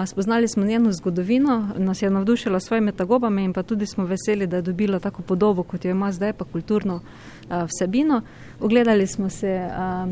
Spoznali 0.05 0.47
smo 0.47 0.65
njeno 0.65 0.91
zgodovino, 0.91 1.69
nas 1.77 2.01
je 2.01 2.09
navdušila 2.09 2.59
s 2.59 2.67
svojimi 2.67 2.91
tagobami 2.91 3.43
in 3.43 3.53
pa 3.53 3.63
tudi 3.63 3.85
smo 3.85 4.05
veseli, 4.05 4.47
da 4.47 4.55
je 4.55 4.61
dobila 4.61 4.99
tako 4.99 5.21
podobo, 5.21 5.63
kot 5.63 5.85
jo 5.85 5.91
ima 5.91 6.11
zdaj, 6.11 6.33
pa 6.33 6.45
kulturno 6.45 7.01
vsebino. 7.49 8.21
Ogledali 8.59 9.07
smo 9.07 9.29
se 9.29 9.69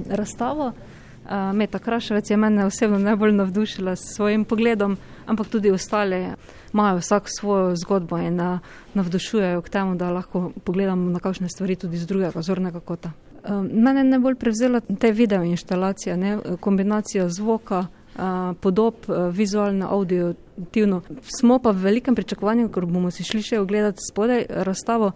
razstavo. 0.09 0.73
Meta 1.53 1.79
Kraševec 1.79 2.29
je 2.29 2.37
mene 2.37 2.65
osebno 2.65 2.99
najbolj 2.99 3.31
navdušila 3.31 3.95
s 3.95 4.15
svojim 4.15 4.45
pogledom, 4.45 4.97
ampak 5.25 5.47
tudi 5.47 5.71
ostale 5.71 6.35
imajo 6.73 6.97
vsak 6.97 7.23
svojo 7.39 7.75
zgodbo 7.75 8.17
in 8.17 8.59
navdušujejo 8.93 9.61
k 9.61 9.69
temu, 9.69 9.95
da 9.95 10.11
lahko 10.11 10.51
pogledamo 10.63 11.09
na 11.09 11.19
kakšne 11.19 11.49
stvari 11.49 11.75
tudi 11.75 11.97
z 11.97 12.07
drugega 12.07 12.41
zornega 12.41 12.79
kota. 12.79 13.11
Mene 13.71 13.99
je 13.99 14.03
najbolj 14.03 14.35
prevzela 14.35 14.79
te 14.79 15.11
video 15.11 15.43
instalacije, 15.43 16.17
ne? 16.17 16.39
kombinacija 16.59 17.29
zvoka, 17.29 17.85
podob, 18.61 19.05
vizualno, 19.31 19.87
audio-tivno. 19.89 21.01
Smo 21.39 21.59
pa 21.59 21.71
v 21.71 21.83
velikem 21.83 22.15
pričakovanju, 22.15 22.69
ker 22.73 22.85
bomo 22.85 23.11
si 23.11 23.23
šli 23.23 23.43
še 23.45 23.59
ogledati 23.61 24.01
spodaj 24.09 24.45
razstavo. 24.49 25.11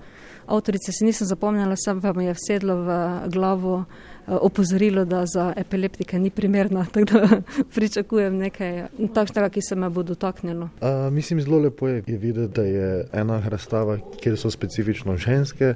Avtorice 0.51 0.91
si 0.91 1.05
nisem 1.05 1.27
zapomnila, 1.27 1.75
sem 1.77 2.01
pa 2.01 2.13
mi 2.13 2.25
je 2.25 2.35
vsedlo 2.37 2.75
v 2.85 2.97
glavo 3.33 3.83
opozorilo, 4.27 5.05
da 5.05 5.25
za 5.25 5.53
epileptike 5.57 6.19
ni 6.19 6.29
primerna, 6.29 6.85
tako 6.93 7.05
da 7.05 7.41
pričakujem 7.73 8.37
nekaj 8.37 8.85
takšnega, 9.13 9.49
ki 9.49 9.61
se 9.61 9.75
me 9.75 9.89
bo 9.89 10.03
dotaknilo. 10.03 10.69
Uh, 10.81 11.13
mislim, 11.13 11.41
zelo 11.41 11.59
lepo 11.59 11.87
je 11.87 12.01
videti, 12.07 12.53
da 12.55 12.63
je 12.63 13.05
ena 13.13 13.41
razstava, 13.47 13.97
kjer 14.21 14.37
so 14.37 14.51
specifično 14.51 15.17
ženske 15.17 15.73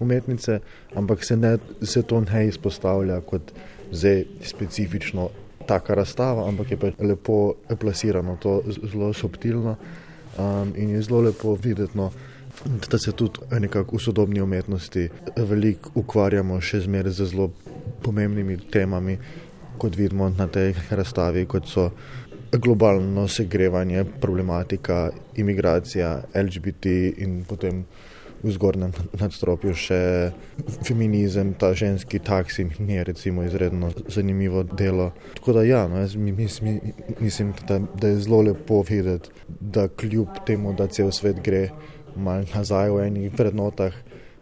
umetnice, 0.00 0.60
ampak 0.94 1.24
se, 1.24 1.36
ne, 1.36 1.58
se 1.82 2.02
to 2.02 2.20
ne 2.20 2.46
izpostavlja 2.48 3.20
kot 3.20 3.52
zdaj 3.92 4.24
specifično 4.42 5.28
taka 5.66 5.94
razstava, 5.94 6.48
ampak 6.48 6.70
je 6.70 6.76
pa 6.76 6.90
lepo 7.00 7.54
plasirano, 7.80 8.36
to 8.40 8.62
zelo 8.66 9.12
subtilno 9.12 9.76
um, 10.38 10.72
in 10.76 10.90
je 10.96 11.02
zelo 11.02 11.20
lepo 11.20 11.54
videti. 11.54 11.98
No, 11.98 12.10
Da 12.90 12.98
se 12.98 13.12
tudi 13.12 13.40
nekako 13.60 13.96
v 13.96 14.00
sodobni 14.00 14.40
umetnosti 14.40 15.08
veliko 15.36 15.90
ukvarjamo, 15.94 16.60
še 16.60 16.82
zmeraj 16.84 17.14
z 17.16 17.26
zelo 17.30 17.48
pomembnimi 18.04 18.58
temami, 18.70 19.16
kot 19.80 19.96
vidimo 19.96 20.28
na 20.28 20.46
tej 20.46 20.74
razstavi, 20.90 21.46
kot 21.48 21.66
so 21.66 21.88
globalno 22.52 23.24
segrevanje, 23.28 24.04
problematika, 24.20 25.10
imigracija, 25.40 26.12
LGBT 26.34 26.92
in 27.24 27.40
potem 27.48 27.84
v 28.42 28.52
zgornjem 28.56 28.92
nadstropju 29.20 29.74
še 29.78 30.00
feminizem, 30.86 31.54
ta 31.54 31.72
ženski 31.78 32.18
taksi, 32.18 32.66
mi 32.78 32.98
je 32.98 33.04
recimo 33.04 33.44
izredno 33.46 33.92
zanimivo 34.08 34.62
delo. 34.62 35.12
Tako 35.38 35.52
da 35.58 35.62
ja, 35.62 35.86
no, 35.88 36.00
jaz 36.02 36.16
mislim, 36.16 36.80
mislim 37.20 37.52
da, 37.68 37.78
da 37.78 38.08
je 38.08 38.22
zelo 38.26 38.42
lepo 38.42 38.82
videti, 38.88 39.30
da 39.48 39.88
kljub 39.88 40.42
temu, 40.46 40.72
da 40.74 40.86
cel 40.86 41.10
svet 41.10 41.42
gre 41.42 41.68
malo 42.16 42.44
nazaj 42.54 42.90
v 42.90 43.06
enih 43.06 43.38
vrednotah, 43.38 43.94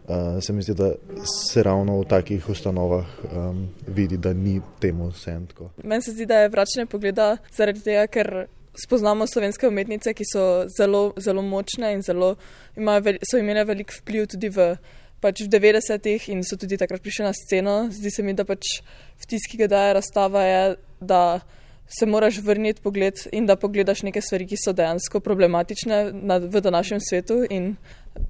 uh, 0.07 0.41
se 0.43 0.53
mi 0.53 0.61
zdi, 0.61 0.73
da 0.73 0.93
se 1.25 1.63
ravno 1.63 1.99
v 1.99 2.07
takih 2.09 2.49
ustanovah 2.49 3.05
um, 3.23 3.67
vidi, 3.87 4.17
da 4.17 4.33
ni 4.33 4.59
temu 4.79 5.11
vse 5.11 5.37
tako. 5.47 5.69
Meni 5.83 6.01
se 6.01 6.11
zdi, 6.11 6.25
da 6.25 6.41
je 6.41 6.49
vračanje 6.49 6.85
pogleda 6.85 7.37
zaradi 7.53 7.83
tega, 7.85 8.07
ker 8.07 8.33
spoznamo 8.75 9.27
slovenske 9.27 9.67
umetnice, 9.67 10.13
ki 10.13 10.25
so 10.25 10.65
zelo, 10.77 11.13
zelo 11.17 11.41
močne 11.41 11.93
in 11.93 12.01
zelo, 12.01 12.35
imajo, 12.75 13.17
so 13.27 13.39
imele 13.39 13.65
velik 13.65 13.93
vpliv 14.01 14.27
tudi 14.35 14.49
v. 14.49 14.75
Pač 15.21 15.43
v 15.45 15.51
90-ih 15.53 16.31
in 16.33 16.39
so 16.41 16.57
tudi 16.57 16.79
takrat 16.81 17.03
prišli 17.05 17.27
na 17.27 17.31
sceno. 17.37 17.75
Zdi 17.93 18.09
se 18.09 18.23
mi, 18.25 18.33
da 18.33 18.41
pač 18.41 18.79
vtis, 19.21 19.43
ki 19.45 19.59
ga 19.59 19.67
daje 19.69 19.91
razstava, 19.93 20.41
je, 20.41 20.61
da 20.97 21.19
se 21.85 22.07
moraš 22.09 22.39
vrniti 22.41 22.81
pogled 22.81 23.21
in 23.31 23.45
da 23.45 23.53
pogledaš 23.55 24.01
neke 24.07 24.21
stvari, 24.21 24.47
ki 24.49 24.57
so 24.57 24.73
dejansko 24.73 25.19
problematične 25.21 25.99
na, 26.13 26.39
v 26.41 26.61
današnjem 26.65 27.03
svetu. 27.05 27.43
In 27.53 27.75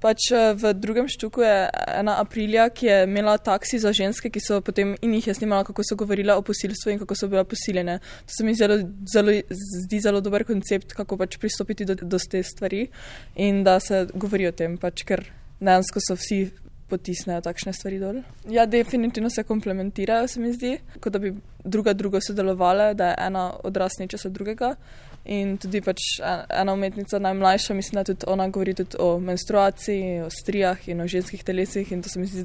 Pač 0.02 0.30
eh, 0.30 0.54
v 0.54 0.72
drugem 0.78 1.08
štuku 1.10 1.42
je 1.42 1.56
ena 1.98 2.16
aprilja, 2.22 2.68
ki 2.70 2.86
je 2.86 2.96
imela 3.06 3.34
taksi 3.38 3.80
za 3.82 3.92
ženske, 3.94 4.30
ki 4.30 4.40
so 4.42 4.60
potem 4.62 4.94
in 5.02 5.14
jih 5.18 5.26
je 5.30 5.34
snimala, 5.34 5.66
kako 5.66 5.82
so 5.82 5.98
govorile 5.98 6.34
o 6.38 6.42
posilstvu 6.42 6.94
in 6.94 7.02
kako 7.02 7.18
so 7.18 7.28
bile 7.30 7.44
posiljene. 7.44 7.98
To 7.98 8.36
se 8.36 8.46
mi 8.46 8.54
zelo, 8.54 8.78
zelo, 9.12 9.34
zdi 9.84 10.00
zelo 10.00 10.20
dober 10.20 10.46
koncept, 10.46 10.94
kako 10.94 11.18
pač 11.18 11.38
pristopiti 11.42 11.86
do, 11.86 11.98
do 11.98 12.18
te 12.18 12.42
stvari 12.42 12.86
in 13.36 13.62
da 13.66 13.80
se 13.80 14.06
govori 14.14 14.46
o 14.46 14.54
tem, 14.54 14.78
pač, 14.78 15.02
ker 15.06 15.26
dejansko 15.60 16.02
so 16.02 16.18
vsi 16.18 16.44
potisnejo 16.92 17.40
takšne 17.42 17.72
stvari 17.72 17.98
dol. 18.02 18.20
Ja, 18.52 18.66
definitivno 18.66 19.30
se 19.30 19.44
komplementirajo, 19.48 20.28
se 20.28 20.40
mi 20.40 20.52
zdi, 20.52 20.76
kot 21.00 21.14
da 21.14 21.22
bi 21.22 21.32
druga 21.64 21.94
drugo 21.96 22.20
sodelovala, 22.20 22.92
da 22.94 23.12
je 23.12 23.16
ena 23.26 23.48
odrasla 23.64 24.06
časa 24.10 24.28
drugega. 24.28 24.74
In 25.24 25.54
tudi 25.62 25.78
pač 25.80 26.18
ena 26.50 26.72
umetnica, 26.74 27.18
najmlajša, 27.22 27.74
mislim, 27.74 28.00
da 28.00 28.04
tudi 28.04 28.26
ona 28.26 28.48
govori 28.48 28.74
tudi 28.74 28.96
o 28.98 29.18
menstruaciji, 29.20 30.20
o 30.26 30.30
strijah 30.30 30.88
in 30.88 31.00
o 31.00 31.06
ženskih 31.06 31.44
telesih. 31.44 31.92
In 31.92 32.02
to 32.02 32.08
se 32.08 32.18
mi 32.18 32.26
zdi 32.26 32.42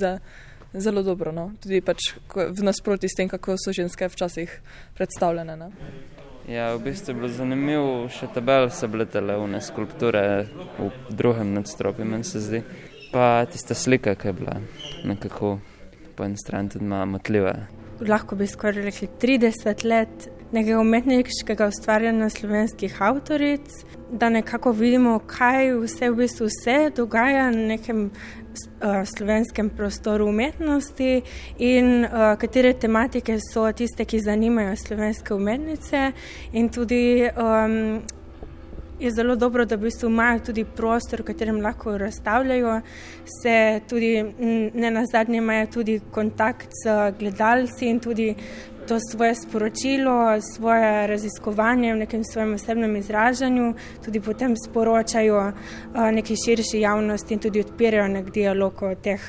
zelo 0.74 1.04
dobro. 1.04 1.32
No? 1.32 1.52
Tudi 1.64 1.82
pač 1.82 2.14
v 2.30 2.64
nasprotju 2.64 3.10
s 3.10 3.18
tem, 3.18 3.30
kako 3.30 3.58
so 3.58 3.74
ženske 3.74 4.10
včasih 4.14 4.54
predstavljene. 4.98 5.58
Ne? 5.58 5.72
Ja, 6.48 6.76
v 6.76 6.84
bistvu 6.86 7.12
je 7.12 7.16
bilo 7.16 7.30
zanimivo, 7.34 7.96
še 8.14 8.30
tabel 8.32 8.70
so 8.72 8.88
bile 8.88 9.08
televne 9.10 9.60
skulpture 9.62 10.22
v 10.78 10.92
drugem 11.10 11.52
nadstropju, 11.58 12.06
meni 12.06 12.24
se 12.24 12.40
zdi. 12.40 12.62
Pa 13.12 13.48
tista 13.52 13.76
slika, 13.76 14.16
ki 14.16 14.30
je 14.30 14.34
bila 14.38 14.60
nekako 15.08 15.58
po 16.16 16.24
eni 16.24 16.38
strani 16.38 16.70
tudi 16.70 16.86
malo 16.86 17.18
motljiva. 17.18 17.77
Lahko 18.00 18.36
bi 18.36 18.48
skoraj 18.48 18.84
rekli 18.84 19.08
30 19.22 19.86
let 19.86 20.30
nekega 20.52 20.80
umetniškega 20.80 21.68
ustvarjanja 21.68 22.30
slovenskih 22.30 23.02
avtoric, 23.02 23.62
da 24.12 24.30
nekako 24.30 24.72
vidimo, 24.72 25.20
kaj 25.20 25.74
vse 25.82 26.10
v 26.10 26.16
bistvu 26.16 26.48
se 26.64 26.78
dogaja 26.95 27.50
na 27.52 27.66
nekem 27.68 28.06
uh, 28.06 29.04
slovenskem 29.18 29.70
prostoru 29.70 30.28
umetnosti 30.28 31.22
in 31.58 32.06
uh, 32.06 32.38
katere 32.39 32.74
tematike 32.74 33.39
so 33.54 33.72
tiste, 33.72 34.06
ki 34.06 34.20
zanimajo 34.20 34.76
slovenske 34.76 35.34
umetnice 35.34 36.12
in 36.54 36.70
tudi 36.70 37.28
um, 37.36 38.02
Je 39.00 39.12
zelo 39.12 39.36
dobro, 39.36 39.66
da 39.66 39.76
v 39.76 39.80
bistvu 39.86 40.10
imajo 40.10 40.39
tudi 40.39 40.64
prostor, 40.66 41.22
v 41.22 41.26
katerem 41.26 41.60
lahko 41.62 41.98
razstavljajo, 41.98 42.80
se 43.41 43.82
tudi 43.89 44.24
ne 44.74 44.91
na 44.91 45.06
zadnje 45.06 45.38
imajo 45.38 45.68
tudi 45.74 46.00
kontakt 46.12 46.70
z 46.84 46.95
gledalci 47.20 47.86
in 47.86 48.00
tudi 48.00 48.36
to 48.88 48.98
svoje 49.12 49.36
sporočilo, 49.36 50.41
svoje 50.41 51.08
raziskovanje 51.08 51.93
v 51.93 51.98
nekem 51.98 52.24
svojem 52.24 52.54
osebnem 52.54 52.95
izražanju, 52.95 53.74
tudi 54.06 54.20
potem 54.20 54.56
sporočajo 54.58 55.52
neki 56.12 56.36
širši 56.45 56.80
javnosti 56.80 57.34
in 57.34 57.39
tudi 57.39 57.60
odpirajo 57.60 58.08
nek 58.08 58.32
dialog 58.32 58.82
o 58.82 58.95
teh 58.95 59.22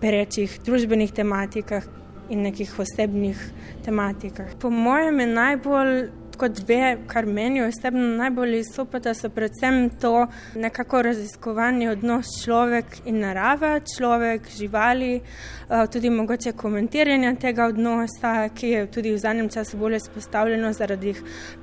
perečih 0.00 0.60
družbenih 0.64 1.12
tematikah 1.12 1.84
in 2.30 2.42
nekih 2.42 2.72
osebnih 2.78 3.36
tematikah. 3.84 4.56
Po 4.60 4.70
mojem 4.70 5.20
je 5.20 5.26
najbolj 5.26 6.19
kot 6.40 6.56
dve, 6.56 6.96
kar 7.06 7.26
meni 7.26 7.60
osebno 7.62 8.16
najbolj 8.16 8.58
izstopa, 8.58 9.00
so 9.14 9.28
predvsem 9.28 9.90
to 10.00 10.26
nekako 10.56 11.02
raziskovanje 11.02 11.90
odnos 11.90 12.30
človek 12.44 13.02
in 13.04 13.20
narava, 13.20 13.74
človek, 13.84 14.48
živali, 14.56 15.20
eh, 15.20 15.86
tudi 15.92 16.10
mogoče 16.10 16.52
komentiranje 16.52 17.34
tega 17.40 17.66
odnosa, 17.66 18.48
ki 18.54 18.68
je 18.68 18.86
tudi 18.86 19.12
v 19.12 19.18
zadnjem 19.18 19.48
času 19.48 19.76
bolj 19.76 19.96
izpostavljeno 19.96 20.72
zaradi 20.72 21.14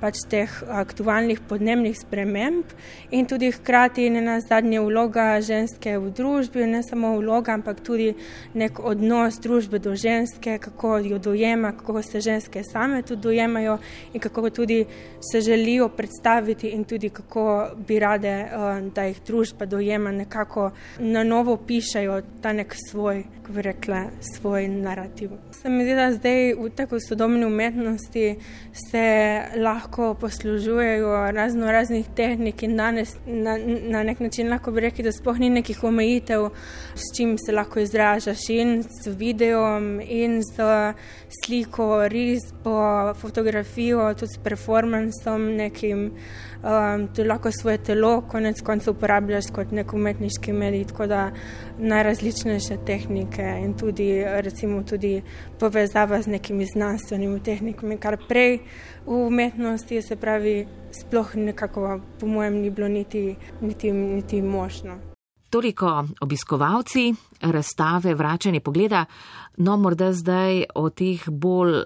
pač 0.02 0.22
teh 0.30 0.54
aktualnih 0.70 1.42
podnebnih 1.50 1.98
sprememb. 1.98 2.78
In 3.12 3.26
tudi 3.26 3.52
hkrati 3.52 4.10
ne 4.10 4.22
na 4.22 4.40
zadnje 4.42 4.82
vloga 4.82 5.42
ženske 5.42 5.98
v 5.98 6.12
družbi, 6.12 6.68
ne 6.68 6.84
samo 6.84 7.16
vloga, 7.18 7.58
ampak 7.58 7.82
tudi 7.82 8.14
nek 8.54 8.80
odnos 8.80 9.40
družbe 9.42 9.80
do 9.80 9.96
ženske, 9.96 10.60
kako 10.60 10.98
jo 10.98 11.18
dojema, 11.18 11.72
kako 11.72 12.02
se 12.02 12.22
ženske 12.22 12.64
same 12.64 13.02
tudi 13.02 13.22
dojemajo 13.22 13.78
in 14.14 14.22
kako 14.22 14.50
tudi 14.50 14.67
tudi 14.68 14.86
se 15.32 15.42
želijo 15.42 15.90
predstaviti 15.90 16.68
in 16.68 16.84
tudi 16.84 17.10
kako 17.10 17.70
bi 17.88 18.00
rade, 18.00 18.28
eh, 18.28 18.50
da 18.96 19.04
jih 19.04 19.22
družba 19.28 19.66
dojema, 19.66 20.12
nekako 20.12 20.72
na 21.00 21.24
novo 21.24 21.58
pišajo 21.58 22.22
ta 22.42 22.54
nek 22.54 22.76
svoj, 22.90 23.24
kako 23.42 23.54
bi 23.54 23.62
rekla, 23.62 24.04
svoj 24.36 24.68
narativ. 24.68 25.30
Se 25.52 25.70
mi 25.70 25.84
zdi, 25.84 25.96
da 25.96 26.12
zdaj 26.12 26.54
v 26.54 26.70
tako 26.76 27.00
sodobni 27.00 27.46
umetnosti 27.46 28.36
se 28.92 29.42
lahko 29.56 30.14
poslužujejo 30.14 31.32
razno 31.32 31.72
raznih 31.72 32.06
tehnik 32.16 32.64
in 32.64 32.78
danes 32.78 33.16
na, 33.26 33.58
na 33.90 34.04
nek 34.04 34.20
način 34.20 34.50
lahko 34.50 34.72
bi 34.72 34.80
rekli, 34.82 35.04
da 35.04 35.12
sploh 35.12 35.40
ni 35.40 35.50
nekih 35.50 35.84
omejitev, 35.84 36.50
s 36.96 37.18
čim 37.18 37.38
se 37.38 37.52
lahko 37.52 37.80
izražaš 37.80 38.50
in 38.50 38.84
z 38.84 39.16
videom 39.18 40.02
in 40.02 40.42
z 40.44 40.94
sliko, 41.44 42.08
risbo, 42.08 43.14
fotografijo, 43.14 44.14
tudi 44.14 44.34
s 44.34 44.38
prevodom 44.38 44.57
performancem, 44.58 45.56
nekim, 45.56 46.12
um, 46.64 47.08
tu 47.16 47.24
lahko 47.24 47.52
svoje 47.52 47.78
telo, 47.78 48.22
konec 48.22 48.62
koncev 48.62 48.96
uporabljaš 48.96 49.52
kot 49.54 49.72
nek 49.72 49.94
umetniški 49.94 50.54
medij, 50.54 50.86
tako 50.90 51.08
da 51.08 51.32
najrazličnejše 51.78 52.78
tehnike 52.86 53.46
in 53.64 53.74
tudi, 53.78 54.24
recimo, 54.26 54.84
tudi 54.84 55.22
povezava 55.60 56.22
z 56.22 56.28
nekimi 56.28 56.66
znanstvenimi 56.66 57.44
tehnikami, 57.44 57.98
kar 57.98 58.18
prej 58.28 58.60
v 59.06 59.28
umetnosti, 59.28 60.02
se 60.02 60.16
pravi, 60.16 60.66
sploh 60.92 61.36
nekako, 61.36 62.00
po 62.20 62.28
mojem, 62.28 62.62
ni 62.62 62.70
bilo 62.70 62.88
niti, 62.88 63.36
niti, 63.62 63.92
niti 63.92 64.42
možno. 64.42 64.98
Toliko 65.50 66.04
obiskovalci 66.22 67.14
razstave 67.42 68.16
Vračanje 68.16 68.60
pogleda, 68.60 69.06
no 69.58 69.78
morda 69.78 70.12
zdaj 70.14 70.64
o 70.76 70.90
teh 70.90 71.24
bolj 71.30 71.84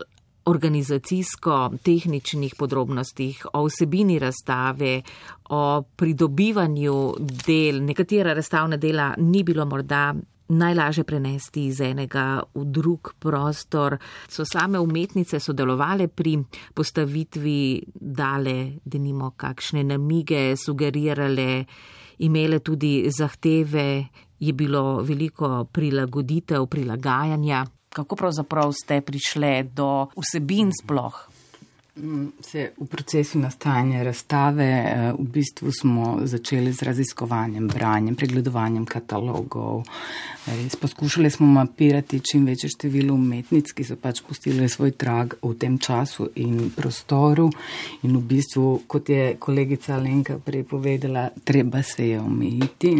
organizacijsko-tehničnih 0.51 2.55
podrobnostih, 2.59 3.45
o 3.53 3.65
vsebini 3.67 4.19
razstave, 4.19 5.01
o 5.49 5.81
pridobivanju 5.95 7.13
del. 7.45 7.85
Nekatera 7.85 8.33
razstavna 8.33 8.77
dela 8.77 9.13
ni 9.17 9.43
bilo 9.43 9.65
morda 9.65 10.13
najlažje 10.51 11.03
prenesti 11.03 11.65
iz 11.65 11.81
enega 11.81 12.41
v 12.55 12.65
drug 12.65 13.13
prostor. 13.19 13.97
So 14.27 14.45
same 14.45 14.79
umetnice 14.79 15.39
sodelovale 15.39 16.07
pri 16.07 16.37
postavitvi, 16.73 17.83
dale, 17.95 18.57
da 18.83 18.99
nimo 18.99 19.31
kakšne 19.37 19.83
namige, 19.83 20.55
sugerirale, 20.57 21.65
imele 22.19 22.59
tudi 22.59 23.07
zahteve, 23.09 24.05
je 24.39 24.53
bilo 24.53 25.01
veliko 25.05 25.65
prilagoditev, 25.71 26.65
prilagajanja 26.67 27.65
kako 27.93 28.15
pravzaprav 28.15 28.71
ste 28.75 29.01
prišli 29.01 29.71
do 29.75 30.07
vsebin 30.15 30.71
sploh? 30.71 31.30
Se 32.41 32.71
v 32.79 32.85
procesu 32.87 33.39
nastajanja 33.39 34.03
razstave 34.03 34.63
eh, 34.63 35.11
v 35.11 35.25
bistvu 35.27 35.71
smo 35.75 36.19
začeli 36.23 36.71
z 36.71 36.87
raziskovanjem, 36.87 37.67
branjem, 37.67 38.15
pregledovanjem 38.15 38.85
katalogov. 38.85 39.83
Poskušali 40.81 41.29
smo 41.29 41.47
mapirati 41.47 42.19
čim 42.31 42.45
večje 42.45 42.69
število 42.69 43.13
umetnic, 43.13 43.73
ki 43.75 43.83
so 43.83 43.97
pač 43.99 44.21
pustili 44.23 44.69
svoj 44.69 44.95
trag 44.95 45.35
v 45.43 45.51
tem 45.59 45.75
času 45.77 46.29
in 46.35 46.71
prostoru. 46.75 47.49
In 48.07 48.15
v 48.17 48.23
bistvu, 48.23 48.81
kot 48.87 49.09
je 49.09 49.35
kolegica 49.39 49.99
Lenka 49.99 50.39
prej 50.39 50.63
povedala, 50.63 51.27
treba 51.43 51.83
se 51.83 52.07
je 52.07 52.19
omejiti. 52.19 52.95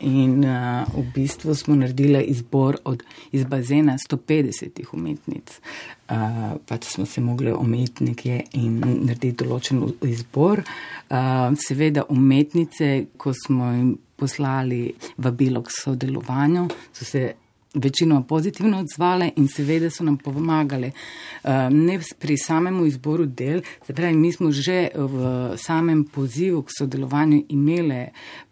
In 0.00 0.44
uh, 0.44 0.86
v 0.94 1.04
bistvu 1.14 1.54
smo 1.54 1.74
naredili 1.74 2.22
izbor 2.30 2.78
od, 2.84 3.02
iz 3.32 3.44
bazena 3.44 3.98
150 3.98 4.86
umetnic. 4.92 5.60
Uh, 6.08 6.56
pač 6.64 6.84
smo 6.94 7.04
se 7.06 7.20
mogli 7.20 7.52
omejiti 7.52 8.04
nekje 8.04 8.27
in 8.58 8.78
narediti 8.82 9.44
določen 9.44 9.82
izbor. 10.08 10.62
Uh, 11.08 11.48
seveda, 11.56 12.04
umetnice, 12.12 12.90
ko 13.16 13.32
smo 13.36 13.72
jim 13.72 13.92
poslali 14.18 14.88
vabilo 15.24 15.62
k 15.62 15.72
sodelovanju, 15.72 16.66
so 16.92 17.04
se 17.04 17.22
večino 17.74 18.22
pozitivno 18.28 18.78
odzvale 18.80 19.30
in 19.36 19.48
seveda 19.48 19.90
so 19.90 20.04
nam 20.04 20.16
pomagali. 20.16 20.90
Uh, 21.44 21.68
ne 21.70 21.98
pri 22.18 22.36
samem 22.36 22.80
izboru 22.86 23.26
del, 23.26 23.62
se 23.86 23.94
pravi, 23.94 24.16
mi 24.16 24.32
smo 24.32 24.50
že 24.52 24.88
v 24.94 25.56
samem 25.56 26.04
pozivu 26.04 26.62
k 26.62 26.76
sodelovanju 26.78 27.44
imeli 27.48 28.06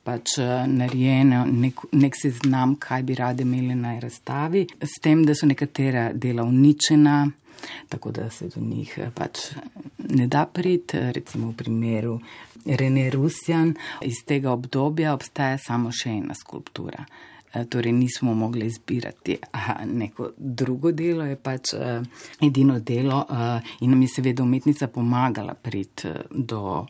pač 0.06 0.38
narejeno 0.66 1.44
nek, 1.50 1.80
nek 1.92 2.14
seznam, 2.14 2.76
kaj 2.78 3.02
bi 3.02 3.16
rade 3.18 3.42
imeli 3.42 3.74
na 3.74 3.98
razstavi, 3.98 4.66
s 4.80 5.00
tem, 5.02 5.24
da 5.26 5.34
so 5.34 5.48
nekatera 5.50 6.12
dela 6.14 6.44
uničena 6.46 7.24
tako 7.88 8.10
da 8.10 8.30
se 8.30 8.48
do 8.48 8.60
njih 8.60 8.98
eh, 8.98 9.10
pač 9.14 9.38
ne 9.98 10.26
da 10.26 10.46
priti. 10.46 10.98
Recimo 11.12 11.50
v 11.50 11.56
primeru 11.56 12.18
Rene 12.66 13.10
Rusjan 13.10 13.74
iz 14.02 14.24
tega 14.26 14.52
obdobja 14.52 15.14
obstaja 15.14 15.58
samo 15.58 15.92
še 15.92 16.10
ena 16.10 16.34
skulptura. 16.34 17.06
Eh, 17.56 17.64
torej 17.64 17.92
nismo 17.92 18.34
mogli 18.34 18.66
izbirati 18.66 19.38
Aha, 19.50 19.84
neko 19.84 20.30
drugo 20.36 20.92
delo, 20.92 21.24
je 21.24 21.36
pač 21.36 21.72
uh, 21.74 22.02
edino 22.40 22.78
delo 22.80 23.22
uh, 23.30 23.70
in 23.80 23.90
nam 23.90 24.02
je 24.02 24.08
seveda 24.08 24.42
umetnica 24.42 24.88
pomagala 24.88 25.54
priti 25.54 26.10
do 26.30 26.86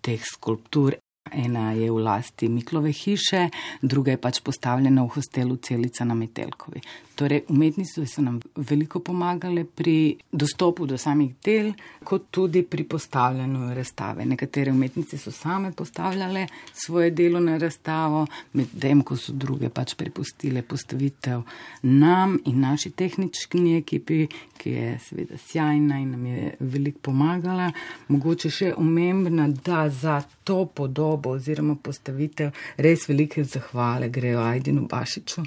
teh 0.00 0.20
skulptur. 0.26 0.96
Ena 1.32 1.72
je 1.72 1.90
v 1.90 1.98
lasti 1.98 2.48
Miklove 2.48 2.92
hiše, 2.92 3.48
druga 3.82 4.10
je 4.10 4.20
pač 4.20 4.40
postavljena 4.40 5.02
v 5.02 5.14
hostelu 5.14 5.56
Celica 5.56 6.04
na 6.04 6.14
Metelkovi. 6.14 6.80
Torej, 7.20 7.42
umetnice 7.52 8.06
so 8.06 8.22
nam 8.24 8.38
veliko 8.56 9.02
pomagale 9.04 9.64
pri 9.64 10.16
dostopu 10.32 10.86
do 10.88 10.96
samih 10.96 11.34
del, 11.44 11.74
kot 12.04 12.30
tudi 12.32 12.62
pri 12.64 12.86
postavljanju 12.88 13.74
razstave. 13.76 14.24
Nekatere 14.24 14.72
umetnice 14.72 15.18
so 15.18 15.30
same 15.30 15.72
postavljale 15.72 16.46
svoje 16.72 17.10
delo 17.10 17.40
na 17.40 17.58
razstavo, 17.60 18.24
medtem 18.52 19.02
ko 19.02 19.18
so 19.20 19.34
druge 19.36 19.68
pač 19.68 19.94
prepustile 20.00 20.62
postavitev 20.62 21.42
nam 21.82 22.38
in 22.46 22.60
naši 22.60 22.90
tehnični 22.90 23.76
ekipi, 23.76 24.26
ki 24.56 24.70
je 24.70 24.98
seveda 25.04 25.36
sjajna 25.36 26.00
in 26.00 26.10
nam 26.10 26.26
je 26.26 26.54
veliko 26.60 27.10
pomagala. 27.10 27.68
Mogoče 28.08 28.50
še 28.50 28.72
omembna, 28.80 29.48
da 29.48 29.88
za 29.90 30.22
to 30.44 30.64
podobo 30.64 31.19
oziroma 31.28 31.76
postavitev 31.82 32.50
res 32.76 33.08
velike 33.08 33.44
zahvale 33.44 34.08
grejo 34.08 34.40
Ajdinu 34.40 34.86
Bašiču 34.90 35.44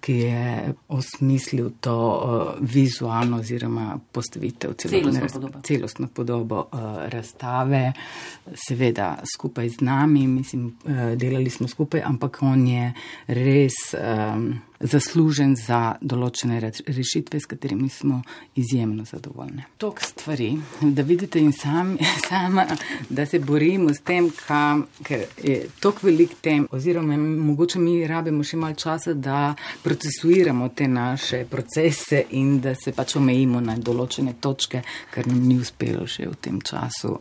ki 0.00 0.14
je 0.14 0.74
osmislil 0.88 1.70
to 1.80 1.96
uh, 1.96 2.68
vizualno 2.70 3.36
oziroma 3.36 3.98
postavitev 4.12 4.72
celostne 4.72 5.28
podobo, 5.32 5.60
celostno 5.62 6.08
podobo 6.14 6.68
uh, 6.72 6.78
razstave, 7.08 7.92
seveda 8.54 9.18
skupaj 9.34 9.68
z 9.68 9.80
nami, 9.80 10.26
mislim, 10.26 10.66
uh, 10.66 10.92
delali 11.16 11.50
smo 11.50 11.68
skupaj, 11.68 12.02
ampak 12.04 12.38
on 12.42 12.66
je 12.66 12.92
res. 13.26 13.74
Um, 13.94 14.67
zaslužen 14.80 15.56
za 15.56 15.96
določene 16.00 16.60
rešitve, 16.86 17.40
s 17.40 17.50
katerimi 17.50 17.88
smo 17.88 18.20
izjemno 18.58 19.04
zadovoljni. 19.04 19.64
Tok 19.78 20.00
stvari, 20.02 20.52
da 20.80 21.02
vidite 21.02 21.40
in 21.42 21.52
sami, 21.52 21.98
sama, 22.28 22.66
da 23.08 23.26
se 23.26 23.38
borimo 23.38 23.94
s 23.94 24.02
tem, 24.06 24.30
kam, 24.46 24.86
ker 25.02 25.26
je 25.42 25.58
tok 25.80 26.02
velik 26.06 26.38
tem, 26.42 26.68
oziroma 26.70 27.16
mogoče 27.18 27.82
mi 27.82 27.98
rabimo 28.06 28.44
še 28.44 28.60
malo 28.60 28.78
časa, 28.78 29.14
da 29.14 29.54
procesuiramo 29.82 30.68
te 30.68 30.88
naše 30.88 31.44
procese 31.50 32.24
in 32.38 32.58
da 32.60 32.74
se 32.78 32.94
pač 32.94 33.16
omejimo 33.18 33.60
na 33.60 33.76
določene 33.78 34.38
točke, 34.40 34.82
kar 35.14 35.26
nam 35.26 35.42
ni 35.48 35.58
uspelo 35.58 36.06
še 36.06 36.28
v 36.28 36.42
tem 36.42 36.60
času. 36.62 37.18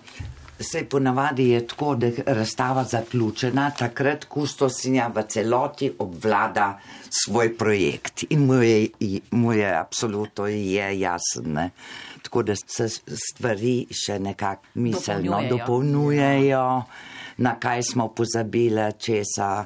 Se 0.60 0.86
ponavadi 0.90 1.50
je 1.50 1.68
tako, 1.68 1.96
da 1.96 2.08
je 2.08 2.24
razstava 2.26 2.84
zaključena, 2.84 3.72
takrat 3.78 4.26
kustosinja 4.26 5.12
v 5.16 5.24
celoti 5.30 5.92
obvlada 6.00 6.80
svoj 7.10 7.58
projekt 7.58 8.24
in 8.30 8.46
mu 8.46 8.54
je, 8.54 8.88
mu 9.32 9.54
je 9.54 9.76
absolutno 9.78 10.48
je 10.48 11.00
jasne. 11.00 11.70
Tako 12.22 12.44
da 12.44 12.56
se 12.56 12.90
stvari 12.90 13.86
še 13.92 14.20
nekako 14.20 14.64
miselno 14.74 15.44
dopolnjujejo. 15.50 15.58
dopolnjujejo 15.58 17.17
na 17.38 17.56
kaj 17.60 17.84
smo 17.84 18.08
pozabili, 18.08 18.92
česa 19.00 19.66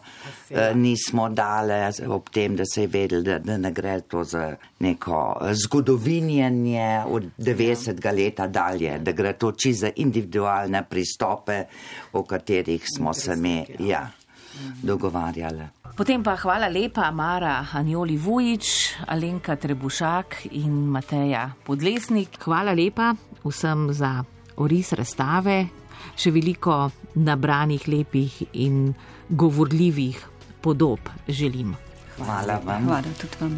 eh, 0.49 0.75
nismo 0.75 1.29
dali, 1.29 1.73
ob 2.07 2.29
tem, 2.29 2.55
da 2.55 2.65
se 2.65 2.81
je 2.81 2.87
vedeli, 2.87 3.23
da, 3.23 3.39
da 3.39 3.57
ne 3.57 3.71
gre 3.71 4.01
to 4.01 4.23
za 4.23 4.55
neko 4.79 5.37
zgodovinjenje 5.51 7.03
od 7.07 7.23
90. 7.37 8.15
leta 8.15 8.47
dalje, 8.47 8.99
da 8.99 9.11
gre 9.11 9.33
to 9.33 9.51
čisto 9.51 9.81
za 9.81 9.91
individualne 9.95 10.83
pristope, 10.89 11.63
o 12.13 12.23
katerih 12.23 12.83
smo 12.97 13.13
se 13.13 13.35
mi 13.35 13.65
ja, 13.79 14.09
dogovarjali. 14.83 15.63
Potem 15.97 16.23
pa 16.23 16.35
hvala 16.35 16.67
lepa 16.67 17.11
Mara 17.11 17.65
Anjoli 17.73 18.17
Vujič, 18.17 18.95
Alenka 19.07 19.55
Trebušak 19.55 20.47
in 20.51 20.87
Mateja 20.87 21.51
Podlesnik. 21.65 22.39
Hvala 22.43 22.71
lepa 22.73 23.13
vsem 23.43 23.93
za 23.93 24.23
oris 24.57 24.93
razstave, 24.93 25.65
še 26.21 26.31
veliko 26.35 26.75
nabranih 27.15 27.87
lepih 27.89 28.41
in 28.53 28.93
govorljivih 29.29 30.19
podob 30.61 30.99
želim. 31.27 31.75
Hvala 32.17 32.59
vam. 32.65 32.85
Hvala 32.85 33.13
tudi 33.21 33.37
vam. 33.41 33.55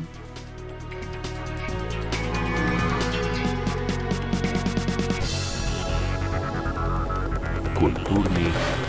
Kulturni 7.80 8.48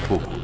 fokus. 0.08 0.43